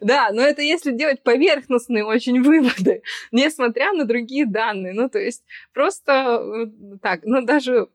Да, 0.00 0.30
но 0.32 0.42
это 0.42 0.62
если 0.62 0.92
делать 0.92 1.22
поверхностные 1.22 2.04
очень 2.04 2.42
выводы, 2.42 3.02
несмотря 3.32 3.92
на 3.92 4.04
другие 4.04 4.46
данные. 4.46 4.92
Ну, 4.92 5.08
то 5.08 5.18
есть 5.18 5.44
просто 5.72 6.12
э, 6.12 6.98
так, 7.02 7.20
ну, 7.24 7.42
даже 7.42 7.88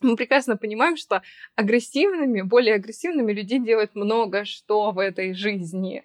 мы 0.00 0.16
прекрасно 0.16 0.56
понимаем, 0.56 0.96
что 0.96 1.22
агрессивными, 1.56 2.42
более 2.42 2.74
агрессивными 2.74 3.32
людей 3.32 3.58
делают 3.58 3.94
много 3.94 4.44
что 4.44 4.92
в 4.92 4.98
этой 4.98 5.34
жизни. 5.34 6.04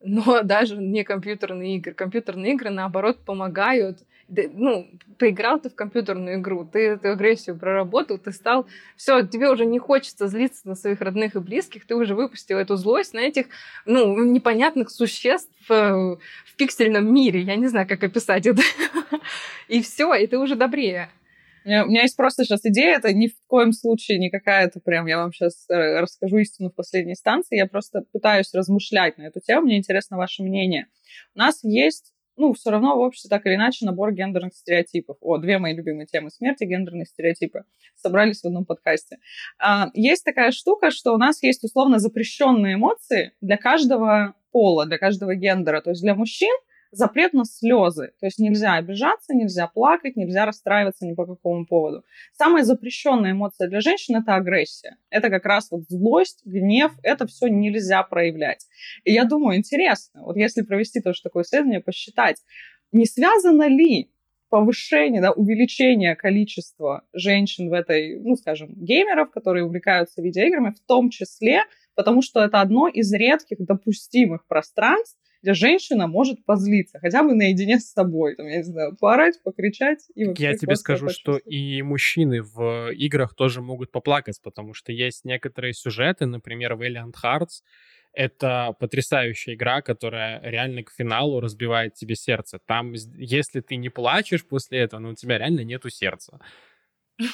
Но 0.00 0.42
даже 0.42 0.76
не 0.76 1.04
компьютерные 1.04 1.76
игры. 1.76 1.94
Компьютерные 1.94 2.54
игры, 2.54 2.70
наоборот, 2.70 3.24
помогают. 3.24 4.00
Ну, 4.28 4.88
поиграл 5.18 5.60
ты 5.60 5.68
в 5.68 5.74
компьютерную 5.74 6.40
игру, 6.40 6.64
ты 6.64 6.80
эту 6.90 7.10
агрессию 7.10 7.58
проработал, 7.58 8.18
ты 8.18 8.32
стал... 8.32 8.66
Все, 8.96 9.26
тебе 9.26 9.50
уже 9.50 9.66
не 9.66 9.78
хочется 9.78 10.28
злиться 10.28 10.68
на 10.68 10.74
своих 10.74 11.00
родных 11.00 11.36
и 11.36 11.40
близких, 11.40 11.86
ты 11.86 11.94
уже 11.94 12.14
выпустил 12.14 12.58
эту 12.58 12.76
злость 12.76 13.14
на 13.14 13.20
этих, 13.20 13.46
ну, 13.84 14.24
непонятных 14.24 14.90
существ 14.90 15.70
э, 15.70 15.74
в 15.74 16.56
пиксельном 16.56 17.12
мире. 17.12 17.40
Я 17.40 17.56
не 17.56 17.66
знаю, 17.66 17.86
как 17.88 18.02
описать 18.04 18.46
это. 18.46 18.62
И 19.68 19.82
все, 19.82 20.14
и 20.14 20.26
ты 20.26 20.38
уже 20.38 20.54
добрее. 20.54 21.08
У 21.64 21.68
меня, 21.68 22.02
есть 22.02 22.16
просто 22.16 22.44
сейчас 22.44 22.64
идея, 22.64 22.96
это 22.96 23.12
ни 23.12 23.28
в 23.28 23.34
коем 23.46 23.72
случае 23.72 24.18
не 24.18 24.30
какая-то 24.30 24.80
прям, 24.80 25.06
я 25.06 25.18
вам 25.18 25.32
сейчас 25.32 25.64
э, 25.70 26.00
расскажу 26.00 26.38
истину 26.38 26.70
в 26.70 26.74
последней 26.74 27.14
станции, 27.14 27.56
я 27.56 27.66
просто 27.66 28.02
пытаюсь 28.12 28.52
размышлять 28.52 29.16
на 29.16 29.22
эту 29.22 29.38
тему, 29.40 29.66
мне 29.66 29.78
интересно 29.78 30.16
ваше 30.16 30.42
мнение. 30.42 30.88
У 31.36 31.38
нас 31.38 31.62
есть 31.62 32.11
ну, 32.36 32.52
все 32.52 32.70
равно 32.70 32.96
в 32.96 33.00
обществе 33.00 33.28
так 33.28 33.46
или 33.46 33.54
иначе 33.54 33.84
набор 33.84 34.12
гендерных 34.12 34.54
стереотипов. 34.54 35.16
О, 35.20 35.38
две 35.38 35.58
мои 35.58 35.74
любимые 35.74 36.06
темы 36.06 36.30
смерти, 36.30 36.64
гендерные 36.64 37.04
стереотипы. 37.04 37.64
Собрались 37.96 38.40
в 38.40 38.46
одном 38.46 38.64
подкасте. 38.64 39.18
А, 39.58 39.90
есть 39.94 40.24
такая 40.24 40.50
штука, 40.50 40.90
что 40.90 41.12
у 41.12 41.18
нас 41.18 41.42
есть 41.42 41.62
условно 41.64 41.98
запрещенные 41.98 42.74
эмоции 42.74 43.32
для 43.40 43.56
каждого 43.56 44.34
пола, 44.50 44.86
для 44.86 44.98
каждого 44.98 45.34
гендера. 45.34 45.80
То 45.80 45.90
есть 45.90 46.02
для 46.02 46.14
мужчин– 46.14 46.54
запрет 46.92 47.32
на 47.32 47.44
слезы. 47.44 48.12
То 48.20 48.26
есть 48.26 48.38
нельзя 48.38 48.74
обижаться, 48.74 49.34
нельзя 49.34 49.66
плакать, 49.66 50.14
нельзя 50.14 50.46
расстраиваться 50.46 51.06
ни 51.06 51.14
по 51.14 51.26
какому 51.26 51.66
поводу. 51.66 52.04
Самая 52.34 52.62
запрещенная 52.62 53.32
эмоция 53.32 53.68
для 53.68 53.80
женщин– 53.80 54.16
это 54.16 54.34
агрессия. 54.36 54.96
Это 55.10 55.30
как 55.30 55.44
раз 55.44 55.70
вот 55.70 55.84
злость, 55.88 56.42
гнев, 56.44 56.92
это 57.02 57.26
все 57.26 57.48
нельзя 57.48 58.02
проявлять. 58.02 58.66
И 59.04 59.12
я 59.12 59.24
думаю, 59.24 59.58
интересно, 59.58 60.22
вот 60.22 60.36
если 60.36 60.62
провести 60.62 61.00
тоже 61.00 61.22
такое 61.22 61.42
исследование, 61.42 61.80
посчитать, 61.80 62.36
не 62.92 63.06
связано 63.06 63.66
ли 63.68 64.10
повышение, 64.50 65.22
да, 65.22 65.32
увеличение 65.32 66.14
количества 66.14 67.04
женщин 67.14 67.70
в 67.70 67.72
этой, 67.72 68.20
ну, 68.20 68.36
скажем, 68.36 68.74
геймеров, 68.74 69.30
которые 69.30 69.64
увлекаются 69.64 70.20
видеоиграми, 70.20 70.74
в 70.74 70.86
том 70.86 71.08
числе, 71.08 71.62
потому 71.94 72.20
что 72.20 72.42
это 72.42 72.60
одно 72.60 72.86
из 72.86 73.10
редких 73.14 73.64
допустимых 73.64 74.46
пространств, 74.46 75.18
где 75.42 75.54
женщина 75.54 76.06
может 76.06 76.44
позлиться, 76.44 76.98
хотя 77.00 77.22
бы 77.22 77.34
наедине 77.34 77.80
с 77.80 77.90
собой, 77.90 78.36
там, 78.36 78.46
я 78.46 78.58
не 78.58 78.62
знаю, 78.62 78.96
поорать, 78.96 79.42
покричать. 79.42 80.06
И 80.14 80.24
я 80.38 80.54
тебе 80.54 80.76
скажу, 80.76 81.08
что 81.08 81.36
и 81.36 81.82
мужчины 81.82 82.42
в 82.42 82.90
играх 82.92 83.34
тоже 83.34 83.60
могут 83.60 83.90
поплакать, 83.90 84.40
потому 84.42 84.72
что 84.72 84.92
есть 84.92 85.24
некоторые 85.24 85.74
сюжеты, 85.74 86.26
например, 86.26 86.74
в 86.74 86.82
Alien 86.82 87.12
Hearts, 87.22 87.62
это 88.12 88.76
потрясающая 88.78 89.54
игра, 89.54 89.80
которая 89.80 90.40
реально 90.42 90.84
к 90.84 90.92
финалу 90.92 91.40
разбивает 91.40 91.94
тебе 91.94 92.14
сердце. 92.14 92.58
Там, 92.66 92.92
если 92.92 93.60
ты 93.60 93.76
не 93.76 93.88
плачешь 93.88 94.46
после 94.46 94.80
этого, 94.80 95.00
ну, 95.00 95.10
у 95.10 95.14
тебя 95.14 95.38
реально 95.38 95.64
нету 95.64 95.88
сердца. 95.88 96.38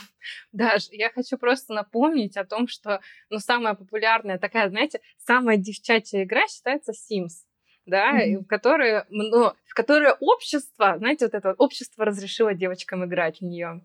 Даш, 0.53 0.89
я 0.93 1.11
хочу 1.11 1.37
просто 1.37 1.75
напомнить 1.75 2.37
о 2.37 2.45
том, 2.45 2.69
что, 2.69 3.01
ну, 3.29 3.39
самая 3.39 3.75
популярная 3.75 4.39
такая, 4.39 4.69
знаете, 4.69 5.01
самая 5.19 5.57
девчачья 5.57 6.23
игра 6.23 6.47
считается 6.47 6.93
Sims 6.93 7.48
да, 7.89 8.21
mm-hmm. 8.21 8.45
в 8.45 8.47
которые, 8.47 9.05
ну, 9.11 9.53
в 9.67 9.75
которые 9.75 10.15
общество, 10.21 10.97
знаете, 10.99 11.27
вот 11.27 11.35
это 11.35 11.55
общество 11.59 12.05
разрешило 12.05 12.55
девочкам 12.55 13.05
играть 13.05 13.39
в 13.39 13.45
нее. 13.45 13.81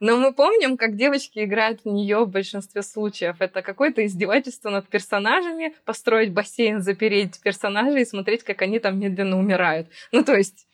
Но 0.00 0.16
мы 0.16 0.32
помним, 0.32 0.76
как 0.76 0.96
девочки 0.96 1.44
играют 1.44 1.82
в 1.84 1.88
нее 1.88 2.24
в 2.24 2.30
большинстве 2.30 2.82
случаев. 2.82 3.36
Это 3.40 3.62
какое-то 3.62 4.04
издевательство 4.04 4.70
над 4.70 4.88
персонажами, 4.88 5.74
построить 5.84 6.32
бассейн, 6.32 6.80
запереть 6.80 7.40
персонажей 7.42 8.02
и 8.02 8.06
смотреть, 8.06 8.42
как 8.42 8.62
они 8.62 8.78
там 8.78 8.98
медленно 8.98 9.38
умирают. 9.38 9.88
Ну, 10.12 10.24
то 10.24 10.34
есть 10.34 10.66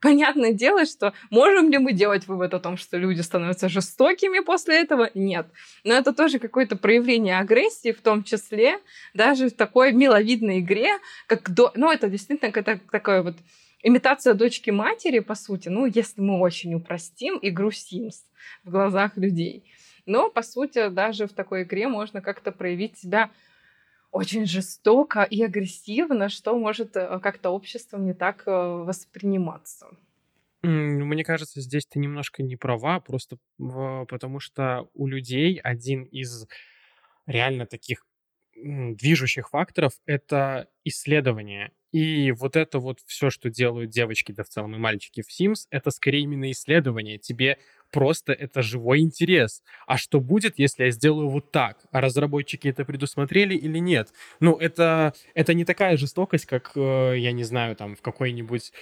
Понятное 0.00 0.52
дело, 0.52 0.84
что 0.84 1.12
можем 1.30 1.70
ли 1.70 1.78
мы 1.78 1.92
делать 1.92 2.26
вывод 2.26 2.54
о 2.54 2.60
том, 2.60 2.76
что 2.76 2.96
люди 2.96 3.20
становятся 3.22 3.68
жестокими 3.68 4.40
после 4.40 4.80
этого? 4.82 5.10
Нет. 5.14 5.46
Но 5.84 5.94
это 5.94 6.12
тоже 6.12 6.38
какое-то 6.38 6.76
проявление 6.76 7.38
агрессии, 7.38 7.92
в 7.92 8.00
том 8.00 8.22
числе 8.22 8.78
даже 9.14 9.48
в 9.48 9.54
такой 9.54 9.92
миловидной 9.92 10.60
игре, 10.60 10.98
как 11.26 11.50
до... 11.52 11.72
Ну, 11.74 11.90
это 11.90 12.08
действительно 12.08 12.52
какая-то 12.52 12.84
такая 12.90 13.22
вот 13.22 13.36
имитация 13.82 14.34
дочки 14.34 14.70
матери, 14.70 15.20
по 15.20 15.34
сути, 15.34 15.68
ну, 15.68 15.86
если 15.86 16.20
мы 16.20 16.38
очень 16.40 16.74
упростим 16.74 17.38
игру 17.42 17.70
Sims 17.70 18.16
в 18.64 18.70
глазах 18.70 19.16
людей. 19.16 19.64
Но, 20.06 20.30
по 20.30 20.42
сути, 20.42 20.88
даже 20.88 21.26
в 21.26 21.32
такой 21.32 21.64
игре 21.64 21.88
можно 21.88 22.20
как-то 22.20 22.52
проявить 22.52 22.96
себя 22.98 23.30
очень 24.16 24.46
жестоко 24.46 25.22
и 25.22 25.42
агрессивно, 25.42 26.28
что 26.28 26.58
может 26.58 26.96
э, 26.96 27.20
как-то 27.20 27.50
обществом 27.50 28.06
не 28.06 28.14
так 28.14 28.44
э, 28.46 28.50
восприниматься. 28.50 29.86
Мне 30.62 31.22
кажется, 31.22 31.60
здесь 31.60 31.86
ты 31.86 31.98
немножко 31.98 32.42
не 32.42 32.56
права, 32.56 32.98
просто 32.98 33.36
потому 33.58 34.40
что 34.40 34.88
у 34.94 35.06
людей 35.06 35.60
один 35.62 36.04
из 36.04 36.46
реально 37.26 37.66
таких 37.66 38.06
движущих 38.54 39.50
факторов— 39.50 39.92
это 40.06 40.68
исследование. 40.82 41.72
И 41.92 42.32
вот 42.32 42.56
это 42.56 42.78
вот 42.78 43.00
все, 43.06 43.30
что 43.30 43.50
делают 43.50 43.90
девочки, 43.90 44.32
да 44.32 44.42
в 44.44 44.48
целом 44.48 44.74
и 44.74 44.78
мальчики 44.78 45.22
в 45.22 45.28
Sims, 45.28 45.66
это 45.70 45.90
скорее 45.90 46.22
именно 46.22 46.50
исследование. 46.50 47.18
Тебе 47.18 47.58
просто 47.90 48.32
это 48.32 48.62
живой 48.62 49.00
интерес. 49.00 49.62
А 49.86 49.96
что 49.96 50.20
будет, 50.20 50.58
если 50.58 50.84
я 50.84 50.90
сделаю 50.90 51.28
вот 51.28 51.52
так? 51.52 51.78
А 51.90 52.00
разработчики 52.00 52.68
это 52.68 52.84
предусмотрели 52.84 53.54
или 53.54 53.78
нет? 53.78 54.08
Ну, 54.40 54.56
это, 54.56 55.14
это 55.34 55.54
не 55.54 55.64
такая 55.64 55.96
жестокость, 55.96 56.46
как, 56.46 56.72
э, 56.76 57.14
я 57.18 57.32
не 57.32 57.44
знаю, 57.44 57.76
там, 57.76 57.96
в 57.96 58.02
какой-нибудь 58.02 58.72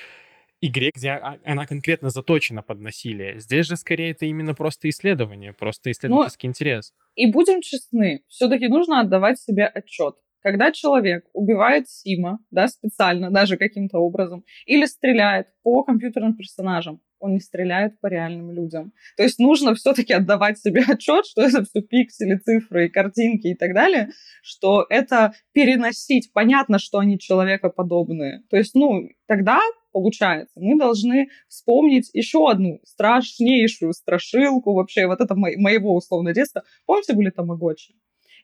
игре, 0.60 0.90
где 0.94 1.10
а, 1.10 1.38
она 1.44 1.66
конкретно 1.66 2.10
заточена 2.10 2.62
под 2.62 2.80
насилие. 2.80 3.38
Здесь 3.40 3.66
же 3.66 3.76
скорее 3.76 4.12
это 4.12 4.26
именно 4.26 4.54
просто 4.54 4.88
исследование, 4.88 5.52
просто 5.52 5.90
исследовательский 5.90 6.48
Но 6.48 6.50
интерес. 6.50 6.92
И 7.14 7.30
будем 7.30 7.60
честны, 7.60 8.22
все-таки 8.28 8.68
нужно 8.68 9.00
отдавать 9.00 9.38
себе 9.38 9.66
отчет. 9.66 10.16
Когда 10.42 10.72
человек 10.72 11.24
убивает 11.32 11.88
Сима, 11.88 12.38
да, 12.50 12.68
специально, 12.68 13.30
даже 13.30 13.56
каким-то 13.56 13.98
образом, 13.98 14.44
или 14.66 14.84
стреляет 14.84 15.48
по 15.62 15.82
компьютерным 15.84 16.36
персонажам, 16.36 17.00
он 17.24 17.32
не 17.32 17.40
стреляет 17.40 17.98
по 18.00 18.06
реальным 18.08 18.52
людям. 18.52 18.92
То 19.16 19.22
есть 19.22 19.38
нужно 19.38 19.74
все-таки 19.74 20.12
отдавать 20.12 20.58
себе 20.58 20.82
отчет, 20.88 21.24
что 21.26 21.42
это 21.42 21.64
все 21.64 21.80
пиксели, 21.80 22.36
цифры, 22.36 22.90
картинки 22.90 23.48
и 23.48 23.54
так 23.54 23.72
далее, 23.74 24.10
что 24.42 24.86
это 24.90 25.32
переносить. 25.52 26.32
Понятно, 26.32 26.78
что 26.78 26.98
они 26.98 27.18
человекоподобные. 27.18 28.42
То 28.50 28.56
есть, 28.56 28.74
ну, 28.74 29.08
тогда 29.26 29.60
получается, 29.92 30.60
мы 30.60 30.76
должны 30.76 31.28
вспомнить 31.48 32.10
еще 32.12 32.50
одну 32.50 32.80
страшнейшую 32.84 33.92
страшилку 33.92 34.74
вообще, 34.74 35.06
вот 35.06 35.20
это 35.20 35.34
мо- 35.36 35.56
моего 35.56 35.94
условно 35.94 36.34
детства. 36.34 36.64
Помните, 36.84 37.14
были 37.14 37.30
тамагочи? 37.30 37.94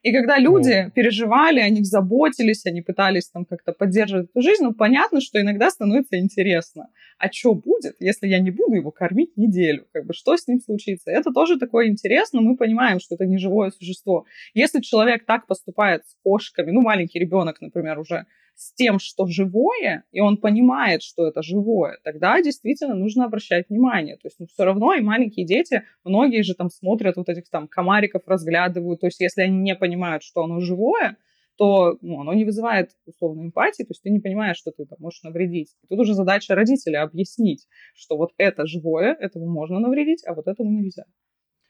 И 0.02 0.12
когда 0.12 0.38
люди 0.38 0.86
mm. 0.86 0.90
переживали, 0.92 1.60
о 1.60 1.68
них 1.68 1.84
заботились, 1.84 2.64
они 2.64 2.80
пытались 2.80 3.28
там 3.28 3.44
как-то 3.44 3.72
поддерживать 3.72 4.30
эту 4.30 4.40
жизнь, 4.40 4.62
ну, 4.62 4.72
понятно, 4.72 5.20
что 5.20 5.40
иногда 5.40 5.70
становится 5.70 6.18
интересно. 6.18 6.88
А 7.18 7.30
что 7.30 7.54
будет, 7.54 7.96
если 8.00 8.26
я 8.26 8.40
не 8.40 8.50
буду 8.50 8.76
его 8.76 8.90
кормить 8.90 9.36
неделю? 9.36 9.86
Как 9.92 10.06
бы 10.06 10.14
что 10.14 10.36
с 10.36 10.48
ним 10.48 10.60
случится? 10.60 11.10
Это 11.10 11.32
тоже 11.32 11.58
такое 11.58 11.88
интересно, 11.88 12.40
мы 12.40 12.56
понимаем, 12.56 12.98
что 12.98 13.14
это 13.14 13.26
не 13.26 13.36
живое 13.36 13.70
существо. 13.70 14.24
Если 14.54 14.80
человек 14.80 15.26
так 15.26 15.46
поступает 15.46 16.06
с 16.06 16.16
кошками, 16.22 16.70
ну, 16.70 16.80
маленький 16.80 17.18
ребенок, 17.18 17.60
например, 17.60 17.98
уже 17.98 18.24
с 18.60 18.74
тем, 18.74 18.98
что 18.98 19.26
живое, 19.26 20.04
и 20.12 20.20
он 20.20 20.36
понимает, 20.36 21.02
что 21.02 21.26
это 21.26 21.42
живое, 21.42 21.98
тогда 22.04 22.42
действительно 22.42 22.94
нужно 22.94 23.24
обращать 23.24 23.70
внимание. 23.70 24.16
То 24.16 24.26
есть 24.26 24.38
ну, 24.38 24.46
все 24.46 24.64
равно 24.64 24.92
и 24.92 25.00
маленькие 25.00 25.46
дети, 25.46 25.84
многие 26.04 26.42
же 26.42 26.54
там 26.54 26.68
смотрят 26.68 27.16
вот 27.16 27.30
этих 27.30 27.48
там 27.48 27.68
комариков, 27.68 28.20
разглядывают. 28.26 29.00
То 29.00 29.06
есть 29.06 29.18
если 29.20 29.40
они 29.40 29.56
не 29.56 29.74
понимают, 29.74 30.22
что 30.22 30.42
оно 30.42 30.60
живое, 30.60 31.16
то 31.56 31.96
ну, 32.02 32.20
оно 32.20 32.34
не 32.34 32.44
вызывает 32.44 32.90
условной 33.06 33.46
эмпатии, 33.46 33.82
то 33.82 33.92
есть 33.92 34.02
ты 34.02 34.10
не 34.10 34.20
понимаешь, 34.20 34.58
что 34.58 34.72
ты 34.72 34.84
там 34.84 34.98
можешь 35.00 35.22
навредить. 35.22 35.74
И 35.82 35.86
тут 35.86 36.00
уже 36.00 36.12
задача 36.12 36.54
родителя 36.54 37.00
объяснить, 37.02 37.66
что 37.94 38.18
вот 38.18 38.32
это 38.36 38.66
живое, 38.66 39.14
этому 39.14 39.46
можно 39.46 39.78
навредить, 39.78 40.22
а 40.26 40.34
вот 40.34 40.48
этому 40.48 40.70
нельзя. 40.70 41.06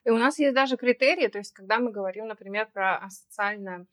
И 0.05 0.11
у 0.11 0.17
нас 0.17 0.41
есть 0.41 0.55
даже 0.55 0.77
критерии, 0.77 1.29
то 1.29 1.39
есть 1.39 1.53
когда 1.53 1.79
мы 1.79 1.93
говорим, 1.93 2.27
например, 2.27 2.69
про 2.73 2.97
асоциальное 2.97 3.81
а, 3.81 3.87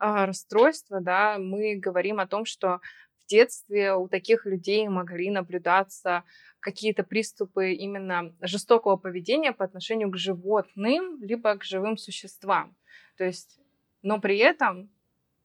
расстройства, 0.00 1.00
да, 1.00 1.38
мы 1.38 1.76
говорим 1.76 2.18
о 2.18 2.26
том, 2.26 2.44
что 2.44 2.80
в 3.22 3.26
детстве 3.26 3.94
у 3.94 4.08
таких 4.08 4.46
людей 4.46 4.88
могли 4.88 5.30
наблюдаться 5.30 6.24
какие-то 6.58 7.04
приступы 7.04 7.72
именно 7.72 8.34
жестокого 8.40 8.96
поведения 8.96 9.52
по 9.52 9.64
отношению 9.64 10.10
к 10.10 10.16
животным, 10.16 11.22
либо 11.22 11.56
к 11.56 11.64
живым 11.64 11.96
существам. 11.96 12.76
То 13.16 13.24
есть, 13.24 13.60
но 14.02 14.20
при 14.20 14.38
этом 14.38 14.90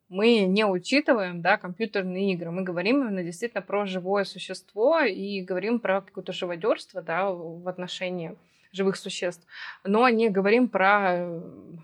мы 0.07 0.41
не 0.41 0.65
учитываем 0.65 1.41
да, 1.41 1.57
компьютерные 1.57 2.33
игры. 2.33 2.51
Мы 2.51 2.63
говорим 2.63 3.01
именно 3.01 3.23
действительно 3.23 3.61
про 3.61 3.85
живое 3.85 4.23
существо 4.23 5.01
и 5.01 5.41
говорим 5.41 5.79
про 5.79 6.01
какое-то 6.01 6.31
живодерство 6.31 7.01
да, 7.01 7.31
в 7.31 7.67
отношении 7.67 8.35
живых 8.75 8.97
существ, 8.97 9.45
но 9.83 10.07
не 10.09 10.29
говорим 10.29 10.67
про 10.67 11.15
э, 11.15 11.41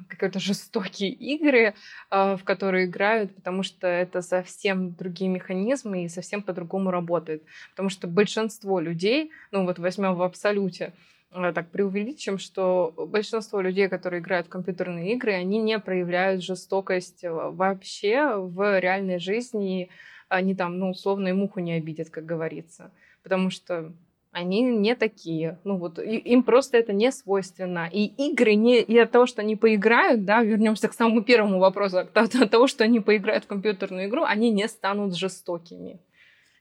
какие-то 0.09 0.39
жестокие 0.39 1.09
игры, 1.09 1.73
э, 2.11 2.35
в 2.35 2.43
которые 2.43 2.85
играют, 2.85 3.33
потому 3.35 3.63
что 3.63 3.87
это 3.87 4.21
совсем 4.21 4.93
другие 4.93 5.29
механизмы 5.29 6.03
и 6.03 6.09
совсем 6.09 6.41
по-другому 6.41 6.91
работает. 6.91 7.43
Потому 7.71 7.89
что 7.89 8.07
большинство 8.07 8.79
людей, 8.79 9.31
ну 9.51 9.65
вот 9.65 9.79
возьмем 9.79 10.15
в 10.15 10.21
абсолюте, 10.21 10.93
э, 11.31 11.51
так 11.53 11.69
преувеличим, 11.69 12.37
что 12.37 12.93
большинство 12.97 13.61
людей, 13.61 13.87
которые 13.87 14.21
играют 14.21 14.47
в 14.47 14.49
компьютерные 14.49 15.13
игры, 15.13 15.33
они 15.33 15.59
не 15.59 15.79
проявляют 15.79 16.43
жестокость 16.43 17.23
вообще 17.23 18.35
в 18.35 18.79
реальной 18.79 19.19
жизни, 19.19 19.89
они 20.27 20.55
там, 20.55 20.79
ну, 20.79 20.91
условно, 20.91 21.27
и 21.27 21.33
муху 21.33 21.59
не 21.59 21.73
обидят, 21.73 22.09
как 22.09 22.25
говорится. 22.25 22.91
Потому 23.23 23.49
что 23.49 23.93
они 24.31 24.61
не 24.61 24.95
такие. 24.95 25.59
Ну 25.63 25.77
вот 25.77 25.99
им 25.99 26.43
просто 26.43 26.77
это 26.77 26.93
не 26.93 27.11
свойственно. 27.11 27.89
И 27.91 28.05
игры 28.05 28.55
не 28.55 28.81
и 28.81 28.97
от 28.97 29.11
того, 29.11 29.25
что 29.25 29.41
они 29.41 29.55
поиграют, 29.55 30.25
да, 30.25 30.41
вернемся 30.41 30.87
к 30.87 30.93
самому 30.93 31.21
первому 31.21 31.59
вопросу, 31.59 31.99
от 31.99 32.13
того, 32.51 32.67
что 32.67 32.83
они 32.83 32.99
поиграют 32.99 33.43
в 33.43 33.47
компьютерную 33.47 34.07
игру, 34.07 34.23
они 34.23 34.49
не 34.49 34.67
станут 34.67 35.15
жестокими. 35.17 35.99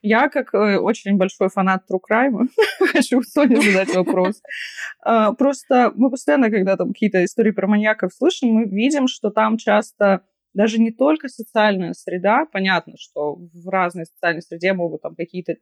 Я, 0.03 0.31
как 0.31 0.55
э, 0.55 0.79
очень 0.79 1.19
большой 1.19 1.51
фанат 1.51 1.85
True 1.91 2.01
Crime, 2.11 2.49
хочу 2.93 3.23
Соне 3.23 3.61
задать 3.61 3.95
вопрос. 3.95 4.41
А, 5.03 5.33
просто 5.35 5.93
мы 5.95 6.11
постоянно, 6.11 6.51
когда 6.51 6.77
там 6.77 6.89
какие-то 6.89 7.23
истории 7.23 7.51
про 7.51 7.67
маньяков 7.67 8.13
слышим, 8.15 8.49
мы 8.49 8.65
видим, 8.65 9.09
что 9.09 9.31
там 9.31 9.59
часто 9.59 10.23
даже 10.53 10.79
не 10.79 10.91
только 10.91 11.29
социальная 11.29 11.93
среда, 11.93 12.45
понятно, 12.53 12.95
что 12.99 13.37
в 13.37 13.69
разной 13.69 14.07
социальной 14.07 14.43
среде 14.43 14.73
могут 14.73 15.03
там 15.03 15.15
какие-то 15.15 15.57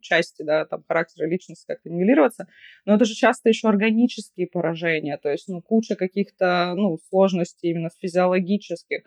части, 0.00 0.42
да, 0.42 0.64
там 0.64 0.82
характера 0.86 1.26
личности 1.26 1.66
как-то 1.66 1.90
нивелироваться, 1.90 2.48
но 2.84 2.94
это 2.94 3.04
же 3.04 3.14
часто 3.14 3.48
еще 3.48 3.68
органические 3.68 4.48
поражения, 4.48 5.16
то 5.16 5.30
есть, 5.30 5.48
ну, 5.48 5.62
куча 5.62 5.94
каких-то, 5.94 6.74
ну, 6.76 6.98
сложностей 7.08 7.70
именно 7.70 7.90
физиологических. 8.00 9.02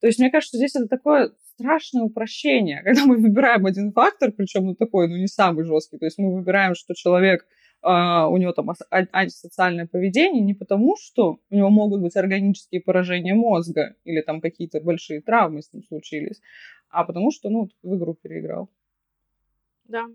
То 0.00 0.06
есть, 0.06 0.18
мне 0.18 0.30
кажется, 0.30 0.58
здесь 0.58 0.76
это 0.76 0.88
такое 0.88 1.32
страшное 1.54 2.02
упрощение, 2.02 2.82
когда 2.84 3.04
мы 3.06 3.16
выбираем 3.16 3.64
один 3.66 3.92
фактор, 3.92 4.32
причем 4.32 4.66
ну, 4.66 4.74
такой, 4.74 5.08
ну, 5.08 5.16
не 5.16 5.26
самый 5.28 5.64
жесткий, 5.64 5.98
то 5.98 6.04
есть 6.04 6.18
мы 6.18 6.34
выбираем, 6.34 6.74
что 6.74 6.94
человек 6.94 7.46
Uh, 7.86 8.26
у 8.26 8.36
него 8.36 8.52
там 8.52 8.68
антисоциальное 8.90 9.86
поведение 9.86 10.42
не 10.42 10.54
потому, 10.54 10.96
что 10.96 11.38
у 11.50 11.54
него 11.54 11.70
могут 11.70 12.02
быть 12.02 12.16
органические 12.16 12.80
поражения 12.80 13.34
мозга 13.34 13.94
или 14.02 14.22
там 14.22 14.40
какие-то 14.40 14.80
большие 14.80 15.20
травмы 15.20 15.62
с 15.62 15.72
ним 15.72 15.84
случились, 15.84 16.40
а 16.88 17.04
потому 17.04 17.30
что, 17.30 17.48
ну, 17.48 17.68
в 17.84 17.96
игру 17.96 18.14
переиграл. 18.14 18.68
Да. 19.84 20.06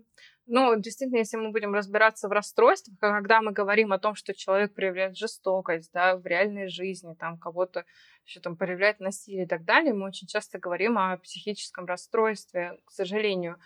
Ну, 0.46 0.78
действительно, 0.78 1.18
если 1.18 1.36
мы 1.36 1.50
будем 1.50 1.72
разбираться 1.72 2.28
в 2.28 2.32
расстройствах, 2.32 2.98
когда 2.98 3.40
мы 3.40 3.52
говорим 3.52 3.92
о 3.92 3.98
том, 3.98 4.14
что 4.14 4.34
человек 4.34 4.74
проявляет 4.74 5.16
жестокость, 5.16 5.90
да, 5.94 6.16
в 6.16 6.26
реальной 6.26 6.68
жизни, 6.68 7.14
там 7.14 7.38
кого-то 7.38 7.84
еще 8.26 8.40
там 8.40 8.56
проявляет 8.56 9.00
насилие 9.00 9.44
и 9.44 9.48
так 9.48 9.64
далее, 9.64 9.94
мы 9.94 10.08
очень 10.08 10.26
часто 10.26 10.58
говорим 10.58 10.98
о 10.98 11.16
психическом 11.18 11.86
расстройстве, 11.86 12.78
к 12.84 12.90
сожалению. 12.90 13.56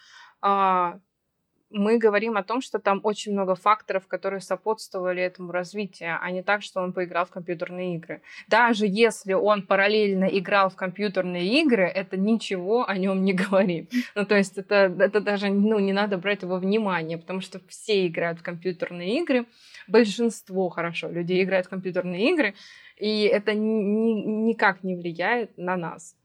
Мы 1.70 1.98
говорим 1.98 2.36
о 2.36 2.44
том, 2.44 2.60
что 2.60 2.78
там 2.78 3.00
очень 3.02 3.32
много 3.32 3.54
факторов, 3.54 4.06
которые 4.06 4.40
сопутствовали 4.40 5.22
этому 5.22 5.50
развитию, 5.50 6.18
а 6.20 6.30
не 6.30 6.42
так, 6.42 6.62
что 6.62 6.80
он 6.80 6.92
поиграл 6.92 7.26
в 7.26 7.30
компьютерные 7.30 7.96
игры. 7.96 8.22
Даже 8.46 8.86
если 8.86 9.32
он 9.32 9.62
параллельно 9.62 10.26
играл 10.26 10.70
в 10.70 10.76
компьютерные 10.76 11.62
игры, 11.62 11.84
это 11.84 12.16
ничего 12.16 12.88
о 12.88 12.96
нем 12.96 13.24
не 13.24 13.32
говорит. 13.32 13.92
Ну, 14.14 14.24
то 14.24 14.36
есть 14.36 14.56
это, 14.56 14.94
это 14.98 15.20
даже 15.20 15.50
ну, 15.50 15.78
не 15.78 15.92
надо 15.92 16.16
брать 16.16 16.42
его 16.42 16.56
внимание, 16.56 17.18
потому 17.18 17.40
что 17.40 17.60
все 17.68 18.06
играют 18.06 18.38
в 18.38 18.42
компьютерные 18.42 19.20
игры, 19.20 19.46
большинство, 19.88 20.68
хорошо, 20.68 21.10
людей 21.10 21.42
играют 21.42 21.66
в 21.66 21.70
компьютерные 21.70 22.32
игры, 22.32 22.54
и 22.96 23.22
это 23.22 23.52
ни, 23.52 24.48
никак 24.48 24.82
не 24.82 24.96
влияет 24.96 25.56
на 25.58 25.76
нас. 25.76 26.16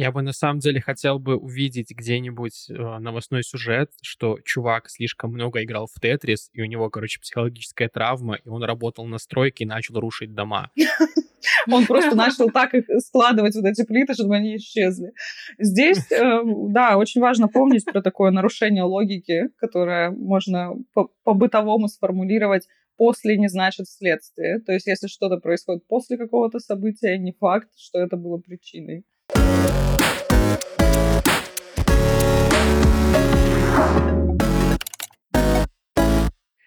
Я 0.00 0.12
бы 0.12 0.22
на 0.22 0.32
самом 0.32 0.60
деле 0.60 0.80
хотел 0.80 1.18
бы 1.18 1.36
увидеть 1.36 1.90
где-нибудь 1.90 2.70
э, 2.70 2.98
новостной 3.00 3.42
сюжет, 3.42 3.90
что 4.00 4.38
чувак 4.46 4.88
слишком 4.88 5.30
много 5.30 5.62
играл 5.62 5.88
в 5.94 6.00
Тетрис, 6.00 6.48
и 6.54 6.62
у 6.62 6.64
него, 6.64 6.88
короче, 6.88 7.20
психологическая 7.20 7.90
травма, 7.90 8.36
и 8.36 8.48
он 8.48 8.64
работал 8.64 9.04
на 9.04 9.18
стройке 9.18 9.64
и 9.64 9.66
начал 9.66 10.00
рушить 10.00 10.32
дома. 10.32 10.70
Он 11.70 11.86
просто 11.86 12.14
начал 12.14 12.50
так 12.50 12.74
их 12.74 12.84
складывать, 13.00 13.54
вот 13.54 13.64
эти 13.64 13.84
плиты, 13.84 14.14
чтобы 14.14 14.36
они 14.36 14.56
исчезли. 14.56 15.12
Здесь, 15.58 16.10
э, 16.12 16.40
да, 16.68 16.96
очень 16.96 17.20
важно 17.20 17.48
помнить 17.48 17.84
про 17.84 18.00
такое 18.00 18.30
нарушение 18.30 18.84
логики, 18.84 19.48
которое 19.58 20.10
можно 20.10 20.76
по-бытовому 21.24 21.88
сформулировать 21.88 22.66
после 22.96 23.36
не 23.36 23.48
значит 23.48 23.86
следствие. 23.88 24.60
То 24.60 24.72
есть, 24.72 24.86
если 24.86 25.08
что-то 25.08 25.36
происходит 25.36 25.86
после 25.86 26.16
какого-то 26.16 26.58
события, 26.58 27.18
не 27.18 27.32
факт, 27.32 27.68
что 27.76 27.98
это 27.98 28.16
было 28.16 28.38
причиной. 28.38 29.04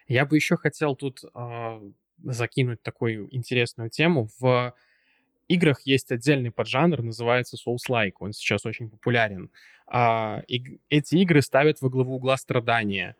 Я 0.06 0.26
бы 0.26 0.36
еще 0.36 0.56
хотел 0.56 0.96
тут 0.96 1.24
э, 1.34 1.80
закинуть 2.22 2.82
такую 2.82 3.34
интересную 3.34 3.90
тему. 3.90 4.28
В 4.38 4.74
играх 5.48 5.82
есть 5.82 6.10
отдельный 6.12 6.50
поджанр, 6.50 7.02
называется 7.02 7.56
Souls-like. 7.56 8.14
Он 8.20 8.32
сейчас 8.32 8.66
очень 8.66 8.90
популярен. 8.90 9.50
А, 9.86 10.42
и 10.46 10.78
эти 10.88 11.16
игры 11.16 11.42
ставят 11.42 11.80
во 11.80 11.88
главу 11.88 12.16
угла 12.16 12.36
страдания. 12.36 13.16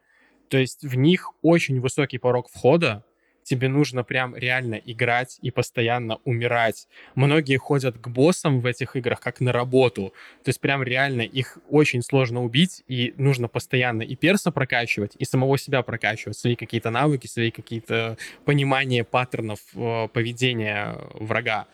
То 0.49 0.59
есть 0.59 0.82
в 0.85 0.97
них 0.97 1.32
очень 1.43 1.80
высокий 1.80 2.18
порог 2.18 2.49
входа, 2.49 3.05
тебе 3.45 3.68
нужно 3.68 4.03
прям 4.03 4.34
реально 4.34 4.74
играть 4.74 5.38
и 5.42 5.51
постоянно 5.51 6.18
умирать. 6.24 6.88
Многие 7.14 7.57
ходят 7.57 7.99
к 7.99 8.09
боссам 8.09 8.61
в 8.61 8.66
этих 8.66 8.97
играх 8.97 9.20
как 9.20 9.40
на 9.40 9.53
работу. 9.53 10.12
То 10.42 10.49
есть 10.49 10.61
прям 10.61 10.82
реально 10.82 11.22
их 11.22 11.59
очень 11.68 12.03
сложно 12.03 12.42
убить, 12.42 12.82
и 12.88 13.14
нужно 13.16 13.49
постоянно 13.49 14.03
и 14.03 14.16
перса 14.16 14.51
прокачивать, 14.51 15.12
и 15.18 15.24
самого 15.24 15.59
себя 15.59 15.82
прокачивать, 15.82 16.36
свои 16.36 16.57
какие-то 16.57 16.90
навыки, 16.90 17.26
свои 17.26 17.51
какие-то 17.51 18.16
понимания 18.45 19.05
паттернов 19.05 19.61
э, 19.74 20.09
поведения 20.09 20.97
врага. 21.14 21.66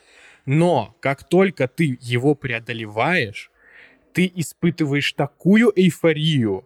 Но 0.47 0.97
как 1.01 1.25
только 1.25 1.68
ты 1.68 1.99
его 2.01 2.35
преодолеваешь, 2.35 3.51
ты 4.12 4.31
испытываешь 4.35 5.12
такую 5.12 5.73
эйфорию, 5.77 6.64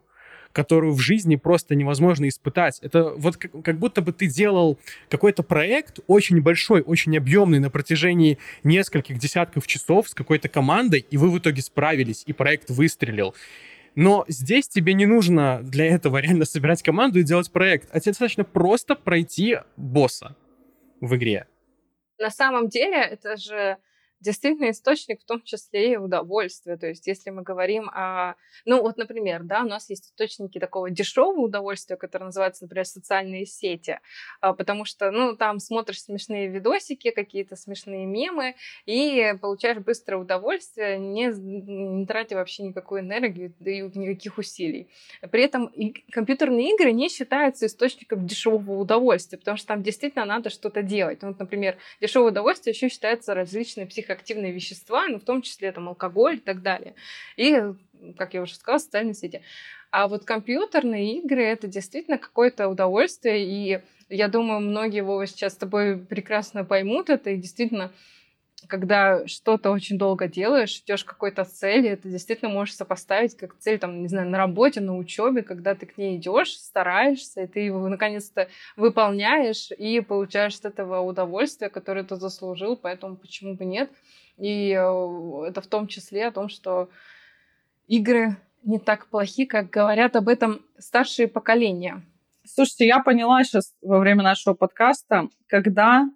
которую 0.55 0.95
в 0.95 1.01
жизни 1.01 1.37
просто 1.37 1.75
невозможно 1.75 2.29
испытать. 2.29 2.79
Это 2.81 3.11
вот 3.17 3.37
как, 3.37 3.51
как 3.63 3.79
будто 3.79 4.01
бы 4.01 4.13
ты 4.13 4.27
делал 4.27 4.79
какой-то 5.11 5.43
проект 5.43 5.99
очень 6.07 6.41
большой, 6.41 6.81
очень 6.81 7.17
объемный 7.19 7.59
на 7.59 7.71
протяжении 7.71 8.39
нескольких 8.63 9.19
десятков 9.19 9.67
часов 9.67 10.09
с 10.09 10.15
какой-то 10.15 10.49
командой, 10.49 11.05
и 11.11 11.17
вы 11.17 11.31
в 11.31 11.39
итоге 11.39 11.61
справились, 11.61 12.23
и 12.25 12.33
проект 12.33 12.71
выстрелил. 12.71 13.35
Но 13.97 14.25
здесь 14.29 14.69
тебе 14.69 14.95
не 14.95 15.07
нужно 15.07 15.61
для 15.63 15.87
этого 15.87 16.19
реально 16.23 16.45
собирать 16.45 16.83
команду 16.83 17.19
и 17.19 17.25
делать 17.25 17.51
проект, 17.51 17.89
а 17.93 18.01
тебе 18.01 18.13
достаточно 18.13 18.45
просто 18.45 18.95
пройти 18.95 19.59
босса 19.77 20.37
в 21.01 21.15
игре. 21.17 21.47
На 22.19 22.31
самом 22.31 22.69
деле 22.69 22.97
это 23.03 23.37
же 23.37 23.77
действительно 24.25 24.71
источник 24.71 25.21
в 25.21 25.25
том 25.25 25.43
числе 25.43 25.93
и 25.93 25.97
удовольствия. 25.97 26.77
То 26.77 26.89
есть 26.89 27.07
если 27.07 27.31
мы 27.31 27.43
говорим 27.43 27.91
о... 27.91 28.35
Ну 28.65 28.81
вот, 28.81 28.97
например, 28.97 29.43
да, 29.45 29.63
у 29.63 29.69
нас 29.69 29.91
есть 29.91 30.07
источники 30.07 30.59
такого 30.59 30.91
дешевого 30.91 31.41
удовольствия, 31.41 31.97
который 31.97 32.25
называется, 32.25 32.65
например, 32.65 32.87
социальные 32.87 33.47
сети, 33.47 34.01
а, 34.41 34.55
потому 34.55 34.85
что, 34.85 35.11
ну, 35.11 35.37
там 35.37 35.59
смотришь 35.59 36.03
смешные 36.03 36.49
видосики, 36.49 37.11
какие-то 37.11 37.57
смешные 37.57 38.07
мемы, 38.07 38.55
и 38.87 39.35
получаешь 39.41 39.79
быстрое 39.79 40.21
удовольствие, 40.21 40.99
не, 40.99 41.27
не 41.27 42.07
тратя 42.07 42.37
вообще 42.37 42.63
никакой 42.63 43.01
энергии 43.01 43.53
и 43.61 43.83
никаких 43.83 44.39
усилий. 44.39 44.89
При 45.31 45.43
этом 45.43 45.71
компьютерные 46.11 46.75
игры 46.75 46.93
не 46.93 47.11
считаются 47.11 47.67
источником 47.67 48.27
дешевого 48.27 48.81
удовольствия, 48.81 49.39
потому 49.39 49.59
что 49.59 49.67
там 49.67 49.83
действительно 49.83 50.25
надо 50.25 50.49
что-то 50.49 50.83
делать. 50.83 51.21
Ну, 51.21 51.29
вот, 51.29 51.39
например, 51.39 51.77
дешевое 52.01 52.31
удовольствие 52.31 52.73
еще 52.73 52.89
считается 52.89 53.35
различные 53.35 53.87
психо 53.87 54.14
активные 54.15 54.53
вещества, 54.53 55.07
ну, 55.09 55.19
в 55.19 55.25
том 55.25 55.43
числе 55.43 55.71
там 55.73 55.89
алкоголь 55.89 56.37
и 56.37 56.41
так 56.41 56.63
далее. 56.63 56.95
И, 57.37 57.61
как 58.17 58.35
я 58.35 58.43
уже 58.43 58.55
сказала, 58.55 58.79
социальные 58.79 59.15
сети. 59.15 59.43
А 59.91 60.09
вот 60.09 60.25
компьютерные 60.25 61.19
игры— 61.19 61.43
это 61.45 61.69
действительно 61.69 62.19
какое-то 62.19 62.69
удовольствие, 62.69 63.45
и 63.45 63.81
я 64.09 64.29
думаю, 64.29 64.61
многие, 64.61 65.03
Вова, 65.03 65.27
сейчас 65.27 65.55
с 65.55 65.57
тобой 65.57 65.99
прекрасно 65.99 66.65
поймут 66.65 67.11
это, 67.11 67.31
и 67.31 67.37
действительно 67.37 67.93
когда 68.67 69.27
что-то 69.27 69.71
очень 69.71 69.99
долго 69.99 70.29
делаешь, 70.29 70.83
идешь 70.85 71.05
к 71.05 71.09
какой-то 71.09 71.45
цели, 71.45 71.91
это 71.91 72.09
действительно 72.09 72.51
можешь 72.51 72.77
сопоставить 72.77 73.37
как 73.37 73.57
цель, 73.59 73.79
там, 73.79 74.03
не 74.03 74.09
знаю, 74.09 74.29
на 74.29 74.39
работе, 74.39 74.81
на 74.81 74.97
учебе, 74.97 75.43
когда 75.43 75.75
ты 75.75 75.87
к 75.87 75.99
ней 75.99 76.17
идешь, 76.17 76.57
стараешься, 76.57 77.43
и 77.43 77.47
ты 77.47 77.61
его 77.61 77.89
наконец-то 77.89 78.49
выполняешь 78.77 79.71
и 79.71 80.01
получаешь 80.01 80.59
от 80.59 80.67
этого 80.67 81.01
удовольствие, 81.01 81.71
которое 81.71 82.05
ты 82.05 82.17
заслужил, 82.17 82.77
поэтому 82.77 83.17
почему 83.17 83.55
бы 83.55 83.65
нет. 83.65 83.91
И 84.39 84.71
э, 84.71 85.49
это 85.49 85.61
в 85.61 85.67
том 85.67 85.87
числе 85.87 86.27
о 86.27 86.33
том, 86.33 86.49
что 86.49 86.89
игры 87.87 88.37
не 88.63 88.79
так 88.79 89.07
плохи, 89.07 89.45
как 89.45 89.71
говорят 89.71 90.17
об 90.17 90.29
этом 90.29 90.63
старшие 90.79 91.29
поколения. 91.29 92.03
Слушайте, 92.47 92.87
я 92.87 93.01
поняла 93.01 93.43
сейчас 93.45 93.75
во 93.81 93.99
время 93.99 94.23
нашего 94.23 94.55
подкаста, 94.55 95.29
когда 95.47 96.11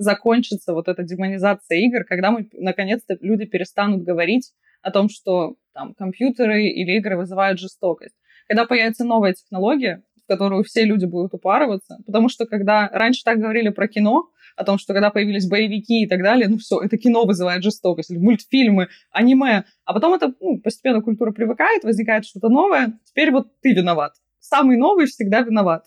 закончится 0.00 0.72
вот 0.72 0.88
эта 0.88 1.02
демонизация 1.02 1.78
игр, 1.78 2.04
когда 2.04 2.30
мы, 2.30 2.48
наконец-то, 2.54 3.16
люди 3.20 3.44
перестанут 3.44 4.02
говорить 4.02 4.52
о 4.82 4.90
том, 4.90 5.08
что 5.10 5.56
там 5.74 5.94
компьютеры 5.94 6.64
или 6.64 6.96
игры 6.96 7.16
вызывают 7.16 7.60
жестокость. 7.60 8.14
Когда 8.48 8.64
появится 8.64 9.04
новая 9.04 9.34
технология, 9.34 10.02
в 10.24 10.26
которую 10.26 10.64
все 10.64 10.84
люди 10.84 11.04
будут 11.04 11.34
упарываться, 11.34 11.98
потому 12.06 12.28
что 12.28 12.46
когда 12.46 12.88
раньше 12.88 13.22
так 13.24 13.38
говорили 13.38 13.68
про 13.68 13.88
кино, 13.88 14.30
о 14.56 14.64
том, 14.64 14.78
что 14.78 14.94
когда 14.94 15.10
появились 15.10 15.48
боевики 15.48 16.02
и 16.02 16.08
так 16.08 16.22
далее, 16.22 16.48
ну 16.48 16.58
все, 16.58 16.80
это 16.80 16.96
кино 16.96 17.24
вызывает 17.24 17.62
жестокость, 17.62 18.10
или 18.10 18.18
мультфильмы, 18.18 18.88
аниме, 19.10 19.64
а 19.84 19.92
потом 19.92 20.14
это 20.14 20.34
ну, 20.40 20.60
постепенно 20.60 21.02
культура 21.02 21.30
привыкает, 21.30 21.84
возникает 21.84 22.24
что-то 22.24 22.48
новое, 22.48 22.98
теперь 23.04 23.30
вот 23.30 23.48
ты 23.60 23.72
виноват 23.72 24.14
самый 24.40 24.76
новый 24.76 25.06
всегда 25.06 25.40
виноват. 25.40 25.84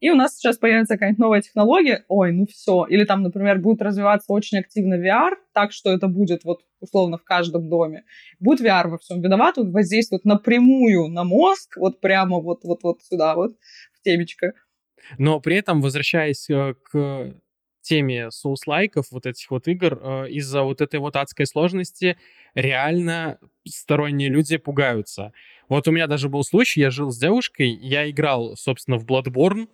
И 0.00 0.10
у 0.10 0.14
нас 0.14 0.36
сейчас 0.36 0.58
появится 0.58 0.94
какая-нибудь 0.94 1.18
новая 1.18 1.42
технология, 1.42 2.04
ой, 2.08 2.32
ну 2.32 2.46
все. 2.46 2.86
Или 2.88 3.04
там, 3.04 3.22
например, 3.22 3.58
будет 3.58 3.82
развиваться 3.82 4.32
очень 4.32 4.58
активно 4.58 4.94
VR, 4.94 5.32
так 5.52 5.72
что 5.72 5.92
это 5.92 6.08
будет 6.08 6.44
вот 6.44 6.60
условно 6.80 7.18
в 7.18 7.24
каждом 7.24 7.68
доме. 7.68 8.04
Будет 8.38 8.60
VR 8.60 8.88
во 8.88 8.98
всем 8.98 9.20
виноват, 9.20 9.58
он 9.58 9.72
воздействует 9.72 10.24
напрямую 10.24 11.08
на 11.08 11.24
мозг, 11.24 11.76
вот 11.76 12.00
прямо 12.00 12.40
вот, 12.40 12.64
вот, 12.64 12.82
вот 12.82 13.02
сюда 13.02 13.34
вот, 13.34 13.52
в 13.92 14.02
темечко. 14.02 14.52
Но 15.18 15.40
при 15.40 15.56
этом, 15.56 15.80
возвращаясь 15.80 16.48
э, 16.50 16.74
к 16.82 17.34
теме 17.86 18.30
соус-лайков, 18.30 19.06
вот 19.12 19.26
этих 19.26 19.50
вот 19.50 19.68
игр, 19.68 19.98
э, 20.02 20.30
из-за 20.30 20.62
вот 20.62 20.80
этой 20.80 20.98
вот 20.98 21.16
адской 21.16 21.46
сложности 21.46 22.18
реально 22.54 23.38
сторонние 23.64 24.28
люди 24.28 24.56
пугаются. 24.56 25.32
Вот 25.68 25.88
у 25.88 25.92
меня 25.92 26.06
даже 26.06 26.28
был 26.28 26.44
случай, 26.44 26.80
я 26.80 26.90
жил 26.90 27.10
с 27.10 27.18
девушкой, 27.18 27.70
я 27.70 28.08
играл, 28.08 28.56
собственно, 28.56 28.98
в 28.98 29.04
Bloodborne, 29.04 29.68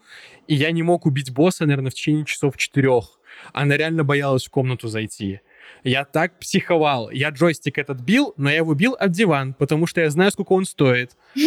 и 0.46 0.54
я 0.54 0.70
не 0.70 0.82
мог 0.82 1.06
убить 1.06 1.32
босса, 1.32 1.66
наверное, 1.66 1.90
в 1.90 1.94
течение 1.94 2.24
часов 2.24 2.56
четырех. 2.56 3.18
Она 3.52 3.76
реально 3.76 4.04
боялась 4.04 4.46
в 4.46 4.50
комнату 4.50 4.88
зайти. 4.88 5.40
Я 5.84 6.04
так 6.04 6.38
психовал. 6.38 7.10
Я 7.10 7.30
джойстик 7.30 7.78
этот 7.78 8.00
бил, 8.00 8.34
но 8.36 8.50
я 8.50 8.56
его 8.58 8.74
бил 8.74 8.96
об 8.98 9.10
диван, 9.10 9.54
потому 9.54 9.86
что 9.86 10.00
я 10.00 10.10
знаю, 10.10 10.30
сколько 10.30 10.52
он 10.52 10.64
стоит. 10.64 11.16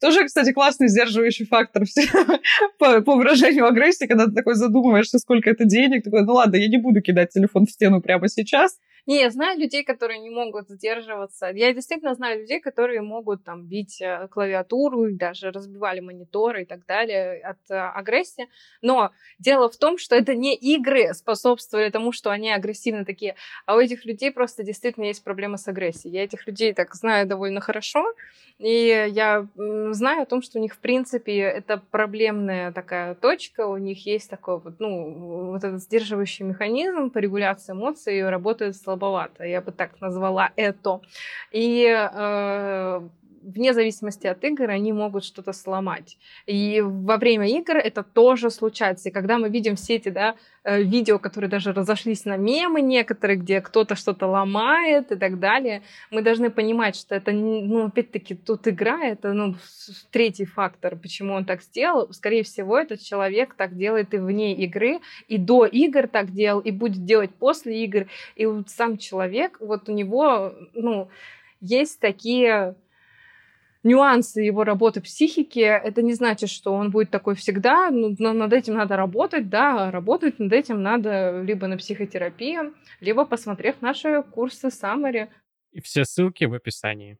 Тоже, 0.00 0.24
кстати, 0.26 0.52
классный 0.52 0.88
сдерживающий 0.88 1.46
фактор 1.46 1.84
по, 2.78 3.00
по 3.00 3.14
выражению 3.14 3.66
агрессии, 3.66 4.06
когда 4.06 4.26
ты 4.26 4.32
такой 4.32 4.54
задумываешься, 4.54 5.18
сколько 5.18 5.48
это 5.48 5.64
денег, 5.64 6.04
такой, 6.04 6.24
ну 6.24 6.34
ладно, 6.34 6.56
я 6.56 6.68
не 6.68 6.76
буду 6.78 7.00
кидать 7.00 7.30
телефон 7.30 7.64
в 7.64 7.70
стену 7.70 8.02
прямо 8.02 8.28
сейчас, 8.28 8.78
не, 9.06 9.20
я 9.20 9.30
знаю 9.30 9.58
людей, 9.58 9.84
которые 9.84 10.18
не 10.18 10.30
могут 10.30 10.68
сдерживаться. 10.70 11.50
Я 11.54 11.72
действительно 11.74 12.14
знаю 12.14 12.40
людей, 12.40 12.60
которые 12.60 13.02
могут 13.02 13.44
там 13.44 13.64
бить 13.66 14.00
э, 14.00 14.28
клавиатуру, 14.30 15.12
даже 15.12 15.50
разбивали 15.50 16.00
мониторы 16.00 16.62
и 16.62 16.64
так 16.64 16.86
далее 16.86 17.40
от 17.40 17.58
э, 17.70 17.74
агрессии. 17.74 18.48
Но 18.80 19.10
дело 19.38 19.68
в 19.68 19.76
том, 19.76 19.98
что 19.98 20.16
это 20.16 20.34
не 20.34 20.54
игры 20.54 21.12
способствовали 21.12 21.90
тому, 21.90 22.12
что 22.12 22.30
они 22.30 22.50
агрессивно 22.50 23.04
такие, 23.04 23.34
а 23.66 23.76
у 23.76 23.80
этих 23.80 24.06
людей 24.06 24.30
просто 24.32 24.62
действительно 24.62 25.04
есть 25.04 25.22
проблема 25.22 25.58
с 25.58 25.68
агрессией. 25.68 26.14
Я 26.14 26.24
этих 26.24 26.46
людей 26.46 26.72
так 26.72 26.94
знаю 26.94 27.26
довольно 27.26 27.60
хорошо, 27.60 28.14
и 28.58 29.10
я 29.10 29.46
знаю 29.90 30.22
о 30.22 30.26
том, 30.26 30.40
что 30.40 30.58
у 30.58 30.62
них, 30.62 30.74
в 30.74 30.78
принципе, 30.78 31.38
это 31.40 31.82
проблемная 31.90 32.72
такая 32.72 33.14
точка, 33.14 33.66
у 33.66 33.76
них 33.76 34.06
есть 34.06 34.30
такой 34.30 34.60
вот, 34.60 34.78
ну, 34.78 35.50
вот 35.50 35.64
этот 35.64 35.82
сдерживающий 35.82 36.44
механизм 36.44 37.10
по 37.10 37.18
регуляции 37.18 37.72
эмоций 37.72 38.28
работает 38.28 38.76
слабовато, 38.94 39.44
я 39.44 39.60
бы 39.60 39.72
так 39.72 40.00
назвала 40.00 40.50
это. 40.56 41.00
И 41.52 41.86
э, 41.86 43.00
вне 43.44 43.72
зависимости 43.72 44.26
от 44.26 44.42
игр 44.44 44.70
они 44.70 44.92
могут 44.92 45.24
что-то 45.24 45.52
сломать. 45.52 46.18
И 46.46 46.80
во 46.80 47.16
время 47.16 47.48
игр 47.48 47.76
это 47.76 48.02
тоже 48.02 48.50
случается. 48.50 49.08
И 49.08 49.12
когда 49.12 49.38
мы 49.38 49.48
видим 49.48 49.76
все 49.76 49.96
эти 49.96 50.08
да, 50.08 50.34
э, 50.64 50.82
видео, 50.82 51.18
которые 51.18 51.50
даже 51.50 51.72
разошлись 51.72 52.24
на 52.24 52.36
мемы 52.36 52.80
некоторые, 52.80 53.36
где 53.36 53.60
кто-то 53.60 53.94
что-то 53.94 54.26
ломает 54.26 55.12
и 55.12 55.16
так 55.16 55.38
далее, 55.38 55.82
мы 56.10 56.22
должны 56.22 56.50
понимать, 56.50 56.96
что 56.96 57.14
это, 57.14 57.32
ну, 57.32 57.86
опять-таки, 57.86 58.34
тут 58.34 58.66
игра, 58.66 59.04
это 59.04 59.32
ну, 59.32 59.56
третий 60.10 60.46
фактор, 60.46 60.96
почему 60.96 61.34
он 61.34 61.44
так 61.44 61.62
сделал. 61.62 62.12
Скорее 62.12 62.42
всего, 62.42 62.78
этот 62.78 63.00
человек 63.00 63.54
так 63.54 63.76
делает 63.76 64.14
и 64.14 64.18
вне 64.18 64.54
игры, 64.54 65.00
и 65.28 65.38
до 65.38 65.66
игр 65.66 66.08
так 66.08 66.32
делал, 66.32 66.60
и 66.60 66.70
будет 66.70 67.04
делать 67.04 67.34
после 67.34 67.84
игр. 67.84 68.06
И 68.36 68.46
вот 68.46 68.70
сам 68.70 68.98
человек, 68.98 69.58
вот 69.60 69.88
у 69.88 69.92
него, 69.92 70.54
ну, 70.74 71.08
есть 71.60 72.00
такие 72.00 72.74
нюансы 73.84 74.40
его 74.40 74.64
работы 74.64 75.00
психики. 75.00 75.60
Это 75.60 76.02
не 76.02 76.14
значит, 76.14 76.50
что 76.50 76.72
он 76.72 76.90
будет 76.90 77.10
такой 77.10 77.34
всегда. 77.36 77.90
Ну, 77.90 78.14
над 78.18 78.52
этим 78.52 78.74
надо 78.74 78.96
работать, 78.96 79.48
да, 79.48 79.90
работать 79.90 80.38
над 80.38 80.52
этим 80.52 80.82
надо 80.82 81.42
либо 81.42 81.66
на 81.66 81.76
психотерапии, 81.76 82.58
либо 83.00 83.24
посмотрев 83.24 83.80
наши 83.80 84.22
курсы 84.22 84.68
Summary. 84.68 85.28
И 85.72 85.80
все 85.80 86.04
ссылки 86.04 86.44
в 86.44 86.54
описании. 86.54 87.18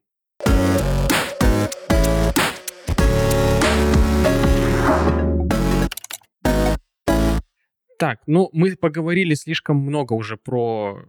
Так, 7.98 8.20
ну 8.26 8.50
мы 8.52 8.76
поговорили 8.76 9.34
слишком 9.34 9.76
много 9.76 10.14
уже 10.14 10.36
про 10.36 11.06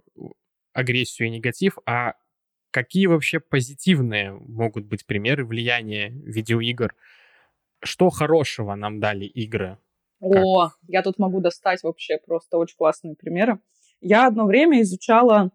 агрессию 0.74 1.28
и 1.28 1.32
негатив, 1.32 1.78
а 1.86 2.14
Какие 2.76 3.06
вообще 3.06 3.40
позитивные 3.40 4.34
могут 4.34 4.86
быть 4.86 5.06
примеры 5.06 5.46
влияния 5.46 6.10
видеоигр? 6.10 6.94
Что 7.82 8.10
хорошего 8.10 8.76
нам 8.76 9.00
дали 9.00 9.24
игры? 9.24 9.78
О, 10.20 10.68
как? 10.68 10.78
я 10.90 11.02
тут 11.02 11.18
могу 11.18 11.40
достать 11.40 11.84
вообще 11.84 12.18
просто 12.18 12.58
очень 12.58 12.76
классные 12.76 13.16
примеры. 13.16 13.60
Я 14.02 14.28
одно 14.28 14.46
время 14.46 14.82
изучала 14.82 15.52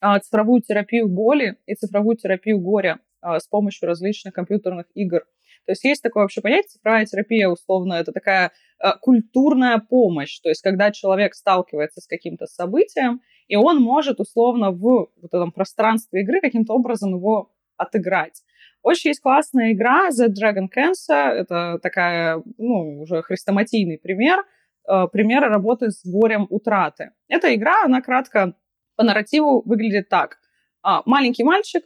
а, 0.00 0.20
цифровую 0.20 0.60
терапию 0.60 1.08
боли 1.08 1.56
и 1.64 1.74
цифровую 1.74 2.18
терапию 2.18 2.58
горя 2.58 3.00
а, 3.22 3.40
с 3.40 3.46
помощью 3.46 3.86
различных 3.86 4.34
компьютерных 4.34 4.88
игр. 4.92 5.20
То 5.64 5.72
есть 5.72 5.84
есть 5.84 6.02
такое 6.02 6.24
вообще 6.24 6.42
понятие, 6.42 6.68
цифровая 6.68 7.06
терапия, 7.06 7.48
условно, 7.48 7.94
это 7.94 8.12
такая 8.12 8.52
а, 8.78 8.98
культурная 8.98 9.78
помощь. 9.78 10.38
То 10.40 10.50
есть 10.50 10.60
когда 10.60 10.90
человек 10.90 11.34
сталкивается 11.34 12.02
с 12.02 12.06
каким-то 12.06 12.44
событием, 12.44 13.22
и 13.48 13.56
он 13.56 13.80
может 13.80 14.20
условно 14.20 14.70
в 14.70 15.08
вот 15.20 15.34
этом 15.34 15.50
пространстве 15.52 16.22
игры 16.22 16.40
каким-то 16.40 16.74
образом 16.74 17.14
его 17.14 17.50
отыграть. 17.76 18.42
Очень 18.82 19.10
есть 19.10 19.20
классная 19.20 19.72
игра 19.72 20.08
The 20.10 20.28
Dragon 20.28 20.68
Cancer. 20.74 21.30
Это 21.30 21.78
такая, 21.82 22.42
ну, 22.58 23.00
уже 23.00 23.22
хрестоматийный 23.22 23.98
пример. 23.98 24.44
Э, 24.88 25.06
пример 25.10 25.42
работы 25.42 25.90
с 25.90 26.04
горем 26.04 26.46
утраты. 26.50 27.12
Эта 27.28 27.54
игра, 27.54 27.84
она 27.84 28.00
кратко 28.02 28.54
по 28.96 29.04
нарративу 29.04 29.62
выглядит 29.64 30.08
так. 30.08 30.38
А, 30.82 31.02
маленький 31.06 31.44
мальчик 31.44 31.84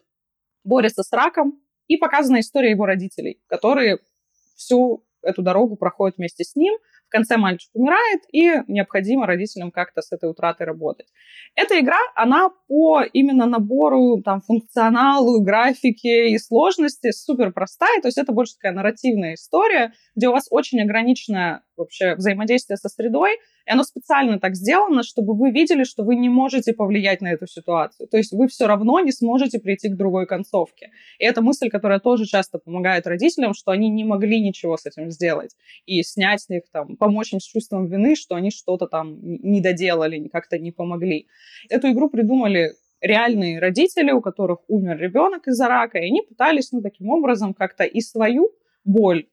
борется 0.64 1.02
с 1.02 1.12
раком, 1.12 1.60
и 1.88 1.96
показана 1.96 2.40
история 2.40 2.70
его 2.70 2.86
родителей, 2.86 3.40
которые 3.48 3.98
всю 4.56 5.04
эту 5.22 5.42
дорогу 5.42 5.76
проходят 5.76 6.16
вместе 6.18 6.44
с 6.44 6.56
ним– 6.56 6.74
конце 7.12 7.36
мальчик 7.36 7.70
умирает, 7.74 8.22
и 8.32 8.50
необходимо 8.66 9.26
родителям 9.26 9.70
как-то 9.70 10.02
с 10.02 10.10
этой 10.10 10.28
утратой 10.28 10.66
работать. 10.66 11.06
Эта 11.54 11.78
игра, 11.78 11.98
она 12.16 12.50
по 12.66 13.02
именно 13.02 13.46
набору 13.46 14.20
там, 14.22 14.40
функционалу, 14.40 15.42
графике 15.42 16.30
и 16.30 16.38
сложности 16.38 17.12
супер 17.12 17.52
простая, 17.52 18.00
то 18.00 18.08
есть 18.08 18.18
это 18.18 18.32
больше 18.32 18.54
такая 18.54 18.72
нарративная 18.72 19.34
история, 19.34 19.92
где 20.16 20.28
у 20.28 20.32
вас 20.32 20.48
очень 20.50 20.80
ограниченное 20.80 21.62
вообще 21.76 22.14
взаимодействие 22.14 22.76
со 22.76 22.88
средой, 22.88 23.38
и 23.66 23.70
оно 23.70 23.84
специально 23.84 24.38
так 24.38 24.54
сделано, 24.54 25.02
чтобы 25.02 25.34
вы 25.34 25.50
видели, 25.50 25.84
что 25.84 26.02
вы 26.02 26.16
не 26.16 26.28
можете 26.28 26.72
повлиять 26.72 27.20
на 27.20 27.32
эту 27.32 27.46
ситуацию. 27.46 28.08
То 28.08 28.16
есть 28.16 28.32
вы 28.32 28.48
все 28.48 28.66
равно 28.66 29.00
не 29.00 29.12
сможете 29.12 29.58
прийти 29.58 29.88
к 29.88 29.96
другой 29.96 30.26
концовке. 30.26 30.90
И 31.18 31.24
это 31.24 31.42
мысль, 31.42 31.68
которая 31.68 32.00
тоже 32.00 32.24
часто 32.26 32.58
помогает 32.58 33.06
родителям, 33.06 33.54
что 33.54 33.70
они 33.70 33.88
не 33.88 34.04
могли 34.04 34.40
ничего 34.40 34.76
с 34.76 34.86
этим 34.86 35.10
сделать. 35.10 35.56
И 35.86 36.02
снять 36.02 36.42
с 36.42 36.48
них, 36.48 36.62
там, 36.72 36.96
помочь 36.96 37.32
им 37.32 37.40
с 37.40 37.44
чувством 37.44 37.86
вины, 37.86 38.16
что 38.16 38.34
они 38.34 38.50
что-то 38.50 38.86
там 38.86 39.18
не 39.22 39.60
доделали, 39.60 40.28
как-то 40.28 40.58
не 40.58 40.72
помогли. 40.72 41.26
Эту 41.68 41.90
игру 41.90 42.08
придумали 42.08 42.72
реальные 43.00 43.58
родители, 43.58 44.12
у 44.12 44.20
которых 44.20 44.60
умер 44.68 44.98
ребенок 44.98 45.48
из-за 45.48 45.68
рака, 45.68 45.98
и 45.98 46.06
они 46.06 46.22
пытались, 46.22 46.72
ну, 46.72 46.80
таким 46.80 47.08
образом 47.10 47.52
как-то 47.52 47.84
и 47.84 48.00
свою 48.00 48.50
боль 48.84 49.26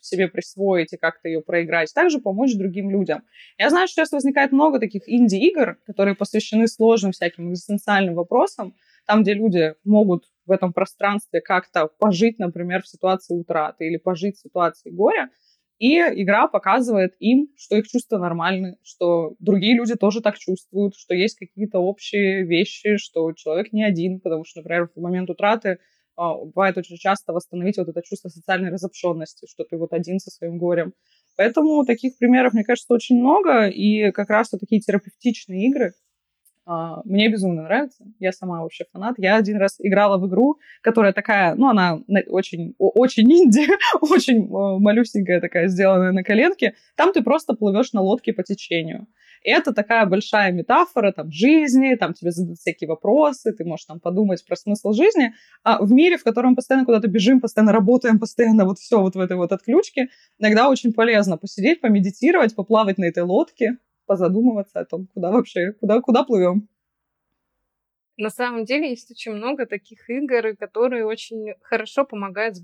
себе 0.00 0.28
присвоить 0.28 0.92
и 0.92 0.96
как-то 0.96 1.28
ее 1.28 1.42
проиграть, 1.42 1.92
также 1.94 2.20
помочь 2.20 2.54
другим 2.54 2.90
людям. 2.90 3.22
Я 3.58 3.70
знаю, 3.70 3.88
что 3.88 3.96
сейчас 3.96 4.12
возникает 4.12 4.52
много 4.52 4.78
таких 4.78 5.02
инди-игр, 5.06 5.76
которые 5.86 6.14
посвящены 6.14 6.66
сложным 6.66 7.12
всяким 7.12 7.50
экзистенциальным 7.50 8.14
вопросам, 8.14 8.74
там, 9.06 9.22
где 9.22 9.34
люди 9.34 9.74
могут 9.84 10.24
в 10.46 10.52
этом 10.52 10.72
пространстве 10.72 11.40
как-то 11.40 11.88
пожить, 11.98 12.38
например, 12.38 12.82
в 12.82 12.88
ситуации 12.88 13.34
утраты 13.34 13.86
или 13.86 13.96
пожить 13.96 14.36
в 14.36 14.40
ситуации 14.40 14.90
горя, 14.90 15.30
и 15.78 15.96
игра 15.96 16.46
показывает 16.46 17.14
им, 17.20 17.48
что 17.56 17.76
их 17.76 17.88
чувства 17.88 18.18
нормальны, 18.18 18.76
что 18.82 19.34
другие 19.38 19.74
люди 19.74 19.94
тоже 19.94 20.20
так 20.20 20.36
чувствуют, 20.36 20.94
что 20.94 21.14
есть 21.14 21.38
какие-то 21.38 21.78
общие 21.78 22.44
вещи, 22.44 22.98
что 22.98 23.32
человек 23.32 23.72
не 23.72 23.82
один, 23.82 24.20
потому 24.20 24.44
что, 24.44 24.60
например, 24.60 24.90
в 24.94 25.00
момент 25.00 25.30
утраты 25.30 25.78
бывает 26.20 26.76
очень 26.76 26.96
часто 26.96 27.32
восстановить 27.32 27.78
вот 27.78 27.88
это 27.88 28.02
чувство 28.02 28.28
социальной 28.28 28.70
разобщенности, 28.70 29.46
что 29.48 29.64
ты 29.64 29.76
вот 29.76 29.92
один 29.92 30.18
со 30.18 30.30
своим 30.30 30.58
горем. 30.58 30.92
Поэтому 31.36 31.84
таких 31.84 32.18
примеров, 32.18 32.52
мне 32.52 32.64
кажется, 32.64 32.92
очень 32.92 33.18
много, 33.18 33.66
и 33.68 34.10
как 34.12 34.28
раз 34.28 34.52
вот 34.52 34.60
такие 34.60 34.80
терапевтичные 34.80 35.68
игры 35.68 35.94
а, 36.66 37.00
мне 37.04 37.28
безумно 37.28 37.62
нравятся. 37.62 38.04
Я 38.18 38.32
сама 38.32 38.62
вообще 38.62 38.84
фанат. 38.92 39.16
Я 39.18 39.36
один 39.36 39.56
раз 39.56 39.76
играла 39.78 40.18
в 40.18 40.28
игру, 40.28 40.58
которая 40.82 41.12
такая, 41.12 41.54
ну, 41.56 41.68
она 41.68 41.98
очень, 42.28 42.74
очень 42.78 43.24
инди, 43.32 43.66
очень 44.00 44.44
э, 44.44 44.78
малюсенькая 44.78 45.40
такая, 45.40 45.66
сделанная 45.68 46.12
на 46.12 46.22
коленке. 46.22 46.74
Там 46.96 47.12
ты 47.12 47.22
просто 47.22 47.54
плывешь 47.54 47.92
на 47.92 48.02
лодке 48.02 48.32
по 48.32 48.44
течению. 48.44 49.08
Это 49.42 49.72
такая 49.72 50.04
большая 50.04 50.52
метафора 50.52 51.12
там, 51.12 51.30
жизни, 51.30 51.94
там 51.94 52.12
тебе 52.12 52.30
задают 52.30 52.58
всякие 52.58 52.88
вопросы, 52.88 53.52
ты 53.52 53.64
можешь 53.64 53.86
там 53.86 53.98
подумать 53.98 54.44
про 54.46 54.54
смысл 54.54 54.92
жизни. 54.92 55.34
А 55.62 55.82
в 55.82 55.90
мире, 55.92 56.18
в 56.18 56.24
котором 56.24 56.54
постоянно 56.54 56.84
куда-то 56.84 57.08
бежим, 57.08 57.40
постоянно 57.40 57.72
работаем, 57.72 58.18
постоянно 58.18 58.66
вот 58.66 58.78
все 58.78 59.00
вот 59.00 59.14
в 59.14 59.20
этой 59.20 59.36
вот 59.36 59.52
отключке, 59.52 60.08
иногда 60.38 60.68
очень 60.68 60.92
полезно 60.92 61.38
посидеть, 61.38 61.80
помедитировать, 61.80 62.54
поплавать 62.54 62.98
на 62.98 63.06
этой 63.06 63.22
лодке, 63.22 63.78
позадумываться 64.06 64.80
о 64.80 64.84
том, 64.84 65.06
куда 65.14 65.30
вообще, 65.30 65.72
куда, 65.80 66.00
куда 66.00 66.24
плывем. 66.24 66.68
На 68.18 68.28
самом 68.28 68.66
деле 68.66 68.90
есть 68.90 69.10
очень 69.10 69.32
много 69.32 69.64
таких 69.64 70.10
игр, 70.10 70.54
которые 70.58 71.06
очень 71.06 71.54
хорошо 71.62 72.04
помогают 72.04 72.58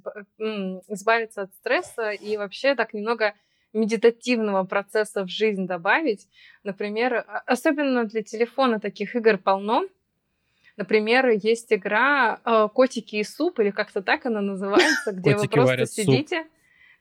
избавиться 0.89 1.43
от 1.43 1.55
стресса 1.55 2.11
и 2.11 2.37
вообще 2.37 2.75
так 2.75 2.93
немного 2.93 3.33
медитативного 3.73 4.65
процесса 4.65 5.25
в 5.25 5.29
жизнь 5.29 5.67
добавить. 5.67 6.29
Например, 6.65 7.25
а, 7.27 7.43
особенно 7.47 8.05
для 8.05 8.23
телефона 8.23 8.81
таких 8.81 9.15
игр 9.17 9.39
полно. 9.39 9.87
Например, 10.77 11.29
есть 11.29 11.73
игра 11.73 12.41
э, 12.45 12.69
«Котики 12.73 13.17
и 13.17 13.25
суп», 13.25 13.61
или 13.61 13.71
как-то 13.71 14.03
так 14.03 14.27
она 14.27 14.43
называется, 14.43 15.13
где 15.13 15.37
вы 15.37 15.49
просто 15.49 15.87
сидите... 15.87 16.47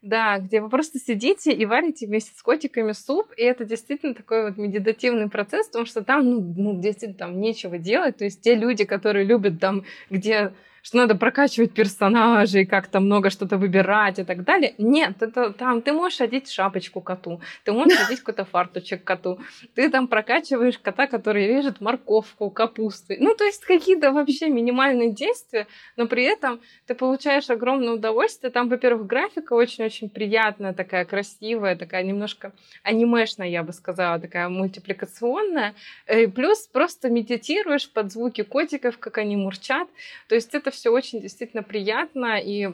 Да, 0.01 0.37
где 0.37 0.61
вы 0.61 0.69
просто 0.69 0.99
сидите 0.99 1.51
и 1.51 1.65
варите 1.65 2.05
вместе 2.05 2.31
с 2.37 2.41
котиками 2.43 2.91
суп, 2.91 3.33
и 3.37 3.41
это 3.41 3.65
действительно 3.65 4.13
такой 4.13 4.43
вот 4.43 4.57
медитативный 4.57 5.29
процесс, 5.29 5.65
потому 5.65 5.87
что 5.87 6.03
там, 6.03 6.29
ну, 6.29 6.53
ну 6.55 6.79
действительно, 6.79 7.17
там 7.17 7.41
нечего 7.41 7.79
делать, 7.79 8.17
то 8.17 8.23
есть 8.23 8.39
те 8.39 8.53
люди, 8.53 8.85
которые 8.85 9.25
любят 9.25 9.59
там, 9.59 9.83
где 10.11 10.53
что 10.85 10.97
надо 10.97 11.15
прокачивать 11.15 11.73
персонажей, 11.73 12.67
как-то 12.67 12.99
много 12.99 13.31
что-то 13.31 13.57
выбирать 13.57 14.19
и 14.19 14.23
так 14.23 14.43
далее. 14.43 14.75
Нет, 14.77 15.15
это 15.19 15.51
там 15.51 15.81
ты 15.81 15.91
можешь 15.91 16.21
одеть 16.21 16.51
шапочку 16.51 17.01
коту, 17.01 17.41
ты 17.63 17.71
можешь 17.71 17.99
одеть 18.05 18.19
какой-то 18.19 18.45
фарточек 18.45 19.03
коту, 19.03 19.39
ты 19.73 19.89
там 19.89 20.07
прокачиваешь 20.07 20.77
кота, 20.77 21.07
который 21.07 21.47
режет 21.47 21.81
морковку, 21.81 22.51
капусту. 22.51 23.15
Ну, 23.17 23.33
то 23.33 23.43
есть 23.45 23.65
какие-то 23.65 24.11
вообще 24.11 24.49
минимальные 24.49 25.11
действия, 25.11 25.65
но 25.97 26.05
при 26.05 26.23
этом 26.23 26.61
ты 26.85 26.93
получаешь 26.93 27.49
огромное 27.49 27.93
удовольствие. 27.93 28.51
Там, 28.51 28.69
во-первых, 28.69 29.07
графика 29.07 29.53
очень-очень 29.53 30.09
приятная, 30.09 30.73
такая 30.73 31.05
красивая, 31.05 31.75
такая 31.75 32.03
немножко 32.03 32.51
анимешная, 32.83 33.47
я 33.47 33.63
бы 33.63 33.73
сказала, 33.73 34.19
такая 34.19 34.49
мультипликационная. 34.49 35.73
И 36.07 36.27
плюс 36.27 36.67
просто 36.67 37.09
медитируешь 37.09 37.91
под 37.91 38.11
звуки 38.11 38.43
котиков, 38.43 38.99
как 38.99 39.17
они 39.17 39.35
мурчат. 39.35 39.87
То 40.29 40.35
есть 40.35 40.53
это 40.53 40.74
все 40.75 40.91
очень 40.91 41.21
действительно 41.21 41.63
приятно, 41.63 42.39
и 42.39 42.73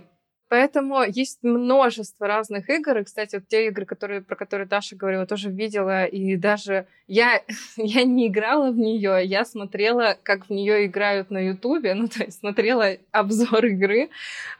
Поэтому 0.51 1.03
есть 1.03 1.43
множество 1.43 2.27
разных 2.27 2.69
игр. 2.69 2.97
И, 2.97 3.03
кстати, 3.05 3.37
вот 3.37 3.47
те 3.47 3.67
игры, 3.67 3.85
которые, 3.85 4.19
про 4.19 4.35
которые 4.35 4.67
Даша 4.67 4.97
говорила, 4.97 5.25
тоже 5.25 5.49
видела. 5.49 6.03
И 6.03 6.35
даже 6.35 6.87
я, 7.07 7.41
я 7.77 8.03
не 8.03 8.27
играла 8.27 8.69
в 8.69 8.77
нее, 8.77 9.21
я 9.23 9.45
смотрела, 9.45 10.17
как 10.21 10.47
в 10.47 10.49
нее 10.49 10.87
играют 10.87 11.31
на 11.31 11.37
Ютубе. 11.37 11.93
Ну, 11.93 12.09
то 12.09 12.25
есть 12.25 12.39
смотрела 12.39 12.97
обзор 13.11 13.65
игры. 13.67 14.09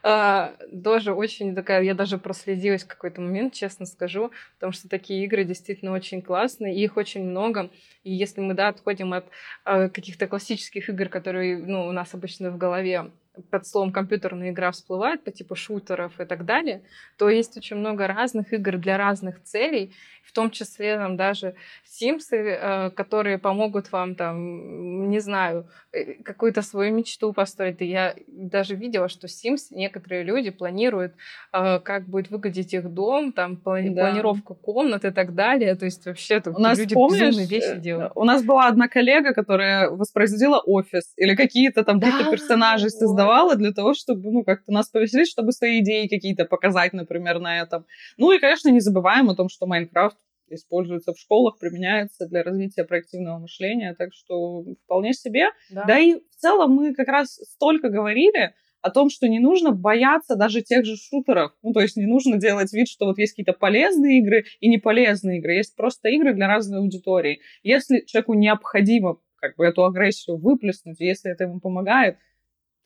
А, 0.02 0.54
тоже 0.82 1.12
очень 1.12 1.54
такая... 1.54 1.82
Я 1.82 1.92
даже 1.92 2.16
проследилась 2.16 2.84
в 2.84 2.88
какой-то 2.88 3.20
момент, 3.20 3.52
честно 3.52 3.84
скажу, 3.84 4.30
потому 4.54 4.72
что 4.72 4.88
такие 4.88 5.22
игры 5.26 5.44
действительно 5.44 5.92
очень 5.92 6.22
классные, 6.22 6.74
и 6.74 6.82
их 6.82 6.96
очень 6.96 7.22
много. 7.22 7.68
И 8.02 8.14
если 8.14 8.40
мы, 8.40 8.54
да, 8.54 8.68
отходим 8.68 9.12
от 9.12 9.26
э, 9.66 9.90
каких-то 9.90 10.26
классических 10.26 10.88
игр, 10.88 11.10
которые, 11.10 11.58
ну, 11.58 11.86
у 11.86 11.92
нас 11.92 12.14
обычно 12.14 12.50
в 12.50 12.56
голове 12.56 13.10
под 13.50 13.66
словом 13.66 13.92
компьютерная 13.92 14.50
игра 14.50 14.70
всплывает 14.72 15.24
по 15.24 15.30
типу 15.30 15.54
шутеров 15.54 16.20
и 16.20 16.24
так 16.24 16.44
далее, 16.44 16.82
то 17.16 17.30
есть 17.30 17.56
очень 17.56 17.76
много 17.76 18.06
разных 18.06 18.52
игр 18.52 18.76
для 18.76 18.98
разных 18.98 19.42
целей, 19.42 19.92
в 20.24 20.32
том 20.32 20.50
числе 20.50 20.96
там 20.96 21.16
даже 21.16 21.54
Симсы, 21.84 22.36
э, 22.36 22.90
которые 22.90 23.36
помогут 23.38 23.92
вам 23.92 24.14
там, 24.14 25.10
не 25.10 25.20
знаю, 25.20 25.68
э, 25.92 26.14
какую-то 26.22 26.62
свою 26.62 26.94
мечту 26.94 27.34
построить. 27.34 27.82
И 27.82 27.84
я 27.84 28.14
даже 28.26 28.74
видела, 28.74 29.08
что 29.08 29.26
Sims 29.26 29.66
некоторые 29.70 30.22
люди 30.22 30.50
планируют, 30.50 31.12
э, 31.52 31.80
как 31.80 32.04
будет 32.04 32.30
выглядеть 32.30 32.72
их 32.72 32.88
дом, 32.88 33.32
там 33.32 33.60
плани- 33.62 33.90
да. 33.90 34.02
планировка 34.02 34.54
комнат 34.54 35.04
и 35.04 35.10
так 35.10 35.34
далее. 35.34 35.74
То 35.74 35.84
есть 35.84 36.06
вообще 36.06 36.40
тут 36.40 36.56
у 36.56 36.60
нас, 36.60 36.78
люди 36.78 36.94
помнишь, 36.94 37.36
вещи 37.36 37.76
делают. 37.76 38.12
У 38.14 38.24
нас 38.24 38.42
была 38.42 38.68
одна 38.68 38.88
коллега, 38.88 39.34
которая 39.34 39.90
воспроизводила 39.90 40.60
офис 40.60 41.12
или 41.16 41.34
какие-то 41.34 41.84
там 41.84 42.00
да, 42.00 42.06
какие-то 42.06 42.30
персонажи 42.30 42.84
вот. 42.84 42.92
Создавала 43.22 43.56
для 43.56 43.72
того, 43.72 43.94
чтобы 43.94 44.30
ну 44.30 44.44
как-то 44.44 44.72
нас 44.72 44.88
повеселить, 44.88 45.28
чтобы 45.28 45.52
свои 45.52 45.80
идеи 45.80 46.08
какие-то 46.08 46.44
показать, 46.44 46.92
например, 46.92 47.38
на 47.38 47.60
этом. 47.60 47.86
Ну 48.16 48.32
и, 48.32 48.38
конечно, 48.38 48.68
не 48.68 48.80
забываем 48.80 49.30
о 49.30 49.34
том, 49.34 49.48
что 49.48 49.66
Майнкрафт 49.66 50.16
используется 50.48 51.14
в 51.14 51.18
школах, 51.18 51.58
применяется 51.58 52.26
для 52.26 52.42
развития 52.42 52.84
проактивного 52.84 53.38
мышления, 53.38 53.94
так 53.98 54.10
что 54.12 54.64
вполне 54.84 55.14
себе. 55.14 55.46
Да. 55.70 55.84
да 55.84 55.98
и 55.98 56.14
в 56.14 56.36
целом 56.36 56.72
мы 56.72 56.94
как 56.94 57.08
раз 57.08 57.36
столько 57.36 57.88
говорили 57.88 58.54
о 58.82 58.90
том, 58.90 59.08
что 59.08 59.28
не 59.28 59.38
нужно 59.38 59.70
бояться 59.70 60.34
даже 60.34 60.60
тех 60.60 60.84
же 60.84 60.96
шутеров. 60.96 61.52
Ну, 61.62 61.72
то 61.72 61.80
есть 61.80 61.96
не 61.96 62.04
нужно 62.04 62.36
делать 62.36 62.72
вид, 62.72 62.88
что 62.88 63.06
вот 63.06 63.16
есть 63.16 63.32
какие-то 63.32 63.52
полезные 63.52 64.18
игры 64.18 64.44
и 64.60 64.68
неполезные 64.68 65.38
игры. 65.38 65.54
Есть 65.54 65.76
просто 65.76 66.08
игры 66.08 66.34
для 66.34 66.48
разной 66.48 66.80
аудитории. 66.80 67.40
Если 67.62 68.04
человеку 68.04 68.34
необходимо 68.34 69.18
как 69.42 69.56
бы 69.56 69.64
эту 69.64 69.84
агрессию 69.84 70.36
выплеснуть, 70.36 71.00
если 71.00 71.32
это 71.32 71.44
ему 71.44 71.60
помогает, 71.60 72.16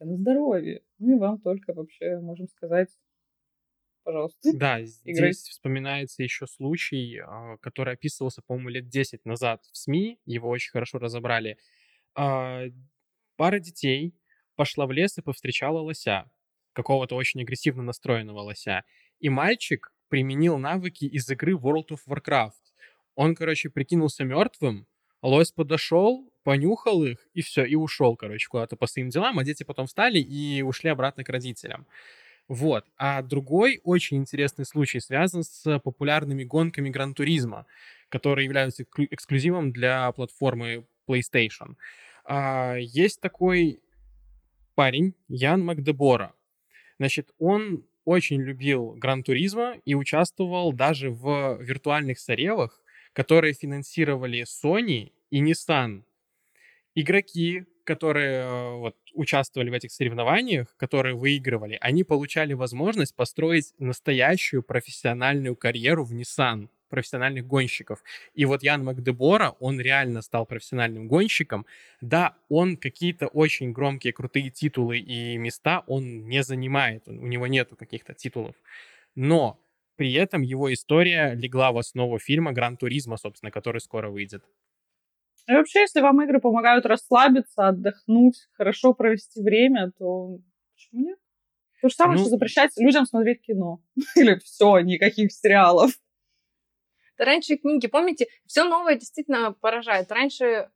на 0.04 0.16
здоровье. 0.16 0.82
Ну 0.98 1.16
и 1.16 1.18
вам 1.18 1.40
только 1.40 1.72
вообще, 1.72 2.18
можем 2.20 2.48
сказать, 2.48 2.88
пожалуйста. 4.04 4.52
Да, 4.54 4.82
здесь 4.82 5.48
вспоминается 5.48 6.22
еще 6.22 6.46
случай, 6.46 7.18
а, 7.18 7.56
который 7.58 7.94
описывался, 7.94 8.42
по-моему, 8.46 8.68
лет 8.70 8.88
10 8.88 9.24
назад 9.24 9.64
в 9.72 9.76
СМИ, 9.76 10.20
его 10.24 10.48
очень 10.48 10.70
хорошо 10.70 10.98
разобрали. 10.98 11.58
А, 12.14 12.64
пара 13.36 13.58
детей 13.58 14.14
пошла 14.54 14.86
в 14.86 14.92
лес 14.92 15.18
и 15.18 15.22
повстречала 15.22 15.80
лося, 15.80 16.30
какого-то 16.72 17.16
очень 17.16 17.42
агрессивно 17.42 17.82
настроенного 17.82 18.40
лося. 18.40 18.84
И 19.18 19.28
мальчик 19.28 19.92
применил 20.08 20.58
навыки 20.58 21.04
из 21.04 21.28
игры 21.30 21.52
World 21.54 21.88
of 21.90 22.00
Warcraft. 22.08 22.52
Он, 23.14 23.34
короче, 23.34 23.70
прикинулся 23.70 24.24
мертвым, 24.24 24.86
лось 25.22 25.52
подошел, 25.52 26.30
понюхал 26.46 27.02
их, 27.02 27.18
и 27.34 27.42
все, 27.42 27.64
и 27.64 27.74
ушел, 27.74 28.14
короче, 28.14 28.46
куда-то 28.46 28.76
по 28.76 28.86
своим 28.86 29.08
делам, 29.08 29.40
а 29.40 29.42
дети 29.42 29.64
потом 29.64 29.88
встали 29.88 30.20
и 30.20 30.62
ушли 30.62 30.90
обратно 30.90 31.24
к 31.24 31.28
родителям. 31.28 31.88
Вот. 32.46 32.84
А 32.96 33.20
другой 33.22 33.80
очень 33.82 34.18
интересный 34.18 34.64
случай 34.64 35.00
связан 35.00 35.42
с 35.42 35.80
популярными 35.80 36.44
гонками 36.44 36.88
Гран-туризма, 36.88 37.66
которые 38.08 38.44
являются 38.44 38.84
эксклюзивом 38.96 39.72
для 39.72 40.12
платформы 40.12 40.86
PlayStation. 41.08 41.74
А, 42.24 42.76
есть 42.76 43.20
такой 43.20 43.80
парень, 44.76 45.14
Ян 45.26 45.64
Макдебора. 45.64 46.32
Значит, 47.00 47.32
он 47.40 47.84
очень 48.04 48.40
любил 48.40 48.92
Гран-туризма 48.92 49.78
и 49.84 49.96
участвовал 49.96 50.72
даже 50.72 51.10
в 51.10 51.60
виртуальных 51.60 52.20
соревах, 52.20 52.80
которые 53.14 53.52
финансировали 53.52 54.44
Sony 54.44 55.10
и 55.30 55.42
Nissan. 55.42 56.04
Игроки, 56.96 57.66
которые 57.84 58.38
э, 58.40 58.70
вот, 58.78 58.96
участвовали 59.12 59.68
в 59.70 59.74
этих 59.74 59.92
соревнованиях, 59.92 60.74
которые 60.78 61.14
выигрывали, 61.14 61.78
они 61.82 62.04
получали 62.04 62.54
возможность 62.54 63.14
построить 63.14 63.74
настоящую 63.78 64.62
профессиональную 64.62 65.56
карьеру 65.56 66.04
в 66.04 66.14
Nissan, 66.14 66.68
профессиональных 66.88 67.46
гонщиков. 67.46 68.02
И 68.34 68.46
вот 68.46 68.62
Ян 68.62 68.82
Макдебора, 68.82 69.50
он 69.60 69.78
реально 69.78 70.22
стал 70.22 70.46
профессиональным 70.46 71.06
гонщиком. 71.06 71.66
Да, 72.00 72.36
он 72.48 72.78
какие-то 72.78 73.26
очень 73.26 73.72
громкие, 73.72 74.14
крутые 74.14 74.50
титулы 74.50 74.98
и 74.98 75.36
места 75.36 75.84
он 75.86 76.26
не 76.28 76.42
занимает, 76.42 77.06
у 77.08 77.26
него 77.26 77.46
нету 77.46 77.76
каких-то 77.76 78.14
титулов. 78.14 78.54
Но 79.14 79.60
при 79.96 80.14
этом 80.14 80.42
его 80.42 80.72
история 80.72 81.34
легла 81.34 81.72
в 81.72 81.78
основу 81.78 82.18
фильма 82.18 82.52
«Гран 82.52 82.78
Туризма», 82.78 83.18
собственно, 83.18 83.50
который 83.50 83.82
скоро 83.82 84.08
выйдет. 84.08 84.44
И 85.48 85.52
вообще, 85.52 85.80
если 85.80 86.00
вам 86.00 86.22
игры 86.22 86.40
помогают 86.40 86.86
расслабиться, 86.86 87.68
отдохнуть, 87.68 88.36
хорошо 88.52 88.94
провести 88.94 89.42
время, 89.42 89.92
то 89.98 90.38
почему 90.74 91.04
нет? 91.04 91.18
То 91.80 91.88
же 91.88 91.94
самое, 91.94 92.16
ну, 92.16 92.24
что 92.24 92.30
запрещать 92.30 92.72
людям 92.78 93.06
смотреть 93.06 93.42
кино. 93.42 93.80
Или 94.16 94.38
все, 94.40 94.78
никаких 94.80 95.32
сериалов. 95.32 95.92
Раньше 97.16 97.56
книги, 97.56 97.86
помните, 97.86 98.26
все 98.46 98.64
новое 98.64 98.96
действительно 98.96 99.52
поражает. 99.52 100.10
Раньше 100.10 100.68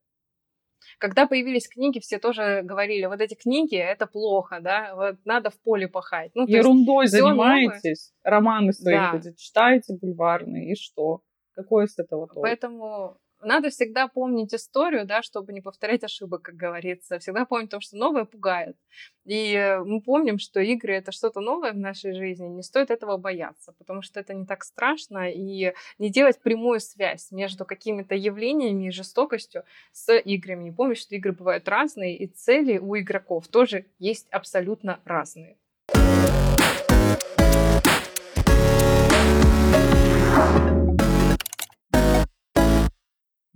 когда 0.99 1.27
появились 1.27 1.69
книги, 1.69 1.99
все 1.99 2.19
тоже 2.19 2.63
говорили, 2.63 3.07
вот 3.07 3.21
эти 3.21 3.35
книги, 3.35 3.77
это 3.77 4.07
плохо, 4.07 4.61
да, 4.61 4.95
вот 4.95 5.17
надо 5.25 5.51
в 5.51 5.61
поле 5.61 5.89
пахать. 5.89 6.31
Ну, 6.35 6.47
Ерундой 6.47 7.07
занимаетесь, 7.07 8.13
новое. 8.25 8.37
романы 8.37 8.73
свои 8.73 8.95
да. 8.95 9.21
читаете 9.37 9.95
бульварные, 10.01 10.73
и 10.73 10.77
что? 10.77 11.21
Какое 11.53 11.87
с 11.87 11.99
этого 11.99 12.27
толк? 12.27 12.43
Поэтому 12.43 13.20
надо 13.43 13.71
всегда 13.71 14.09
помнить 14.09 14.55
историю, 14.55 15.07
да, 15.07 15.23
чтобы 15.23 15.53
не 15.53 15.61
повторять 15.61 16.05
ошибок, 16.05 16.43
как 16.43 16.57
говорится. 16.57 17.19
Всегда 17.19 17.45
помнить 17.45 17.71
то, 17.71 17.81
что 17.81 17.97
новое 17.97 18.25
пугает. 18.25 18.77
И 19.25 19.55
э, 19.55 19.79
мы 19.85 20.01
помним, 20.01 20.39
что 20.39 20.61
игры— 20.61 20.95
это 20.95 21.13
что-то 21.13 21.41
новое 21.41 21.73
в 21.73 21.79
нашей 21.79 22.15
жизни. 22.15 22.47
Не 22.47 22.63
стоит 22.63 22.91
этого 22.91 23.17
бояться, 23.17 23.73
потому 23.79 24.03
что 24.03 24.21
это 24.21 24.35
не 24.35 24.47
так 24.47 24.65
страшно. 24.65 25.31
И 25.31 25.73
не 25.99 26.11
делать 26.11 26.41
прямую 26.41 26.81
связь 26.81 27.31
между 27.31 27.65
какими-то 27.65 28.15
явлениями 28.15 28.89
и 28.89 28.91
жестокостью 28.91 29.65
с 29.93 30.13
играми. 30.19 30.69
И 30.69 30.73
помнить, 30.73 30.99
что 30.99 31.15
игры 31.15 31.33
бывают 31.33 31.69
разные, 31.69 32.17
и 32.17 32.27
цели 32.27 32.79
у 32.79 32.97
игроков 32.97 33.49
тоже 33.49 33.87
есть 33.99 34.29
абсолютно 34.31 35.01
разные. 35.05 35.60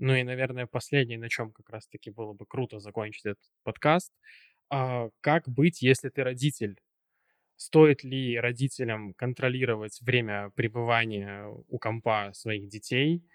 Ну 0.06 0.14
и, 0.14 0.22
наверное, 0.22 0.66
последнее, 0.66 1.18
на 1.18 1.30
чем 1.30 1.50
как 1.50 1.70
раз-таки 1.70 2.10
было 2.10 2.34
бы 2.34 2.44
круто 2.44 2.78
закончить 2.78 3.24
этот 3.24 3.42
подкаст. 3.62 4.12
А, 4.68 5.08
как 5.22 5.48
быть, 5.48 5.80
если 5.80 6.10
ты 6.10 6.22
родитель? 6.22 6.78
Стоит 7.56 8.04
ли 8.04 8.38
родителям 8.38 9.14
контролировать 9.14 9.98
время 10.02 10.50
пребывания 10.56 11.46
у 11.46 11.78
компа 11.78 12.34
своих 12.34 12.68
детей? 12.68 13.26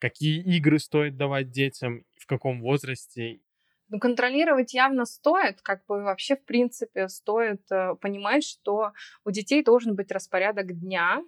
Какие 0.00 0.42
игры 0.54 0.78
стоит 0.78 1.16
давать 1.16 1.50
детям? 1.50 2.04
В 2.20 2.26
каком 2.26 2.60
возрасте? 2.60 3.40
Ну, 3.88 3.98
контролировать 3.98 4.74
явно 4.74 5.06
стоит, 5.06 5.62
как 5.62 5.86
бы 5.86 6.02
вообще, 6.02 6.36
в 6.36 6.44
принципе, 6.44 7.08
стоит 7.08 7.62
э, 7.70 7.94
понимать, 8.02 8.44
что 8.44 8.92
у 9.24 9.30
детей 9.30 9.64
должен 9.64 9.96
быть 9.96 10.12
распорядок 10.12 10.78
дня, 10.78 11.22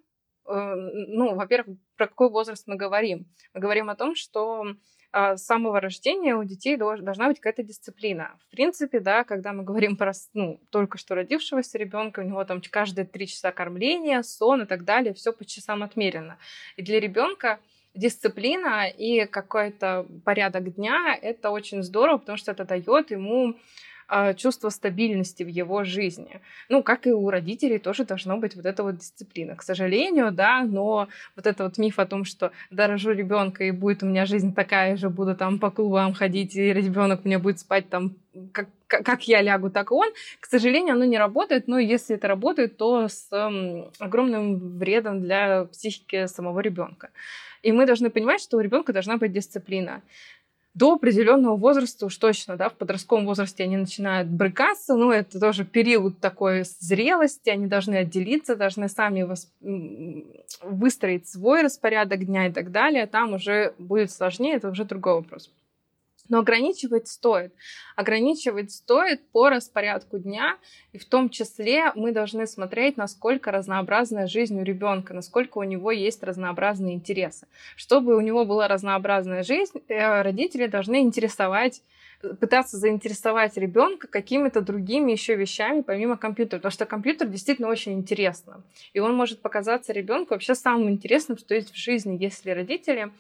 ну, 0.53 1.35
во-первых, 1.35 1.77
про 1.97 2.07
какой 2.07 2.31
возраст 2.31 2.67
мы 2.67 2.77
говорим? 2.77 3.27
Мы 3.55 3.61
говорим 3.61 3.91
о 3.91 3.97
том, 3.97 4.15
что 4.15 4.67
а, 5.13 5.37
с 5.37 5.45
самого 5.45 5.81
рождения 5.81 6.37
у 6.37 6.45
детей 6.45 6.77
должна 6.77 7.27
быть 7.27 7.41
какая-то 7.41 7.65
дисциплина. 7.65 8.39
В 8.47 8.51
принципе, 8.51 9.01
да, 9.01 9.25
когда 9.25 9.53
мы 9.53 9.65
говорим 9.65 9.97
про 9.97 10.13
ну, 10.35 10.61
только 10.71 10.99
что 10.99 11.17
родившегося 11.17 11.79
ребенка, 11.79 12.21
у 12.21 12.23
него 12.23 12.45
там 12.45 12.63
каждые 12.71 13.07
три 13.07 13.27
часа 13.27 13.51
кормления, 13.51 14.23
сон 14.23 14.63
и 14.63 14.67
так 14.67 14.85
далее, 14.85 15.13
все 15.13 15.33
по 15.33 15.45
часам 15.45 15.83
отмерено. 15.83 16.39
И 16.77 16.83
для 16.83 17.01
ребенка 17.01 17.59
дисциплина 17.95 18.87
и 18.89 19.27
какой-то 19.27 20.07
порядок 20.25 20.75
дня 20.75 21.19
это 21.21 21.51
очень 21.51 21.83
здорово, 21.83 22.19
потому 22.19 22.39
что 22.39 22.53
это 22.53 22.65
дает 22.65 23.11
ему 23.11 23.51
э, 23.51 23.55
чувство 24.37 24.71
стабильности 24.71 25.43
в 25.43 25.49
его 25.49 25.85
жизни. 25.85 26.41
Ну, 26.69 26.83
как 26.83 27.07
и 27.07 27.13
у 27.13 27.31
родителей 27.31 27.79
тоже 27.79 28.05
должно 28.05 28.37
быть 28.37 28.57
вот 28.57 28.67
эта 28.67 28.83
вот 28.83 28.99
дисциплина. 28.99 29.57
К 29.57 29.63
сожалению, 29.63 30.33
да, 30.33 30.63
но 30.65 31.09
вот 31.37 31.47
это 31.47 31.65
вот 31.65 31.79
миф 31.79 31.99
о 31.99 32.07
том, 32.07 32.25
что 32.25 32.53
дорожу 32.71 33.13
ребенка 33.13 33.65
и 33.65 33.71
будет 33.71 34.03
у 34.03 34.07
меня 34.07 34.27
жизнь 34.27 34.55
такая 34.55 34.97
же, 34.97 35.11
буду 35.11 35.37
там 35.37 35.59
по 35.59 35.71
клубам 35.71 36.15
ходить, 36.15 36.57
и 36.57 36.73
ребенок 36.73 37.25
мне 37.25 37.39
будет 37.39 37.61
спать 37.61 37.89
там 37.89 38.17
как, 38.53 38.69
как 38.87 39.29
я 39.29 39.43
лягу, 39.43 39.71
так 39.71 39.91
и 39.91 39.95
он. 39.95 40.09
К 40.41 40.47
сожалению, 40.47 40.95
оно 40.95 41.05
не 41.05 41.19
работает, 41.19 41.69
но 41.69 41.79
если 41.79 42.17
это 42.17 42.29
работает, 42.29 42.77
то 42.77 43.09
с 43.09 43.29
э, 43.33 43.91
огромным 43.99 44.79
вредом 44.79 45.21
для 45.21 45.65
психики 45.67 46.27
самого 46.27 46.61
ребенка. 46.61 47.11
И 47.63 47.73
мы 47.73 47.87
должны 47.87 48.11
понимать, 48.11 48.41
что 48.41 48.57
у 48.57 48.61
ребенка 48.61 48.93
должна 48.93 49.17
быть 49.17 49.33
дисциплина 49.33 50.03
до 50.75 50.95
определенного 50.95 51.57
возраста 51.57 52.07
уж 52.07 52.17
точно, 52.17 52.57
да, 52.57 52.69
в 52.69 52.75
подростковом 52.75 53.27
возрасте 53.27 53.65
они 53.65 53.77
начинают 53.77 54.29
брыкаться, 54.29 54.95
ну, 54.95 55.11
это 55.11 55.41
тоже 55.41 55.65
период 55.65 56.21
такой 56.21 56.65
зрелости, 56.79 57.51
они 57.51 57.67
должны 57.67 57.97
отделиться, 57.97 58.57
должны 58.57 58.89
сами 58.89 59.23
восп... 59.23 59.51
выстроить 60.63 61.29
свой 61.29 61.63
распорядок 61.63 62.25
дня 62.25 62.47
и 62.47 62.53
так 62.53 62.71
далее, 62.71 63.07
там 63.07 63.35
уже 63.35 63.75
будет 63.79 64.11
сложнее, 64.11 64.57
это 64.57 64.69
уже 64.71 64.85
другой 64.85 65.15
вопрос. 65.15 65.51
Но 66.31 66.39
ограничивать 66.39 67.09
стоит. 67.09 67.53
Ограничивать 67.97 68.73
стоит 68.73 69.21
по 69.31 69.51
распорядку 69.51 70.19
дня, 70.19 70.57
и 70.93 70.99
в 70.99 71.05
том 71.05 71.29
числе 71.29 71.93
мы 71.95 72.13
должны 72.13 72.47
смотреть, 72.47 72.97
насколько 72.97 73.51
разнообразная 73.51 74.27
жизнь 74.27 74.59
у 74.59 74.65
ребенка, 74.65 75.13
насколько 75.13 75.59
у 75.59 75.65
него 75.65 75.91
есть 75.91 76.23
разнообразные 76.23 76.95
интересы. 76.95 77.47
Чтобы 77.77 78.17
у 78.17 78.21
него 78.21 78.47
была 78.47 78.69
разнообразная 78.69 79.43
жизнь, 79.43 79.83
э, 79.89 80.23
родители 80.23 80.67
должны 80.67 81.01
интересовать 81.01 81.83
пытаться 82.21 82.77
заинтересовать 82.77 83.57
ребенка 83.57 84.07
какими-то 84.07 84.61
другими 84.61 85.13
еще 85.13 85.37
вещами 85.37 85.81
помимо 85.81 86.17
компьютера, 86.17 86.59
потому 86.59 86.73
что 86.73 86.85
компьютер 86.85 87.29
действительно 87.29 87.69
очень 87.69 87.95
интересно. 87.95 88.63
И 88.93 89.01
он 89.01 89.15
может 89.15 89.41
показаться 89.41 89.93
ребенку 89.93 90.35
вообще 90.35 90.55
самым 90.55 90.91
интересным, 90.91 91.39
что 91.39 91.55
есть 91.55 91.73
в 91.73 91.77
жизни, 91.77 92.19
если 92.21 92.51
родители 92.51 93.11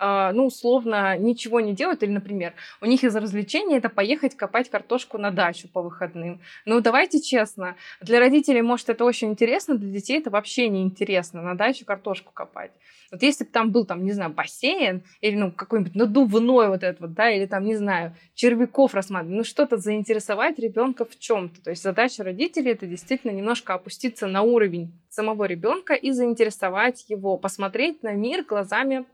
ну, 0.00 0.46
условно, 0.46 1.16
ничего 1.18 1.60
не 1.60 1.74
делают, 1.74 2.02
или, 2.02 2.10
например, 2.10 2.54
у 2.80 2.86
них 2.86 3.04
из 3.04 3.14
развлечения 3.14 3.76
это 3.76 3.88
поехать 3.88 4.36
копать 4.36 4.70
картошку 4.70 5.18
на 5.18 5.30
дачу 5.30 5.68
по 5.68 5.82
выходным. 5.82 6.40
Ну, 6.64 6.80
давайте 6.80 7.20
честно, 7.20 7.76
для 8.00 8.18
родителей, 8.18 8.62
может, 8.62 8.88
это 8.88 9.04
очень 9.04 9.30
интересно, 9.30 9.76
для 9.76 9.90
детей 9.90 10.18
это 10.18 10.30
вообще 10.30 10.68
не 10.68 10.82
интересно, 10.82 11.42
на 11.42 11.54
дачу 11.54 11.84
картошку 11.84 12.32
копать. 12.32 12.70
Вот 13.10 13.22
если 13.22 13.44
бы 13.44 13.50
там 13.50 13.72
был, 13.72 13.84
там, 13.84 14.04
не 14.04 14.12
знаю, 14.12 14.30
бассейн, 14.30 15.02
или, 15.20 15.34
ну, 15.36 15.50
какой-нибудь 15.50 15.94
надувной 15.94 16.68
вот 16.68 16.82
этот 16.82 17.00
вот, 17.00 17.12
да, 17.12 17.30
или 17.30 17.46
там, 17.46 17.64
не 17.64 17.74
знаю, 17.74 18.14
червяков 18.34 18.94
рассматривать, 18.94 19.36
ну, 19.36 19.44
что-то 19.44 19.76
заинтересовать 19.76 20.58
ребенка 20.58 21.04
в 21.04 21.18
чем-то. 21.18 21.62
То 21.62 21.70
есть 21.70 21.82
задача 21.82 22.22
родителей 22.22 22.72
это 22.72 22.86
действительно 22.86 23.32
немножко 23.32 23.74
опуститься 23.74 24.26
на 24.26 24.42
уровень 24.42 24.92
самого 25.08 25.44
ребенка 25.44 25.94
и 25.94 26.12
заинтересовать 26.12 27.04
его, 27.08 27.36
посмотреть 27.36 28.02
на 28.02 28.12
мир 28.12 28.44
глазами 28.44 29.04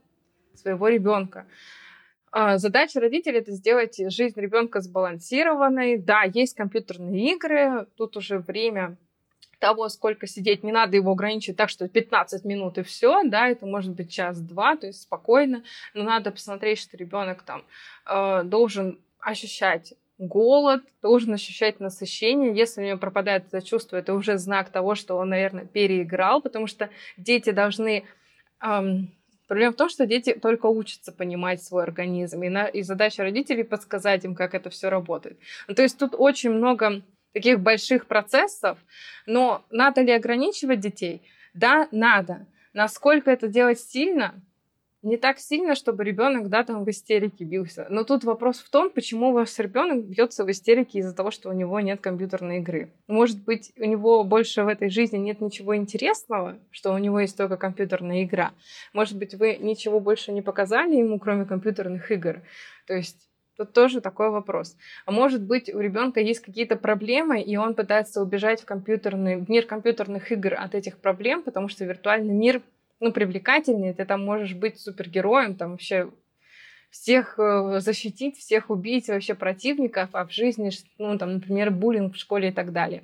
своего 0.59 0.87
ребенка. 0.87 1.45
А, 2.31 2.57
задача 2.57 2.99
родителей 2.99 3.39
это 3.39 3.51
сделать 3.51 3.97
жизнь 4.11 4.39
ребенка 4.39 4.81
сбалансированной. 4.81 5.97
Да, 5.97 6.23
есть 6.23 6.55
компьютерные 6.55 7.33
игры, 7.33 7.87
тут 7.95 8.17
уже 8.17 8.39
время 8.39 8.97
того, 9.59 9.89
сколько 9.89 10.27
сидеть, 10.27 10.63
не 10.63 10.71
надо 10.71 10.97
его 10.97 11.11
ограничивать 11.11 11.57
так, 11.57 11.69
что 11.69 11.87
15 11.87 12.45
минут 12.45 12.77
и 12.77 12.83
все, 12.83 13.23
да, 13.23 13.47
это 13.47 13.65
может 13.65 13.93
быть 13.93 14.11
час-два, 14.11 14.75
то 14.75 14.85
есть 14.85 15.01
спокойно, 15.01 15.63
но 15.93 16.03
надо 16.03 16.31
посмотреть, 16.31 16.79
что 16.79 16.95
ребенок 16.95 17.41
там 17.41 17.63
э, 18.05 18.43
должен 18.43 18.99
ощущать 19.19 19.95
голод, 20.19 20.83
должен 21.01 21.33
ощущать 21.33 21.79
насыщение. 21.79 22.55
Если 22.55 22.81
у 22.81 22.85
него 22.85 22.97
пропадает 22.97 23.47
это 23.47 23.65
чувство, 23.65 23.97
это 23.97 24.13
уже 24.13 24.37
знак 24.37 24.69
того, 24.69 24.95
что 24.95 25.15
он, 25.15 25.29
наверное, 25.29 25.65
переиграл, 25.65 26.41
потому 26.41 26.67
что 26.67 26.89
дети 27.17 27.51
должны 27.51 28.05
эм, 28.61 29.11
Проблема 29.47 29.73
в 29.73 29.77
том, 29.77 29.89
что 29.89 30.05
дети 30.05 30.33
только 30.33 30.65
учатся 30.65 31.11
понимать 31.11 31.63
свой 31.63 31.83
организм, 31.83 32.43
и, 32.43 32.49
на, 32.49 32.65
и 32.67 32.81
задача 32.81 33.23
родителей 33.23 33.63
подсказать 33.63 34.25
им, 34.25 34.35
как 34.35 34.53
это 34.53 34.69
все 34.69 34.89
работает. 34.89 35.39
Ну, 35.67 35.75
то 35.75 35.81
есть 35.81 35.97
тут 35.97 36.13
очень 36.17 36.51
много 36.51 37.01
таких 37.33 37.59
больших 37.59 38.07
процессов, 38.07 38.77
но 39.25 39.63
надо 39.69 40.01
ли 40.01 40.11
ограничивать 40.11 40.79
детей? 40.81 41.21
Да, 41.53 41.87
надо. 41.91 42.45
Насколько 42.73 43.31
это 43.31 43.47
делать 43.47 43.79
сильно? 43.79 44.41
Не 45.07 45.17
так 45.17 45.39
сильно, 45.39 45.75
чтобы 45.75 46.03
ребенок, 46.03 46.49
да, 46.49 46.63
там 46.63 46.83
в 46.83 46.89
истерике 46.89 47.43
бился. 47.43 47.87
Но 47.89 48.03
тут 48.03 48.23
вопрос 48.23 48.59
в 48.59 48.69
том, 48.69 48.89
почему 48.89 49.31
ваш 49.31 49.57
ребенок 49.59 50.05
бьется 50.05 50.43
в 50.43 50.51
истерике 50.51 50.99
из-за 50.99 51.15
того, 51.15 51.31
что 51.31 51.49
у 51.49 51.53
него 51.53 51.79
нет 51.79 52.01
компьютерной 52.01 52.59
игры. 52.59 52.91
Может 53.07 53.43
быть, 53.43 53.71
у 53.77 53.85
него 53.85 54.23
больше 54.23 54.63
в 54.63 54.67
этой 54.67 54.89
жизни 54.89 55.17
нет 55.17 55.41
ничего 55.41 55.75
интересного, 55.75 56.59
что 56.71 56.93
у 56.93 56.97
него 56.97 57.19
есть 57.19 57.37
только 57.37 57.57
компьютерная 57.57 58.23
игра. 58.23 58.51
Может 58.93 59.17
быть, 59.17 59.33
вы 59.35 59.57
ничего 59.57 59.99
больше 59.99 60.31
не 60.31 60.41
показали 60.41 60.95
ему, 60.95 61.19
кроме 61.19 61.45
компьютерных 61.45 62.11
игр. 62.11 62.41
То 62.85 62.93
есть 62.93 63.27
Тут 63.57 63.73
тоже 63.73 64.01
такой 64.01 64.29
вопрос. 64.29 64.77
А 65.07 65.11
может 65.11 65.41
быть, 65.41 65.73
у 65.73 65.79
ребенка 65.79 66.19
есть 66.19 66.41
какие-то 66.41 66.75
проблемы, 66.75 67.41
и 67.41 67.57
он 67.57 67.73
пытается 67.73 68.21
убежать 68.21 68.61
в, 68.61 68.65
компьютерный, 68.65 69.37
в 69.37 69.49
мир 69.49 69.65
компьютерных 69.65 70.31
игр 70.31 70.53
от 70.53 70.75
этих 70.75 70.99
проблем, 70.99 71.41
потому 71.41 71.67
что 71.67 71.83
виртуальный 71.83 72.35
мир 72.35 72.61
ну, 72.99 73.11
привлекательнее, 73.11 73.93
ты 73.93 74.05
там 74.05 74.23
можешь 74.23 74.53
быть 74.53 74.79
супергероем, 74.79 75.55
там 75.55 75.71
вообще 75.71 76.09
всех 76.89 77.37
э, 77.37 77.79
защитить, 77.79 78.37
всех 78.37 78.69
убить, 78.69 79.07
вообще 79.07 79.35
противников, 79.35 80.09
а 80.13 80.25
в 80.25 80.31
жизни, 80.31 80.71
ну, 80.97 81.17
там, 81.17 81.33
например, 81.33 81.71
буллинг 81.71 82.15
в 82.15 82.19
школе 82.19 82.49
и 82.49 82.51
так 82.51 82.71
далее. 82.71 83.03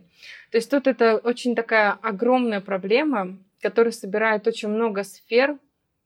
То 0.51 0.57
есть 0.57 0.69
тут 0.69 0.87
это 0.87 1.17
очень 1.17 1.55
такая 1.55 1.91
огромная 2.01 2.61
проблема, 2.61 3.37
которая 3.61 3.91
собирает 3.91 4.47
очень 4.47 4.69
много 4.69 5.03
сфер, 5.03 5.57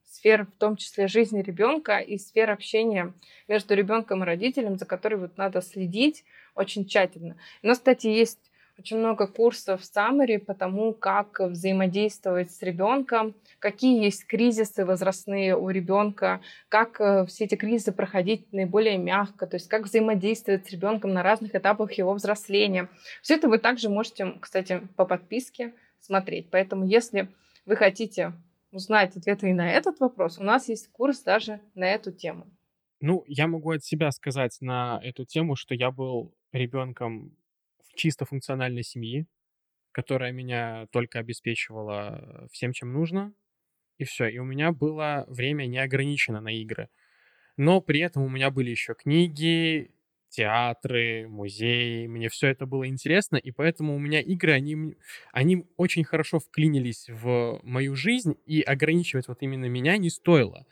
сфер 0.04 0.46
в 0.46 0.58
том 0.58 0.76
числе 0.76 1.06
жизни 1.06 1.42
ребенка 1.42 1.98
и 1.98 2.18
сфер 2.18 2.50
общения 2.50 3.12
между 3.46 3.74
ребенком 3.74 4.22
и 4.22 4.26
родителем, 4.26 4.76
за 4.76 4.84
которой 4.84 5.16
вот 5.16 5.36
надо 5.36 5.60
следить 5.60 6.24
очень 6.54 6.86
тщательно. 6.86 7.36
Нас, 7.62 7.78
кстати, 7.78 8.08
есть 8.08 8.47
очень 8.78 8.98
много 8.98 9.26
курсов 9.26 9.82
в 9.82 9.84
Summary 9.84 10.38
по 10.38 10.54
тому, 10.54 10.92
как 10.92 11.40
взаимодействовать 11.40 12.52
с 12.52 12.62
ребенком, 12.62 13.34
какие 13.58 14.04
есть 14.04 14.26
кризисы 14.26 14.84
возрастные 14.84 15.56
у 15.56 15.68
ребенка, 15.70 16.40
как 16.68 17.00
э, 17.00 17.26
все 17.26 17.44
эти 17.44 17.56
кризисы 17.56 17.92
проходить 17.92 18.52
наиболее 18.52 18.96
мягко, 18.96 19.46
то 19.46 19.56
есть 19.56 19.68
как 19.68 19.84
взаимодействовать 19.84 20.66
с 20.66 20.70
ребенком 20.70 21.12
на 21.12 21.22
разных 21.22 21.54
этапах 21.54 21.92
его 21.92 22.14
взросления. 22.14 22.88
Все 23.20 23.34
это 23.34 23.48
вы 23.48 23.58
также 23.58 23.88
можете, 23.88 24.34
кстати, 24.40 24.80
по 24.96 25.04
подписке 25.04 25.74
смотреть. 26.00 26.50
Поэтому, 26.50 26.86
если 26.86 27.28
вы 27.66 27.74
хотите 27.74 28.32
узнать 28.70 29.16
ответы 29.16 29.50
и 29.50 29.54
на 29.54 29.72
этот 29.72 29.98
вопрос, 29.98 30.38
у 30.38 30.44
нас 30.44 30.68
есть 30.68 30.90
курс 30.92 31.22
даже 31.22 31.60
на 31.74 31.88
эту 31.88 32.12
тему. 32.12 32.46
Ну, 33.00 33.24
я 33.26 33.46
могу 33.46 33.70
от 33.72 33.84
себя 33.84 34.10
сказать 34.10 34.56
на 34.60 35.00
эту 35.02 35.24
тему, 35.24 35.56
что 35.56 35.74
я 35.74 35.90
был 35.90 36.34
ребенком 36.52 37.36
чисто 37.98 38.24
функциональной 38.24 38.84
семьи, 38.84 39.26
которая 39.92 40.32
меня 40.32 40.86
только 40.92 41.18
обеспечивала 41.18 42.48
всем, 42.52 42.72
чем 42.72 42.92
нужно, 42.92 43.34
и 43.98 44.04
все. 44.04 44.28
И 44.28 44.38
у 44.38 44.44
меня 44.44 44.72
было 44.72 45.24
время 45.28 45.66
не 45.66 45.78
ограничено 45.78 46.40
на 46.40 46.50
игры. 46.50 46.88
Но 47.56 47.80
при 47.80 48.00
этом 48.00 48.22
у 48.22 48.28
меня 48.28 48.50
были 48.50 48.70
еще 48.70 48.94
книги, 48.94 49.90
театры, 50.28 51.26
музеи. 51.28 52.06
Мне 52.06 52.28
все 52.28 52.48
это 52.48 52.66
было 52.66 52.86
интересно, 52.86 53.36
и 53.36 53.50
поэтому 53.50 53.96
у 53.96 53.98
меня 53.98 54.20
игры, 54.20 54.52
они, 54.52 54.96
они 55.32 55.66
очень 55.76 56.04
хорошо 56.04 56.38
вклинились 56.38 57.08
в 57.08 57.60
мою 57.64 57.96
жизнь, 57.96 58.36
и 58.46 58.62
ограничивать 58.62 59.28
вот 59.28 59.42
именно 59.42 59.66
меня 59.66 59.96
не 59.96 60.10
стоило. 60.10 60.66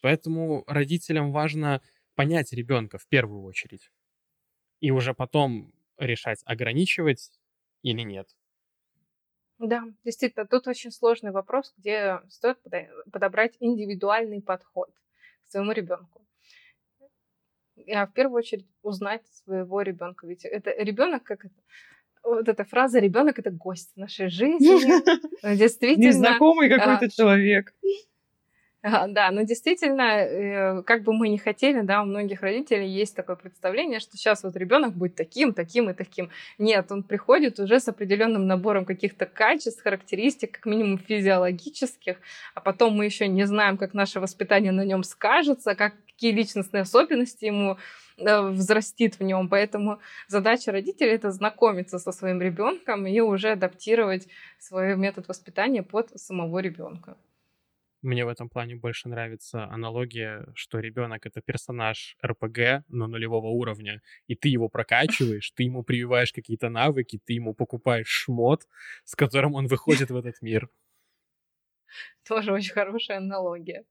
Поэтому 0.00 0.64
родителям 0.66 1.32
важно 1.32 1.82
понять 2.14 2.52
ребенка 2.52 2.98
в 2.98 3.06
первую 3.08 3.42
очередь. 3.42 3.90
И 4.80 4.90
уже 4.90 5.12
потом 5.12 5.74
решать, 6.00 6.40
ограничивать 6.44 7.30
или 7.82 8.02
нет. 8.02 8.28
Да, 9.58 9.84
действительно, 10.04 10.46
тут 10.46 10.66
очень 10.66 10.90
сложный 10.90 11.32
вопрос, 11.32 11.74
где 11.76 12.20
стоит 12.28 12.58
подобрать 13.12 13.56
индивидуальный 13.60 14.40
подход 14.40 14.90
к 15.46 15.50
своему 15.50 15.72
ребенку. 15.72 16.26
Я 17.76 18.06
в 18.06 18.12
первую 18.12 18.38
очередь 18.38 18.66
узнать 18.82 19.26
своего 19.26 19.82
ребенка, 19.82 20.26
ведь 20.26 20.44
это 20.44 20.70
ребенок 20.82 21.24
как 21.24 21.44
это 21.44 21.54
вот 22.22 22.48
эта 22.48 22.64
фраза 22.64 22.98
ребенок 22.98 23.38
это 23.38 23.50
гость 23.50 23.96
нашей 23.96 24.28
жизни. 24.28 24.58
Действительно. 25.56 26.06
Незнакомый 26.06 26.68
какой-то 26.68 27.10
человек. 27.10 27.74
Да, 28.82 29.30
но 29.30 29.42
действительно, 29.42 30.02
э, 30.02 30.82
как 30.84 31.02
бы 31.02 31.12
мы 31.12 31.28
ни 31.28 31.36
хотели, 31.36 31.82
да, 31.82 32.00
у 32.00 32.06
многих 32.06 32.40
родителей 32.40 32.88
есть 32.88 33.14
такое 33.14 33.36
представление, 33.36 34.00
что 34.00 34.16
сейчас 34.16 34.42
вот 34.42 34.56
ребенок 34.56 34.94
будет 34.94 35.16
таким, 35.16 35.52
таким 35.52 35.90
и 35.90 35.94
таким. 35.94 36.30
Нет, 36.56 36.90
он 36.90 37.02
приходит 37.02 37.60
уже 37.60 37.78
с 37.78 37.88
определенным 37.88 38.46
набором 38.46 38.86
каких-то 38.86 39.26
качеств, 39.26 39.82
характеристик, 39.82 40.52
как 40.52 40.66
минимум 40.66 40.98
физиологических, 40.98 42.16
а 42.54 42.60
потом 42.62 42.94
мы 42.96 43.04
еще 43.04 43.28
не 43.28 43.44
знаем, 43.46 43.76
как 43.76 43.92
наше 43.92 44.18
воспитание 44.18 44.72
на 44.72 44.84
нем 44.84 45.04
скажется, 45.04 45.74
как 45.74 45.94
какие 46.06 46.32
личностные 46.32 46.82
особенности 46.82 47.46
ему 47.46 47.78
э, 48.18 48.40
взрастит 48.48 49.18
в 49.18 49.22
нем. 49.22 49.48
Поэтому 49.48 50.00
задача 50.28 50.70
родителей 50.70 51.12
это 51.12 51.30
знакомиться 51.30 51.98
со 51.98 52.12
своим 52.12 52.42
ребенком 52.42 53.06
и 53.06 53.20
уже 53.20 53.52
адаптировать 53.52 54.28
свой 54.58 54.96
метод 54.96 55.28
воспитания 55.28 55.82
под 55.82 56.10
самого 56.20 56.58
ребенка. 56.58 57.16
Мне 58.02 58.24
в 58.24 58.28
этом 58.28 58.48
плане 58.48 58.76
больше 58.76 59.10
нравится 59.10 59.64
аналогия, 59.64 60.46
что 60.54 60.78
ребенок 60.78 61.26
это 61.26 61.42
персонаж 61.42 62.16
РПГ, 62.24 62.84
но 62.88 63.06
нулевого 63.06 63.48
уровня, 63.48 64.00
и 64.26 64.34
ты 64.34 64.48
его 64.48 64.68
прокачиваешь, 64.70 65.50
ты 65.50 65.64
ему 65.64 65.82
прививаешь 65.82 66.32
какие-то 66.32 66.70
навыки, 66.70 67.20
ты 67.24 67.34
ему 67.34 67.54
покупаешь 67.54 68.08
шмот, 68.08 68.66
с 69.04 69.14
которым 69.14 69.54
он 69.54 69.66
выходит 69.66 70.10
в 70.10 70.16
этот 70.16 70.40
мир. 70.40 70.70
Тоже 72.26 72.52
очень 72.52 72.72
хорошая 72.72 73.18
аналогия. 73.18 73.84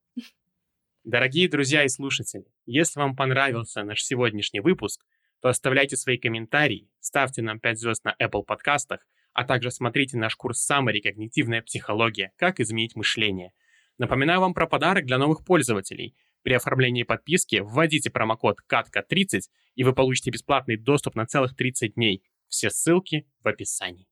Дорогие 1.04 1.48
друзья 1.48 1.84
и 1.84 1.88
слушатели, 1.88 2.46
если 2.66 2.98
вам 2.98 3.14
понравился 3.14 3.84
наш 3.84 4.02
сегодняшний 4.02 4.60
выпуск, 4.60 5.04
то 5.40 5.48
оставляйте 5.48 5.96
свои 5.96 6.18
комментарии, 6.18 6.90
ставьте 6.98 7.42
нам 7.42 7.60
5 7.60 7.78
звезд 7.78 8.04
на 8.04 8.14
Apple 8.20 8.42
подкастах, 8.42 9.06
а 9.32 9.44
также 9.44 9.70
смотрите 9.70 10.18
наш 10.18 10.34
курс 10.34 10.68
Summary 10.68 11.00
«Когнитивная 11.00 11.62
психология. 11.62 12.32
Как 12.36 12.60
изменить 12.60 12.96
мышление», 12.96 13.52
Напоминаю 14.00 14.40
вам 14.40 14.54
про 14.54 14.66
подарок 14.66 15.04
для 15.04 15.18
новых 15.18 15.44
пользователей. 15.44 16.16
При 16.40 16.54
оформлении 16.54 17.02
подписки 17.02 17.56
вводите 17.56 18.08
промокод 18.08 18.60
КАТКА30, 18.66 19.40
и 19.74 19.84
вы 19.84 19.92
получите 19.94 20.30
бесплатный 20.30 20.78
доступ 20.78 21.16
на 21.16 21.26
целых 21.26 21.54
30 21.54 21.96
дней. 21.96 22.24
Все 22.48 22.70
ссылки 22.70 23.28
в 23.42 23.48
описании. 23.48 24.08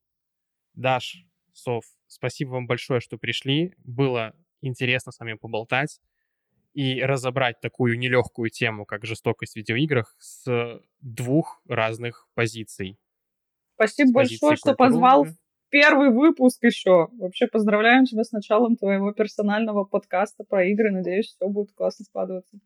Даш, 0.75 1.25
Сов, 1.55 1.85
спасибо 2.07 2.51
вам 2.51 2.67
большое, 2.67 3.01
что 3.01 3.17
пришли. 3.17 3.73
Было 3.79 4.35
интересно 4.61 5.11
с 5.11 5.21
вами 5.21 5.39
поболтать 5.41 6.03
и 6.75 7.01
разобрать 7.01 7.59
такую 7.63 7.99
нелегкую 7.99 8.51
тему, 8.51 8.85
как 8.85 9.07
жестокость 9.07 9.55
в 9.55 9.57
видеоиграх, 9.57 10.15
с 10.19 10.83
двух 11.01 11.63
разных 11.67 12.29
позиций. 12.35 12.99
Спасибо 13.77 14.13
большое, 14.13 14.57
что 14.57 14.75
позвал 14.75 15.27
первый 15.71 16.11
выпуск 16.11 16.63
еще. 16.63 17.09
Вообще 17.19 17.47
поздравляем 17.47 18.05
тебя 18.05 18.25
с 18.25 18.33
началом 18.33 18.77
твоего 18.77 19.13
персонального 19.13 19.85
подкаста 19.85 20.45
про 20.45 20.65
игры. 20.65 20.91
Надеюсь, 20.91 21.27
все 21.27 21.49
будет 21.49 21.73
классно 21.73 22.05
складываться. 22.05 22.59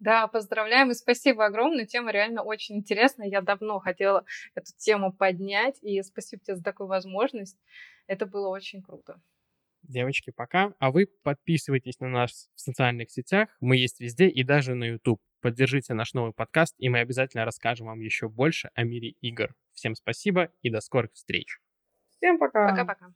Да, 0.00 0.28
поздравляем 0.28 0.90
и 0.90 0.94
спасибо 0.94 1.44
огромное. 1.44 1.84
Тема 1.84 2.10
реально 2.10 2.42
очень 2.42 2.76
интересная. 2.78 3.28
Я 3.28 3.42
давно 3.42 3.80
хотела 3.80 4.24
эту 4.54 4.72
тему 4.78 5.12
поднять, 5.12 5.78
и 5.82 6.02
спасибо 6.02 6.42
тебе 6.42 6.56
за 6.56 6.62
такую 6.62 6.88
возможность. 6.88 7.58
Это 8.06 8.24
было 8.24 8.48
очень 8.48 8.82
круто. 8.82 9.20
Девочки, 9.82 10.30
пока. 10.30 10.72
А 10.78 10.90
вы 10.90 11.06
подписывайтесь 11.22 12.00
на 12.00 12.08
нас 12.08 12.48
в 12.54 12.60
социальных 12.60 13.10
сетях. 13.10 13.50
Мы 13.60 13.76
есть 13.76 14.00
везде 14.00 14.28
и 14.28 14.42
даже 14.42 14.74
на 14.74 14.84
YouTube. 14.84 15.20
Поддержите 15.42 15.94
наш 15.94 16.14
новый 16.14 16.32
подкаст, 16.32 16.74
и 16.78 16.88
мы 16.88 17.00
обязательно 17.00 17.44
расскажем 17.44 17.86
вам 17.86 18.00
еще 18.00 18.28
больше 18.28 18.70
о 18.74 18.84
мире 18.84 19.10
игр. 19.20 19.54
Всем 19.80 19.94
спасибо 19.94 20.52
и 20.60 20.68
до 20.68 20.82
скорых 20.82 21.10
встреч. 21.14 21.58
Всем 22.10 22.38
пока. 22.38 22.68
Пока-пока. 22.68 23.14